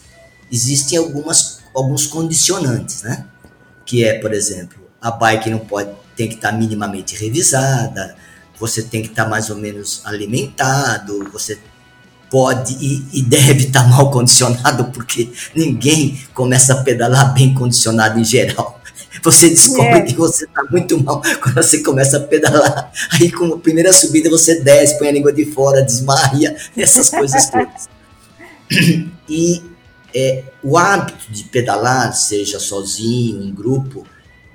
existem 0.52 0.98
algumas, 0.98 1.60
alguns 1.76 2.08
condicionantes, 2.08 3.04
né? 3.04 3.28
Que 3.86 4.04
é, 4.04 4.18
por 4.18 4.34
exemplo, 4.34 4.80
a 5.00 5.12
bike 5.12 5.52
não 5.52 5.60
pode, 5.60 5.92
tem 6.16 6.28
que 6.28 6.36
estar 6.36 6.52
minimamente 6.52 7.16
revisada, 7.16 8.16
você 8.60 8.82
tem 8.82 9.04
que 9.04 9.10
estar 9.10 9.30
mais 9.30 9.52
ou 9.52 9.58
menos 9.58 10.02
alimentado, 10.04 11.30
você 11.32 11.60
pode 12.30 12.74
e, 12.80 13.06
e 13.14 13.22
deve 13.22 13.66
estar 13.66 13.88
mal 13.90 14.12
condicionado, 14.12 14.86
porque 14.86 15.30
ninguém 15.56 16.20
começa 16.34 16.74
a 16.74 16.84
pedalar 16.84 17.34
bem 17.34 17.54
condicionado 17.54 18.20
em 18.20 18.24
geral. 18.24 18.80
Você 19.24 19.50
descobre 19.50 20.00
é. 20.00 20.02
que 20.02 20.16
você 20.16 20.46
está 20.46 20.64
muito 20.72 21.02
mal 21.04 21.22
quando 21.42 21.56
você 21.56 21.80
começa 21.84 22.18
a 22.18 22.20
pedalar. 22.22 22.92
Aí, 23.12 23.32
com 23.32 23.54
a 23.54 23.58
primeira 23.58 23.92
subida, 23.92 24.30
você 24.30 24.62
desce, 24.62 24.98
põe 24.98 25.10
a 25.10 25.12
língua 25.12 25.34
de 25.34 25.46
fora, 25.46 25.82
desmaia, 25.82 26.56
essas 26.78 27.10
coisas 27.10 27.50
todas. 27.50 27.90
E 29.28 29.62
é, 30.14 30.44
o 30.64 30.78
hábito 30.78 31.32
de 31.32 31.44
pedalar, 31.46 32.14
seja 32.16 32.60
sozinho, 32.60 33.44
em 33.44 33.54
grupo, 33.54 34.06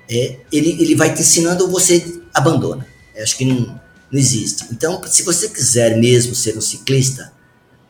é, 0.09 0.37
ele, 0.51 0.77
ele 0.81 0.95
vai 0.95 1.13
te 1.13 1.21
ensinando 1.21 1.65
ou 1.65 1.69
você 1.69 2.21
abandona. 2.33 2.85
Eu 3.15 3.23
acho 3.23 3.37
que 3.37 3.45
não, 3.45 3.79
não 4.11 4.19
existe. 4.19 4.65
Então, 4.71 5.01
se 5.05 5.23
você 5.23 5.47
quiser 5.47 5.97
mesmo 5.97 6.35
ser 6.35 6.57
um 6.57 6.61
ciclista, 6.61 7.31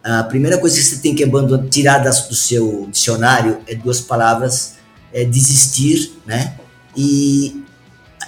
a 0.05 0.23
primeira 0.23 0.59
coisa 0.59 0.77
que 0.77 0.83
você 0.83 0.97
tem 0.97 1.15
que 1.15 1.23
abandonar, 1.23 1.67
tirar 1.67 1.97
das, 1.97 2.27
do 2.27 2.35
seu 2.35 2.87
dicionário 2.91 3.57
é 3.65 3.73
duas 3.73 3.99
palavras, 3.99 4.75
é 5.11 5.25
desistir, 5.25 6.11
né? 6.27 6.53
E 6.95 7.63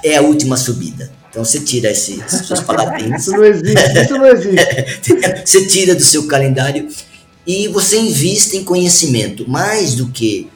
é 0.03 0.17
a 0.17 0.21
última 0.23 0.57
subida. 0.57 1.11
Então 1.29 1.45
você 1.45 1.59
tira 1.59 1.91
esse, 1.91 2.19
essas 2.19 2.47
duas 2.49 2.61
palavrinhas. 2.61 3.21
isso 3.21 3.31
não 3.31 3.45
existe, 3.45 4.01
isso 4.01 4.17
não 4.17 4.25
existe. 4.25 5.13
você 5.45 5.67
tira 5.67 5.93
do 5.93 6.03
seu 6.03 6.25
calendário 6.25 6.89
e 7.45 7.67
você 7.67 7.99
investe 7.99 8.57
em 8.57 8.63
conhecimento, 8.63 9.47
mais 9.47 9.93
do 9.93 10.07
que. 10.07 10.49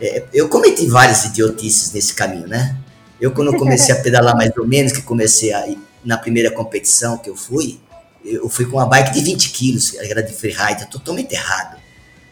É, 0.00 0.22
eu 0.32 0.48
cometi 0.48 0.86
várias 0.86 1.24
idiotices 1.24 1.92
nesse 1.92 2.14
caminho, 2.14 2.46
né? 2.46 2.76
Eu, 3.20 3.32
quando 3.32 3.56
comecei 3.56 3.92
a 3.92 3.98
pedalar 3.98 4.36
mais 4.36 4.52
ou 4.56 4.64
menos, 4.64 4.92
que 4.92 5.02
comecei 5.02 5.52
a, 5.52 5.66
na 6.04 6.16
primeira 6.16 6.52
competição 6.52 7.18
que 7.18 7.28
eu 7.28 7.34
fui, 7.34 7.80
eu 8.24 8.48
fui 8.48 8.64
com 8.64 8.76
uma 8.76 8.86
bike 8.86 9.12
de 9.12 9.20
20 9.20 9.50
quilos, 9.50 9.94
era 9.96 10.22
de 10.22 10.32
freeride, 10.32 10.86
totalmente 10.90 11.32
errado. 11.32 11.76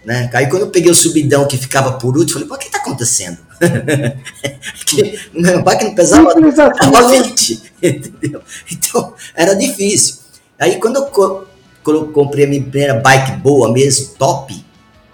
Né? 0.04 0.28
Aí 0.32 0.48
quando 0.48 0.62
eu 0.62 0.70
peguei 0.70 0.90
o 0.90 0.94
subidão 0.94 1.46
que 1.46 1.56
ficava 1.56 1.92
por 1.92 2.16
último, 2.16 2.34
falei, 2.34 2.48
pô, 2.48 2.54
o 2.54 2.58
que 2.58 2.66
está 2.66 2.78
acontecendo? 2.78 3.38
Porque 4.78 5.18
minha 5.32 5.60
bike 5.60 5.84
não 5.84 5.94
pesava, 5.94 6.34
pesava 6.34 6.72
20, 7.22 7.62
entendeu? 7.82 8.42
Então, 8.70 9.14
era 9.34 9.54
difícil. 9.54 10.16
Aí 10.58 10.80
quando 10.80 10.96
eu 10.96 11.06
co 11.06 11.46
comprei 12.12 12.44
a 12.44 12.48
minha 12.48 12.62
primeira 12.62 12.94
bike 12.94 13.32
boa 13.38 13.72
mesmo, 13.72 14.14
top, 14.16 14.54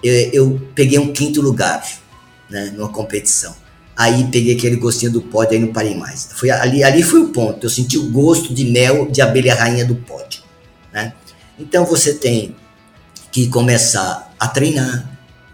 eu, 0.02 0.14
eu 0.32 0.68
peguei 0.74 0.98
um 0.98 1.12
quinto 1.12 1.40
lugar, 1.40 1.82
né, 2.48 2.72
numa 2.76 2.90
competição. 2.90 3.54
Aí 3.96 4.24
peguei 4.30 4.54
aquele 4.54 4.76
gostinho 4.76 5.10
do 5.10 5.20
pódio, 5.20 5.54
aí 5.54 5.58
não 5.58 5.72
parei 5.72 5.94
mais. 5.96 6.28
Foi 6.32 6.50
ali, 6.50 6.84
ali 6.84 7.02
foi 7.02 7.20
o 7.20 7.28
ponto. 7.30 7.66
Eu 7.66 7.70
senti 7.70 7.98
o 7.98 8.10
gosto 8.10 8.54
de 8.54 8.64
mel 8.66 9.10
de 9.10 9.20
abelha 9.20 9.54
rainha 9.54 9.84
do 9.84 9.96
pódio. 9.96 10.42
Né? 10.98 11.12
Então 11.58 11.84
você 11.84 12.14
tem 12.14 12.56
que 13.30 13.48
começar 13.48 14.32
a 14.38 14.48
treinar. 14.48 15.08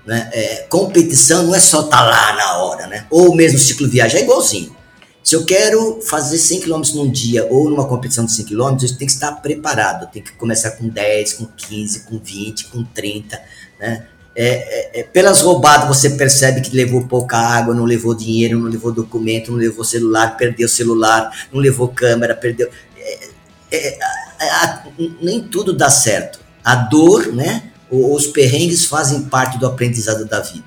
Né? 0.06 0.30
É, 0.32 0.66
competição 0.68 1.44
não 1.44 1.54
é 1.54 1.60
só 1.60 1.80
estar 1.80 1.98
tá 1.98 2.04
lá 2.04 2.36
na 2.36 2.56
hora, 2.58 2.86
né? 2.86 3.06
ou 3.10 3.34
mesmo 3.34 3.58
cicloviagem, 3.58 4.20
é 4.20 4.22
igualzinho. 4.22 4.74
Se 5.22 5.34
eu 5.34 5.44
quero 5.46 6.02
fazer 6.02 6.36
100 6.36 6.60
km 6.60 6.82
num 6.94 7.10
dia 7.10 7.46
ou 7.46 7.70
numa 7.70 7.88
competição 7.88 8.26
de 8.26 8.32
100 8.32 8.44
km, 8.44 8.72
eu 8.72 8.88
tenho 8.88 8.98
que 8.98 9.04
estar 9.06 9.32
preparado. 9.32 10.10
Tem 10.12 10.22
que 10.22 10.32
começar 10.32 10.72
com 10.72 10.86
10, 10.86 11.32
com 11.34 11.46
15, 11.46 12.00
com 12.00 12.18
20, 12.18 12.66
com 12.66 12.84
30. 12.84 13.40
Né? 13.80 14.06
É, 14.36 14.46
é, 14.46 15.00
é, 15.00 15.02
pelas 15.04 15.40
roubadas 15.40 15.88
você 15.88 16.10
percebe 16.10 16.60
que 16.60 16.76
levou 16.76 17.06
pouca 17.06 17.38
água, 17.38 17.74
não 17.74 17.84
levou 17.84 18.14
dinheiro, 18.14 18.58
não 18.58 18.68
levou 18.68 18.92
documento, 18.92 19.50
não 19.50 19.58
levou 19.58 19.84
celular, 19.84 20.36
perdeu 20.36 20.68
celular, 20.68 21.30
não 21.50 21.60
levou 21.60 21.88
câmera, 21.88 22.34
perdeu. 22.34 22.68
É, 22.98 23.28
é, 23.70 23.98
a, 24.40 24.86
nem 25.20 25.42
tudo 25.42 25.72
dá 25.72 25.90
certo. 25.90 26.40
A 26.64 26.74
dor, 26.74 27.32
né? 27.32 27.70
Os 27.90 28.26
perrengues 28.26 28.86
fazem 28.86 29.22
parte 29.24 29.58
do 29.58 29.66
aprendizado 29.66 30.24
da 30.24 30.40
vida. 30.40 30.64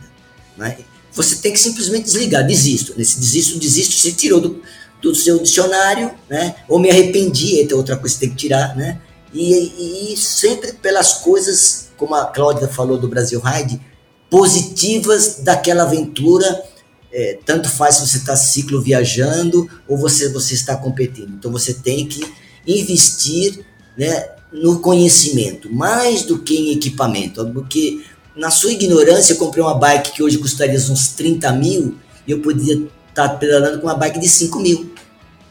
Né? 0.56 0.78
Você 1.12 1.38
tem 1.38 1.52
que 1.52 1.60
simplesmente 1.60 2.06
desligar, 2.06 2.46
desisto. 2.46 2.94
Nesse 2.96 3.20
desisto, 3.20 3.58
desisto, 3.58 3.96
você 3.96 4.12
tirou 4.12 4.40
do, 4.40 4.62
do 5.02 5.16
seu 5.16 5.40
dicionário, 5.40 6.12
né? 6.30 6.56
Ou 6.68 6.80
me 6.80 6.90
arrependi, 6.90 7.60
é 7.60 7.76
outra 7.76 7.98
coisa 7.98 8.16
que 8.16 8.22
tem 8.22 8.30
que 8.30 8.36
tirar, 8.36 8.76
né? 8.76 9.02
E, 9.34 10.14
e 10.14 10.18
sempre 10.18 10.74
pelas 10.74 11.14
coisas, 11.14 11.90
como 11.98 12.16
a 12.16 12.26
Cláudia 12.26 12.68
falou 12.68 12.98
do 12.98 13.08
Brasil 13.08 13.40
Ride, 13.40 13.82
positivas 14.30 15.40
daquela 15.40 15.84
aventura. 15.84 16.64
É, 17.12 17.40
tanto 17.46 17.70
faz 17.70 17.96
se 17.96 18.08
você 18.08 18.18
está 18.18 18.36
ciclo 18.36 18.82
viajando 18.82 19.68
ou 19.88 19.98
você, 19.98 20.30
você 20.30 20.54
está 20.54 20.76
competindo. 20.76 21.34
Então 21.34 21.52
você 21.52 21.74
tem 21.74 22.06
que 22.06 22.22
investir 22.68 23.66
né, 23.98 24.30
no 24.52 24.80
conhecimento, 24.80 25.74
mais 25.74 26.24
do 26.24 26.40
que 26.40 26.56
em 26.56 26.72
equipamento. 26.72 27.46
Porque 27.54 28.02
na 28.36 28.52
sua 28.52 28.72
ignorância, 28.72 29.34
eu 29.34 29.38
comprei 29.38 29.64
uma 29.64 29.74
bike 29.74 30.12
que 30.12 30.24
hoje 30.24 30.38
custaria 30.38 30.78
uns 30.78 31.10
30 31.10 31.52
mil 31.54 31.96
e 32.28 32.32
eu 32.32 32.40
podia 32.40 32.76
estar 32.76 33.30
tá 33.30 33.30
pedalando 33.30 33.80
com 33.80 33.88
uma 33.88 33.96
bike 33.96 34.20
de 34.20 34.28
5 34.28 34.60
mil. 34.60 34.94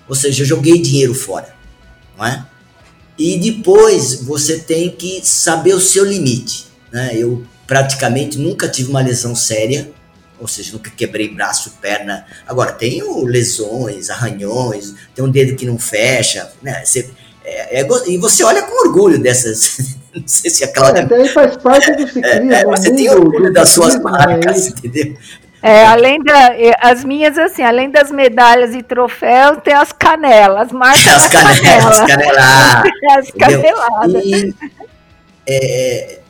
Ou 0.09 0.15
seja, 0.15 0.43
eu 0.43 0.47
joguei 0.47 0.79
dinheiro 0.81 1.15
fora. 1.15 1.55
Não 2.17 2.25
é? 2.25 2.47
E 3.19 3.39
depois 3.39 4.15
você 4.23 4.59
tem 4.59 4.91
que 4.91 5.21
saber 5.25 5.75
o 5.75 5.81
seu 5.81 6.05
limite. 6.05 6.67
Né? 6.93 7.17
Eu 7.17 7.45
praticamente 7.67 8.39
nunca 8.39 8.69
tive 8.69 8.91
uma 8.91 9.01
lesão 9.01 9.35
séria, 9.35 9.91
ou 10.39 10.47
seja, 10.49 10.73
nunca 10.73 10.91
quebrei 10.91 11.29
braço, 11.29 11.79
perna. 11.81 12.27
Agora, 12.47 12.73
tenho 12.73 13.25
lesões, 13.25 14.11
arranhões, 14.11 14.95
tem 15.15 15.25
um 15.25 15.31
dedo 15.31 15.57
que 15.57 15.67
não 15.67 15.79
fecha. 15.79 16.51
Né? 16.63 16.85
Você, 16.85 17.11
é, 17.45 17.81
é, 17.81 17.89
e 18.09 18.19
você 18.19 18.43
olha 18.43 18.63
com 18.63 18.89
orgulho 18.89 19.19
dessas. 19.19 19.97
Não 20.17 20.27
sei 20.27 20.51
se 20.51 20.65
a 20.65 20.73
Cláudia. 20.73 21.01
É, 21.01 21.05
até 21.05 21.15
aí 21.15 21.29
faz 21.29 21.57
parte 21.59 21.93
do 21.93 22.09
ciclismo. 22.09 22.51
É, 22.51 22.65
você 22.65 22.91
tem 22.91 23.11
orgulho 23.11 23.53
das 23.53 23.69
suas 23.69 24.01
marcas, 24.01 24.69
entendeu? 24.69 25.15
É, 25.63 25.85
além 25.85 26.23
da, 26.23 26.55
as 26.81 27.05
minhas, 27.05 27.37
assim, 27.37 27.63
além 27.63 27.91
das 27.91 28.11
medalhas 28.11 28.75
e 28.75 28.83
troféus, 28.83 29.59
tem 29.63 29.75
as 29.75 29.93
canelas, 29.93 30.73
marcas 30.73 31.07
as 31.07 31.29
canelas, 31.29 32.01
canela. 32.01 32.85
as 33.19 33.31
caneladas. 33.37 34.25
E, 34.25 34.55
é, 35.47 36.21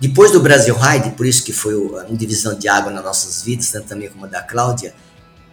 depois 0.00 0.30
do 0.30 0.40
Brasil 0.40 0.76
Ride, 0.76 1.10
por 1.10 1.26
isso 1.26 1.42
que 1.42 1.52
foi 1.52 1.74
uma 1.74 2.04
divisão 2.04 2.58
de 2.58 2.68
água 2.68 2.92
nas 2.92 3.02
nossas 3.02 3.42
vidas, 3.42 3.70
tanto 3.70 3.88
também 3.88 4.08
como 4.08 4.26
a 4.26 4.28
da 4.28 4.42
Cláudia, 4.42 4.94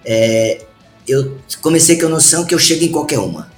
é, 0.05 0.65
eu 1.07 1.37
comecei 1.61 1.97
com 1.99 2.07
a 2.07 2.09
noção 2.09 2.45
que 2.45 2.53
eu 2.53 2.59
chego 2.59 2.83
em 2.83 2.91
qualquer 2.91 3.19
uma. 3.19 3.49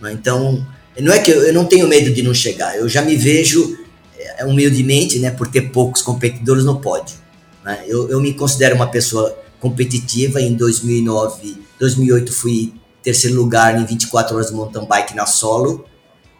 Né? 0.00 0.12
Então, 0.12 0.66
não 0.98 1.12
é 1.12 1.18
que 1.18 1.30
eu, 1.30 1.42
eu, 1.44 1.52
não 1.54 1.64
tenho 1.64 1.88
medo 1.88 2.12
de 2.12 2.22
não 2.22 2.34
chegar, 2.34 2.76
eu 2.76 2.88
já 2.88 3.00
me 3.00 3.16
vejo 3.16 3.78
é, 4.18 4.44
humildemente, 4.44 5.18
né, 5.18 5.30
por 5.30 5.48
ter 5.48 5.70
poucos 5.70 6.02
competidores 6.02 6.64
no 6.64 6.78
pódio. 6.78 7.16
Né? 7.64 7.84
Eu, 7.86 8.10
eu 8.10 8.20
me 8.20 8.34
considero 8.34 8.74
uma 8.74 8.88
pessoa 8.88 9.38
competitiva. 9.60 10.40
Em 10.40 10.54
2009, 10.54 11.56
2008 11.78 12.32
fui 12.32 12.74
terceiro 13.02 13.36
lugar 13.36 13.80
em 13.80 13.84
24 13.84 14.34
horas 14.34 14.48
de 14.48 14.54
mountain 14.54 14.84
bike 14.84 15.14
na 15.14 15.24
solo. 15.24 15.84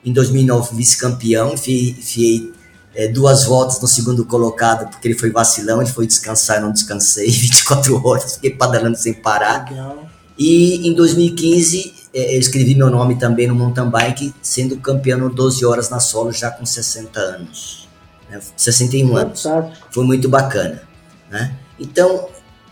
Em 0.04 0.12
2009 0.12 0.74
vice-campeão, 0.74 1.56
fiei 1.56 2.52
é, 2.94 3.08
duas 3.08 3.44
voltas 3.44 3.80
no 3.80 3.88
segundo 3.88 4.24
colocado 4.24 4.90
porque 4.90 5.08
ele 5.08 5.18
foi 5.18 5.30
vacilão, 5.30 5.80
ele 5.80 5.90
foi 5.90 6.06
descansar, 6.06 6.58
eu 6.58 6.62
não 6.62 6.72
descansei 6.72 7.28
24 7.30 8.06
horas, 8.06 8.34
fiquei 8.34 8.50
pedalando 8.50 8.96
sem 8.96 9.14
parar. 9.14 9.68
Legal. 9.70 10.06
E 10.38 10.88
em 10.88 10.94
2015 10.94 11.94
é, 12.14 12.36
eu 12.36 12.40
escrevi 12.40 12.74
meu 12.74 12.90
nome 12.90 13.16
também 13.16 13.46
no 13.46 13.54
mountain 13.54 13.88
bike, 13.88 14.34
sendo 14.42 14.76
campeão 14.78 15.28
12 15.28 15.64
horas 15.64 15.88
na 15.88 16.00
solo 16.00 16.32
já 16.32 16.50
com 16.50 16.66
60 16.66 17.18
anos, 17.18 17.88
né? 18.30 18.40
61 18.56 19.16
anos. 19.16 19.44
Foi 19.90 20.04
muito 20.04 20.28
bacana, 20.28 20.82
né? 21.30 21.56
Então 21.78 22.28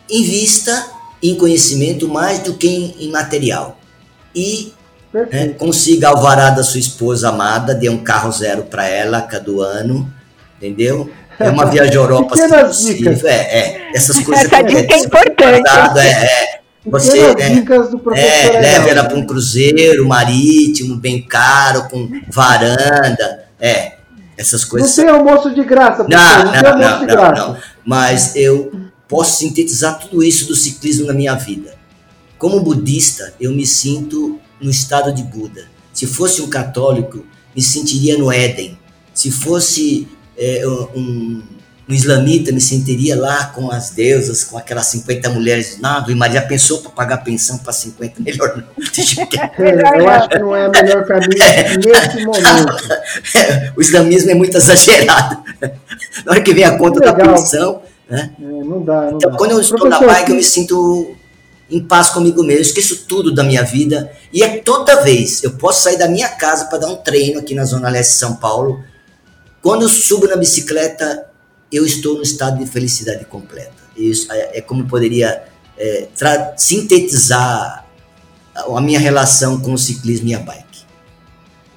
invista 0.08 0.90
em 1.22 1.34
conhecimento 1.36 2.08
mais 2.08 2.40
do 2.40 2.54
que 2.54 2.68
em, 2.68 3.06
em 3.06 3.10
material. 3.10 3.78
E 4.34 4.72
né, 5.12 5.48
consiga 5.58 6.08
alvará 6.08 6.50
da 6.50 6.62
sua 6.62 6.80
esposa 6.80 7.28
amada, 7.28 7.74
dê 7.74 7.88
um 7.88 7.98
carro 7.98 8.30
zero 8.30 8.64
para 8.64 8.86
ela 8.86 9.22
cada 9.22 9.50
ano, 9.50 10.10
entendeu? 10.56 11.10
É 11.38 11.50
uma 11.50 11.66
viagem 11.70 11.96
à 11.96 11.96
Europa 11.96 12.36
se 12.36 12.48
possível. 12.48 13.18
É, 13.24 13.58
é, 13.58 13.90
essas 13.94 14.18
coisas. 14.20 14.44
Essa 14.44 14.62
dica 14.62 14.94
é, 14.94 14.98
é 14.98 14.98
importante. 14.98 15.98
É, 15.98 16.02
é, 16.02 16.60
você 16.84 17.34
né, 17.34 17.64
é, 18.16 18.60
leva 18.60 18.88
ela 18.88 19.04
para 19.04 19.18
um 19.18 19.26
cruzeiro 19.26 20.06
marítimo 20.06 20.96
bem 20.96 21.20
caro, 21.22 21.88
com 21.88 22.08
varanda, 22.28 23.44
é, 23.60 23.94
essas 24.36 24.64
coisas. 24.64 24.96
Não 24.96 25.04
tem 25.04 25.14
almoço 25.14 25.54
de 25.54 25.62
graça, 25.64 26.06
não, 26.08 26.44
não, 26.44 26.62
não, 26.62 26.78
não, 26.78 27.06
não, 27.06 27.32
não, 27.32 27.56
Mas 27.84 28.34
eu 28.36 28.72
posso 29.06 29.38
sintetizar 29.38 29.98
tudo 29.98 30.22
isso 30.22 30.46
do 30.46 30.54
ciclismo 30.54 31.06
na 31.06 31.12
minha 31.12 31.34
vida. 31.34 31.74
Como 32.38 32.60
budista, 32.60 33.34
eu 33.38 33.50
me 33.52 33.66
sinto 33.66 34.40
no 34.60 34.70
estado 34.70 35.12
de 35.12 35.22
Buda. 35.22 35.66
Se 35.92 36.06
fosse 36.06 36.40
um 36.42 36.48
católico, 36.48 37.24
me 37.54 37.62
sentiria 37.62 38.16
no 38.16 38.32
Éden. 38.32 38.78
Se 39.12 39.30
fosse 39.30 40.08
é, 40.36 40.66
um, 40.66 40.98
um, 40.98 41.42
islamita, 41.88 42.52
me 42.52 42.60
sentiria 42.60 43.18
lá 43.18 43.46
com 43.46 43.70
as 43.70 43.90
deusas, 43.90 44.44
com 44.44 44.56
aquelas 44.56 44.86
50 44.86 45.28
mulheres. 45.30 45.78
Não, 45.80 46.04
mas 46.16 46.32
já 46.32 46.42
pensou 46.42 46.78
para 46.78 46.90
pagar 46.90 47.18
pensão 47.18 47.58
para 47.58 47.72
50? 47.72 48.22
Melhor 48.22 48.56
não. 48.56 48.64
É, 49.58 50.00
eu 50.00 50.08
acho 50.08 50.28
que 50.28 50.38
não 50.38 50.56
é 50.56 50.68
o 50.68 50.70
melhor 50.70 51.04
caminho 51.04 51.30
nesse 51.84 52.24
momento. 52.24 52.88
o 53.76 53.80
islamismo 53.80 54.30
é 54.30 54.34
muito 54.34 54.56
exagerado. 54.56 55.42
Na 56.24 56.32
hora 56.32 56.40
que 56.40 56.54
vem 56.54 56.64
a 56.64 56.78
conta 56.78 57.00
da 57.00 57.12
pensão. 57.12 57.82
Né? 58.08 58.30
É, 58.40 58.42
não 58.42 58.82
dá, 58.82 59.02
não 59.02 59.16
então, 59.18 59.30
dá. 59.30 59.36
quando 59.36 59.52
eu 59.52 59.60
estou 59.60 59.78
Professor, 59.78 60.06
na 60.06 60.12
bike, 60.14 60.30
eu 60.30 60.36
me 60.36 60.42
sinto 60.42 61.16
em 61.70 61.82
paz 61.82 62.10
comigo 62.10 62.42
mesmo, 62.42 62.62
esqueço 62.62 63.04
tudo 63.06 63.32
da 63.34 63.44
minha 63.44 63.62
vida. 63.62 64.10
E 64.32 64.42
é 64.42 64.58
toda 64.58 65.02
vez, 65.02 65.42
eu 65.42 65.52
posso 65.52 65.82
sair 65.82 65.96
da 65.96 66.08
minha 66.08 66.28
casa 66.28 66.66
para 66.66 66.78
dar 66.78 66.88
um 66.88 66.96
treino 66.96 67.38
aqui 67.38 67.54
na 67.54 67.64
Zona 67.64 67.88
Leste 67.88 68.12
de 68.12 68.18
São 68.18 68.36
Paulo. 68.36 68.82
Quando 69.62 69.82
eu 69.82 69.88
subo 69.88 70.26
na 70.26 70.36
bicicleta, 70.36 71.26
eu 71.70 71.86
estou 71.86 72.16
no 72.16 72.22
estado 72.22 72.58
de 72.58 72.66
felicidade 72.66 73.24
completa. 73.24 73.72
Isso 73.96 74.32
é, 74.32 74.58
é 74.58 74.60
como 74.60 74.86
poderia 74.86 75.44
é, 75.78 76.08
sintetizar 76.56 77.86
a 78.54 78.80
minha 78.80 78.98
relação 78.98 79.60
com 79.60 79.72
o 79.72 79.78
ciclismo 79.78 80.28
e 80.28 80.34
a 80.34 80.38
bike. 80.38 80.70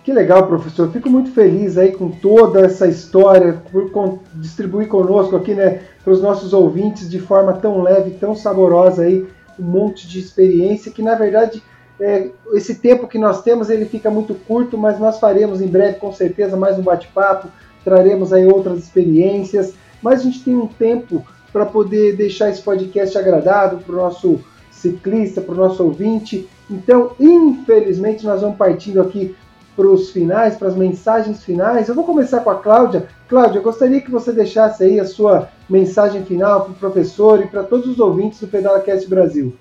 Que 0.03 0.11
legal, 0.11 0.47
professor. 0.47 0.91
Fico 0.91 1.09
muito 1.09 1.31
feliz 1.31 1.77
aí 1.77 1.93
com 1.93 2.09
toda 2.09 2.65
essa 2.65 2.87
história, 2.87 3.61
por 3.71 4.19
distribuir 4.33 4.89
conosco 4.89 5.35
aqui, 5.35 5.53
né, 5.53 5.81
para 6.03 6.11
os 6.11 6.21
nossos 6.21 6.51
ouvintes 6.51 7.09
de 7.09 7.19
forma 7.19 7.53
tão 7.53 7.81
leve, 7.81 8.11
tão 8.11 8.35
saborosa 8.35 9.03
aí 9.03 9.25
um 9.59 9.63
monte 9.63 10.07
de 10.07 10.19
experiência 10.19 10.91
que 10.91 11.01
na 11.01 11.15
verdade 11.15 11.61
é, 11.99 12.29
esse 12.53 12.75
tempo 12.75 13.07
que 13.07 13.17
nós 13.17 13.43
temos 13.43 13.69
ele 13.69 13.85
fica 13.85 14.09
muito 14.09 14.33
curto, 14.33 14.77
mas 14.77 14.99
nós 14.99 15.19
faremos 15.19 15.61
em 15.61 15.67
breve 15.67 15.99
com 15.99 16.11
certeza 16.11 16.57
mais 16.57 16.77
um 16.77 16.81
bate-papo, 16.81 17.47
traremos 17.83 18.33
aí 18.33 18.45
outras 18.45 18.79
experiências, 18.79 19.73
mas 20.01 20.21
a 20.21 20.23
gente 20.23 20.43
tem 20.43 20.55
um 20.55 20.67
tempo 20.67 21.25
para 21.51 21.65
poder 21.65 22.15
deixar 22.15 22.49
esse 22.49 22.61
podcast 22.61 23.17
agradável 23.17 23.77
para 23.77 23.93
o 23.93 23.97
nosso 23.97 24.39
ciclista, 24.71 25.39
para 25.39 25.53
o 25.53 25.57
nosso 25.57 25.83
ouvinte. 25.83 26.49
Então, 26.69 27.11
infelizmente, 27.19 28.25
nós 28.25 28.41
vamos 28.41 28.57
partindo 28.57 28.99
aqui 28.99 29.35
para 29.76 29.88
os 29.88 30.11
finais, 30.11 30.55
para 30.55 30.67
as 30.67 30.76
mensagens 30.76 31.43
finais. 31.43 31.88
Eu 31.88 31.95
vou 31.95 32.03
começar 32.03 32.41
com 32.41 32.49
a 32.49 32.55
Cláudia. 32.55 33.07
Cláudia, 33.28 33.59
eu 33.59 33.63
gostaria 33.63 34.01
que 34.01 34.11
você 34.11 34.32
deixasse 34.32 34.84
aí 34.84 34.99
a 34.99 35.05
sua 35.05 35.49
mensagem 35.69 36.24
final 36.24 36.65
para 36.65 36.71
o 36.71 36.76
professor 36.76 37.41
e 37.41 37.47
para 37.47 37.63
todos 37.63 37.88
os 37.88 37.99
ouvintes 37.99 38.39
do 38.39 38.47
PedalaCast 38.47 39.07
Brasil. 39.09 39.55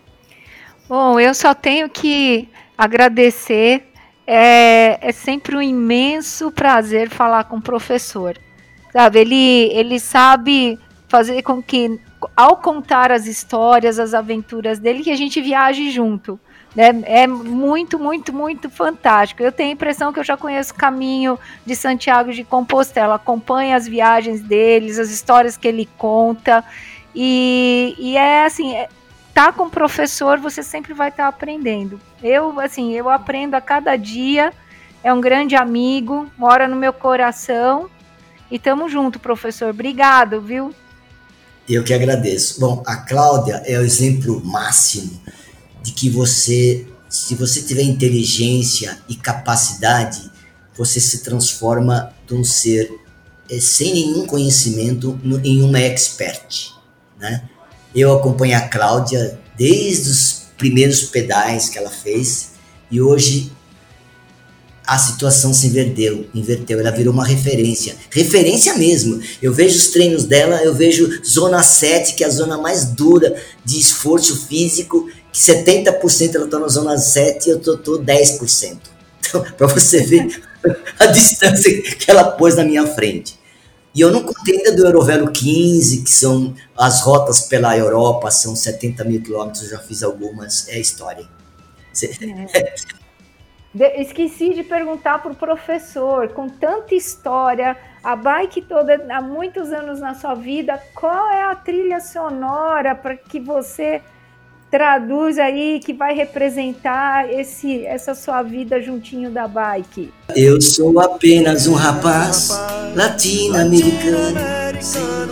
Bom, 0.89 1.19
eu 1.19 1.33
só 1.35 1.55
tenho 1.55 1.89
que 1.89 2.49
agradecer. 2.77 3.85
É, 4.27 4.99
é 5.01 5.13
sempre 5.13 5.57
um 5.57 5.63
imenso 5.63 6.51
prazer 6.51 7.09
falar 7.09 7.45
com 7.45 7.57
o 7.57 7.63
professor. 7.63 8.37
Sabe, 8.93 9.21
ele, 9.21 9.71
ele 9.73 9.99
sabe 9.99 10.79
fazer 11.09 11.43
com 11.43 11.63
que, 11.63 11.99
ao 12.37 12.59
contar 12.59 13.11
as 13.11 13.27
histórias, 13.27 13.99
as 13.99 14.15
aventuras 14.15 14.79
dele, 14.79 15.03
que 15.03 15.11
a 15.11 15.17
gente 15.17 15.41
viaje 15.41 15.91
junto. 15.91 16.39
É, 16.77 17.23
é, 17.23 17.27
muito, 17.27 17.99
muito, 17.99 18.33
muito 18.33 18.71
fantástico. 18.71 19.43
Eu 19.43 19.53
tenho 19.53 19.71
a 19.71 19.73
impressão 19.75 20.13
que 20.13 20.19
eu 20.19 20.25
já 20.25 20.37
conheço 20.37 20.73
o 20.73 20.77
caminho 20.77 21.39
de 21.67 21.77
Santiago 21.77 22.33
de 22.33 22.45
Compostela, 22.45 23.17
acompanho 23.17 23.77
as 23.77 23.87
viagens 23.87 24.41
deles, 24.41 24.99
as 24.99 25.11
histórias 25.11 25.57
que 25.57 25.69
ele 25.69 25.89
conta. 25.99 26.65
E, 27.15 27.95
e 27.99 28.17
é 28.17 28.47
assim, 28.47 28.75
é, 28.75 28.89
tá 29.35 29.53
com 29.53 29.65
o 29.65 29.71
professor, 29.71 30.39
você 30.39 30.63
sempre 30.63 30.95
vai 30.95 31.11
estar 31.11 31.25
tá 31.25 31.29
aprendendo. 31.29 32.01
Eu, 32.23 32.59
assim, 32.59 32.93
eu 32.93 33.11
aprendo 33.11 33.55
a 33.55 33.61
cada 33.61 33.97
dia. 33.97 34.53
É 35.05 35.13
um 35.13 35.21
grande 35.21 35.57
amigo, 35.57 36.31
mora 36.39 36.67
no 36.67 36.77
meu 36.77 36.93
coração. 36.93 37.91
E 38.51 38.59
tamo 38.59 38.89
junto, 38.89 39.19
professor. 39.19 39.71
Obrigado, 39.71 40.41
viu? 40.41 40.75
Eu 41.69 41.85
que 41.85 41.93
agradeço. 41.93 42.61
Bom, 42.61 42.83
a 42.87 42.97
Cláudia 42.97 43.63
é 43.67 43.79
o 43.79 43.83
exemplo 43.83 44.43
máximo 44.45 45.21
de 45.83 45.93
que 45.93 46.09
você, 46.09 46.87
se 47.09 47.35
você 47.35 47.63
tiver 47.63 47.83
inteligência 47.83 48.99
e 49.09 49.17
capacidade, 49.17 50.31
você 50.77 51.01
se 51.01 51.19
transforma 51.19 52.13
de 52.27 52.35
um 52.35 52.45
ser 52.45 52.91
é, 53.51 53.61
sem 53.61 53.93
nenhum 53.93 54.27
conhecimento 54.27 55.19
no, 55.23 55.39
em 55.45 55.63
uma 55.63 55.79
expert, 55.79 56.71
né? 57.19 57.49
Eu 57.95 58.17
acompanho 58.17 58.57
a 58.57 58.63
Cláudia 58.63 59.39
desde 59.57 60.09
os 60.09 60.43
primeiros 60.57 61.03
pedais 61.03 61.69
que 61.69 61.77
ela 61.77 61.91
fez 61.91 62.53
e 62.91 63.01
hoje 63.01 63.53
a 64.87 64.99
situação 64.99 65.55
se 65.55 65.69
inverteu, 65.69 66.27
inverteu, 66.35 66.81
ela 66.81 66.91
virou 66.91 67.13
uma 67.13 67.25
referência, 67.25 67.97
referência 68.11 68.75
mesmo. 68.75 69.21
Eu 69.41 69.53
vejo 69.53 69.77
os 69.77 69.89
treinos 69.89 70.25
dela, 70.25 70.63
eu 70.63 70.75
vejo 70.75 71.21
zona 71.25 71.63
7, 71.63 72.15
que 72.15 72.25
é 72.25 72.27
a 72.27 72.31
zona 72.31 72.59
mais 72.59 72.87
dura 72.87 73.35
de 73.65 73.79
esforço 73.79 74.47
físico, 74.47 75.09
que 75.33 75.39
70% 75.39 76.35
ela 76.35 76.45
está 76.45 76.59
na 76.59 76.69
zona 76.69 76.99
7 76.99 77.47
e 77.47 77.51
eu 77.53 77.61
tô 77.61 77.99
10%. 77.99 78.79
Então, 79.21 79.43
para 79.57 79.67
você 79.67 80.03
ver 80.03 80.43
a 80.99 81.07
distância 81.07 81.83
que 81.83 82.11
ela 82.11 82.33
pôs 82.33 82.57
na 82.57 82.65
minha 82.65 82.87
frente. 82.87 83.41
E 83.95 84.01
eu 84.01 84.11
não 84.11 84.23
contei 84.23 84.57
ainda 84.57 84.75
do 84.75 84.87
Eurovelo 84.87 85.31
15, 85.31 86.03
que 86.03 86.11
são 86.11 86.55
as 86.77 87.03
rotas 87.03 87.43
pela 87.43 87.77
Europa, 87.77 88.31
são 88.31 88.57
70 88.57 89.05
mil 89.05 89.23
quilômetros, 89.23 89.65
eu 89.65 89.71
já 89.71 89.79
fiz 89.79 90.03
algumas, 90.03 90.69
é 90.69 90.79
história. 90.79 91.27
É. 92.55 92.75
De, 93.75 93.87
esqueci 94.03 94.53
de 94.53 94.63
perguntar 94.63 95.23
para 95.23 95.33
o 95.33 95.35
professor, 95.35 96.29
com 96.29 96.47
tanta 96.47 96.95
história, 96.95 97.77
a 98.05 98.15
bike 98.15 98.63
toda 98.63 99.03
há 99.11 99.21
muitos 99.23 99.73
anos 99.73 99.99
na 99.99 100.15
sua 100.15 100.35
vida, 100.35 100.79
qual 100.95 101.29
é 101.29 101.45
a 101.45 101.55
trilha 101.55 102.01
sonora 102.01 102.95
para 102.95 103.17
que 103.17 103.41
você 103.41 104.03
traduz 104.73 105.39
aí 105.39 105.81
que 105.85 105.93
vai 105.93 106.15
representar 106.15 107.31
esse, 107.31 107.85
essa 107.85 108.15
sua 108.15 108.43
vida 108.43 108.81
juntinho 108.81 109.31
da 109.31 109.47
bike? 109.47 110.11
Eu 110.35 110.63
sou 110.63 110.99
apenas 110.99 111.67
um 111.67 111.75
rapaz 111.75 112.59
latino-americano, 112.97 114.41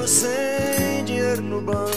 sem 0.06 1.04
dinheiro 1.06 1.40
no 1.40 1.62
banco, 1.62 1.90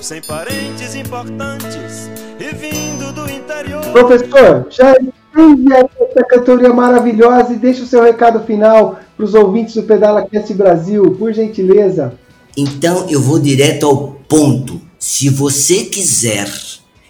sem 0.00 0.22
parentes 0.22 0.94
importantes 0.94 2.08
e 2.38 2.54
vindo 2.54 3.12
do 3.12 3.28
interior. 3.28 3.82
Professor, 3.90 4.68
já 4.70 4.94
envia 5.36 5.90
essa 6.00 6.24
cantoria 6.24 6.72
maravilhosa 6.72 7.52
e 7.52 7.56
deixa 7.56 7.82
o 7.82 7.86
seu 7.86 8.04
recado 8.04 8.46
final 8.46 9.00
para 9.16 9.24
os 9.24 9.34
ouvintes 9.34 9.74
do 9.74 9.82
Pedala 9.82 10.24
Cast 10.24 10.54
Brasil, 10.54 11.16
por 11.18 11.32
gentileza. 11.32 12.14
Então 12.56 13.10
eu 13.10 13.20
vou 13.20 13.40
direto 13.40 13.86
ao 13.86 14.12
ponto. 14.28 14.80
Se 14.98 15.28
você 15.28 15.84
quiser 15.84 16.46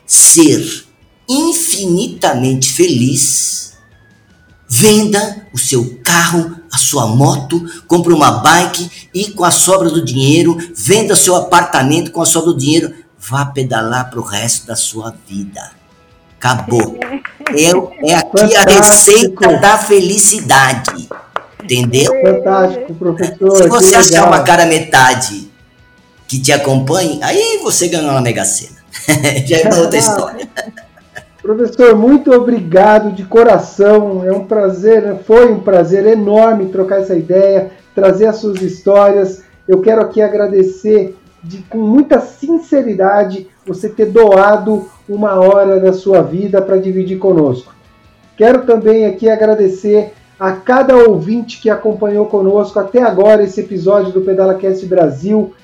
ser 0.07 0.87
infinitamente 1.29 2.73
feliz, 2.73 3.77
venda 4.69 5.47
o 5.53 5.59
seu 5.59 5.99
carro, 6.05 6.57
a 6.73 6.79
sua 6.79 7.07
moto, 7.07 7.65
compre 7.87 8.13
uma 8.13 8.31
bike 8.31 9.09
e 9.13 9.33
com 9.33 9.45
a 9.45 9.51
sobra 9.51 9.91
do 9.91 10.05
dinheiro, 10.05 10.57
venda 10.77 11.17
seu 11.17 11.35
apartamento 11.35 12.13
com 12.13 12.23
a 12.23 12.27
sobra 12.27 12.53
do 12.53 12.59
dinheiro, 12.59 12.95
vá 13.19 13.45
pedalar 13.47 14.11
para 14.11 14.21
o 14.21 14.25
resto 14.25 14.67
da 14.67 14.77
sua 14.77 15.15
vida. 15.27 15.73
Acabou. 16.39 16.99
É, 17.49 18.11
é 18.11 18.15
aqui 18.15 18.57
a 18.57 18.63
receita 18.63 19.57
da 19.59 19.79
felicidade. 19.79 21.09
Entendeu? 21.63 22.13
Fantástico, 22.23 22.95
professor. 22.95 23.57
Se 23.57 23.69
você 23.69 23.95
achar 23.97 24.29
uma 24.29 24.43
cara 24.43 24.67
metade 24.67 25.51
que 26.29 26.39
te 26.39 26.53
acompanhe, 26.53 27.19
aí 27.23 27.59
você 27.63 27.89
ganhou 27.89 28.13
na 28.13 28.21
Mega 28.21 28.45
Sena. 28.45 28.76
Já 29.47 29.59
é 29.59 29.69
uma 29.69 29.81
outra 29.81 29.99
história. 29.99 30.49
Professor, 31.43 31.95
muito 31.95 32.33
obrigado 32.33 33.13
de 33.13 33.25
coração. 33.25 34.25
É 34.25 34.33
um 34.33 34.47
prazer, 34.47 35.03
né? 35.03 35.19
foi 35.25 35.53
um 35.53 35.61
prazer 35.61 36.05
enorme 36.07 36.71
trocar 36.71 37.01
essa 37.01 37.15
ideia, 37.15 37.71
trazer 37.95 38.27
as 38.27 38.37
suas 38.37 38.61
histórias. 38.61 39.45
Eu 39.69 39.81
quero 39.81 40.03
aqui 40.03 40.21
agradecer 40.21 41.17
de 41.43 41.59
com 41.59 41.79
muita 41.79 42.21
sinceridade 42.21 43.49
você 43.65 43.89
ter 43.89 44.07
doado 44.07 44.89
uma 45.09 45.35
hora 45.35 45.79
da 45.79 45.93
sua 45.93 46.21
vida 46.21 46.61
para 46.61 46.79
dividir 46.79 47.19
conosco. 47.19 47.73
Quero 48.37 48.67
também 48.67 49.07
aqui 49.07 49.29
agradecer 49.29 50.13
a 50.39 50.53
cada 50.53 50.97
ouvinte 50.97 51.61
que 51.61 51.71
acompanhou 51.71 52.27
conosco 52.27 52.79
até 52.79 53.03
agora 53.03 53.43
esse 53.43 53.61
episódio 53.61 54.13
do 54.13 54.21
PedalaCast 54.21 54.85
Brasil. 54.87 55.55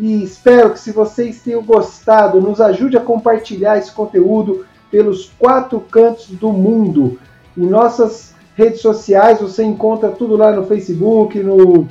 E 0.00 0.22
espero 0.22 0.70
que, 0.70 0.78
se 0.78 0.92
vocês 0.92 1.40
tenham 1.40 1.60
gostado, 1.62 2.40
nos 2.40 2.60
ajude 2.60 2.96
a 2.96 3.00
compartilhar 3.00 3.78
esse 3.78 3.90
conteúdo 3.90 4.64
pelos 4.90 5.32
quatro 5.38 5.80
cantos 5.80 6.28
do 6.28 6.52
mundo. 6.52 7.18
Em 7.56 7.66
nossas 7.66 8.34
redes 8.54 8.80
sociais, 8.80 9.40
você 9.40 9.64
encontra 9.64 10.10
tudo 10.10 10.36
lá 10.36 10.52
no 10.52 10.66
Facebook, 10.66 11.40
no 11.40 11.80
uh, 11.80 11.88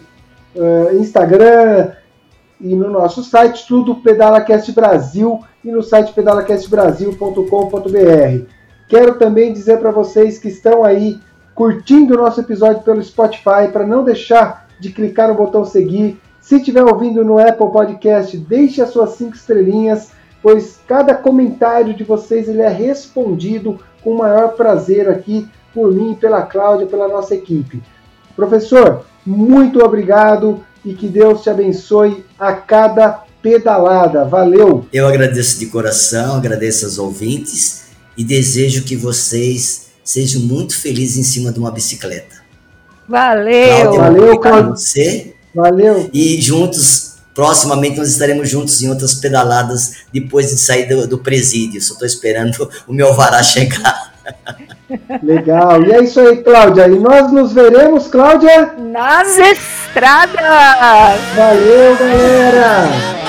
Instagram 0.94 1.92
e 2.62 2.74
no 2.76 2.90
nosso 2.90 3.24
site, 3.24 3.68
tudo 3.68 3.96
PedalaCast 3.96 4.72
Brasil 4.72 5.42
e 5.64 5.70
no 5.70 5.84
site 5.84 6.14
pedalacastbrasil.com.br. 6.14 8.46
Quero 8.88 9.16
também 9.16 9.52
dizer 9.52 9.80
para 9.80 9.92
vocês 9.92 10.40
que 10.40 10.48
estão 10.48 10.86
aí 10.86 11.20
curtindo 11.54 12.14
o 12.14 12.18
nosso 12.18 12.40
episódio 12.40 12.84
pelo 12.84 13.04
Spotify, 13.04 13.68
para 13.74 13.86
não 13.86 14.04
deixar 14.04 14.68
de 14.80 14.92
clicar 14.92 15.28
no 15.28 15.36
botão 15.36 15.66
seguir. 15.66 16.22
Se 16.48 16.56
estiver 16.56 16.84
ouvindo 16.84 17.26
no 17.26 17.38
Apple 17.38 17.72
Podcast, 17.72 18.38
deixe 18.38 18.82
as 18.82 18.92
suas 18.92 19.16
cinco 19.18 19.36
estrelinhas, 19.36 20.12
pois 20.42 20.80
cada 20.88 21.14
comentário 21.14 21.94
de 21.94 22.06
vocês 22.06 22.48
ele 22.48 22.62
é 22.62 22.70
respondido 22.70 23.80
com 24.02 24.12
o 24.12 24.18
maior 24.18 24.54
prazer 24.54 25.10
aqui 25.10 25.46
por 25.74 25.92
mim, 25.92 26.16
pela 26.16 26.44
Cláudia, 26.44 26.88
pela 26.88 27.10
nossa 27.10 27.36
equipe. 27.36 27.84
Professor, 28.34 29.06
muito 29.26 29.84
obrigado 29.84 30.64
e 30.86 30.94
que 30.94 31.10
Deus 31.10 31.44
te 31.44 31.50
abençoe 31.50 32.24
a 32.40 32.54
cada 32.54 33.24
pedalada. 33.42 34.24
Valeu! 34.24 34.86
Eu 34.94 35.06
agradeço 35.06 35.60
de 35.60 35.66
coração, 35.66 36.38
agradeço 36.38 36.86
aos 36.86 36.98
ouvintes 36.98 37.88
e 38.18 38.24
desejo 38.24 38.86
que 38.86 38.96
vocês 38.96 39.88
Seja 40.08 40.40
muito 40.40 40.74
feliz 40.74 41.18
em 41.18 41.24
cima 41.24 41.52
de 41.52 41.60
uma 41.60 41.70
bicicleta. 41.70 42.38
Valeu! 43.10 43.92
Cláudia, 43.92 44.00
Valeu, 44.00 44.40
Cláudio. 44.40 44.70
Você. 44.70 45.36
Valeu. 45.58 46.08
E 46.14 46.40
juntos, 46.40 47.16
proximamente, 47.34 47.98
nós 47.98 48.10
estaremos 48.10 48.48
juntos 48.48 48.80
em 48.84 48.90
outras 48.90 49.16
pedaladas 49.16 49.94
depois 50.14 50.52
de 50.52 50.58
sair 50.58 50.88
do, 50.88 51.08
do 51.08 51.18
presídio. 51.18 51.82
Só 51.82 51.94
estou 51.94 52.06
esperando 52.06 52.70
o 52.88 52.94
meu 52.94 53.12
vará 53.16 53.42
chegar. 53.42 54.14
Legal. 55.24 55.84
E 55.84 55.94
é 55.94 56.04
isso 56.04 56.20
aí, 56.20 56.44
Cláudia. 56.44 56.88
E 56.88 57.00
nós 57.00 57.32
nos 57.32 57.54
veremos, 57.54 58.08
Cláudia? 58.08 58.76
Nas 58.78 59.36
estradas! 59.36 61.20
Valeu, 61.36 61.98
galera! 61.98 63.27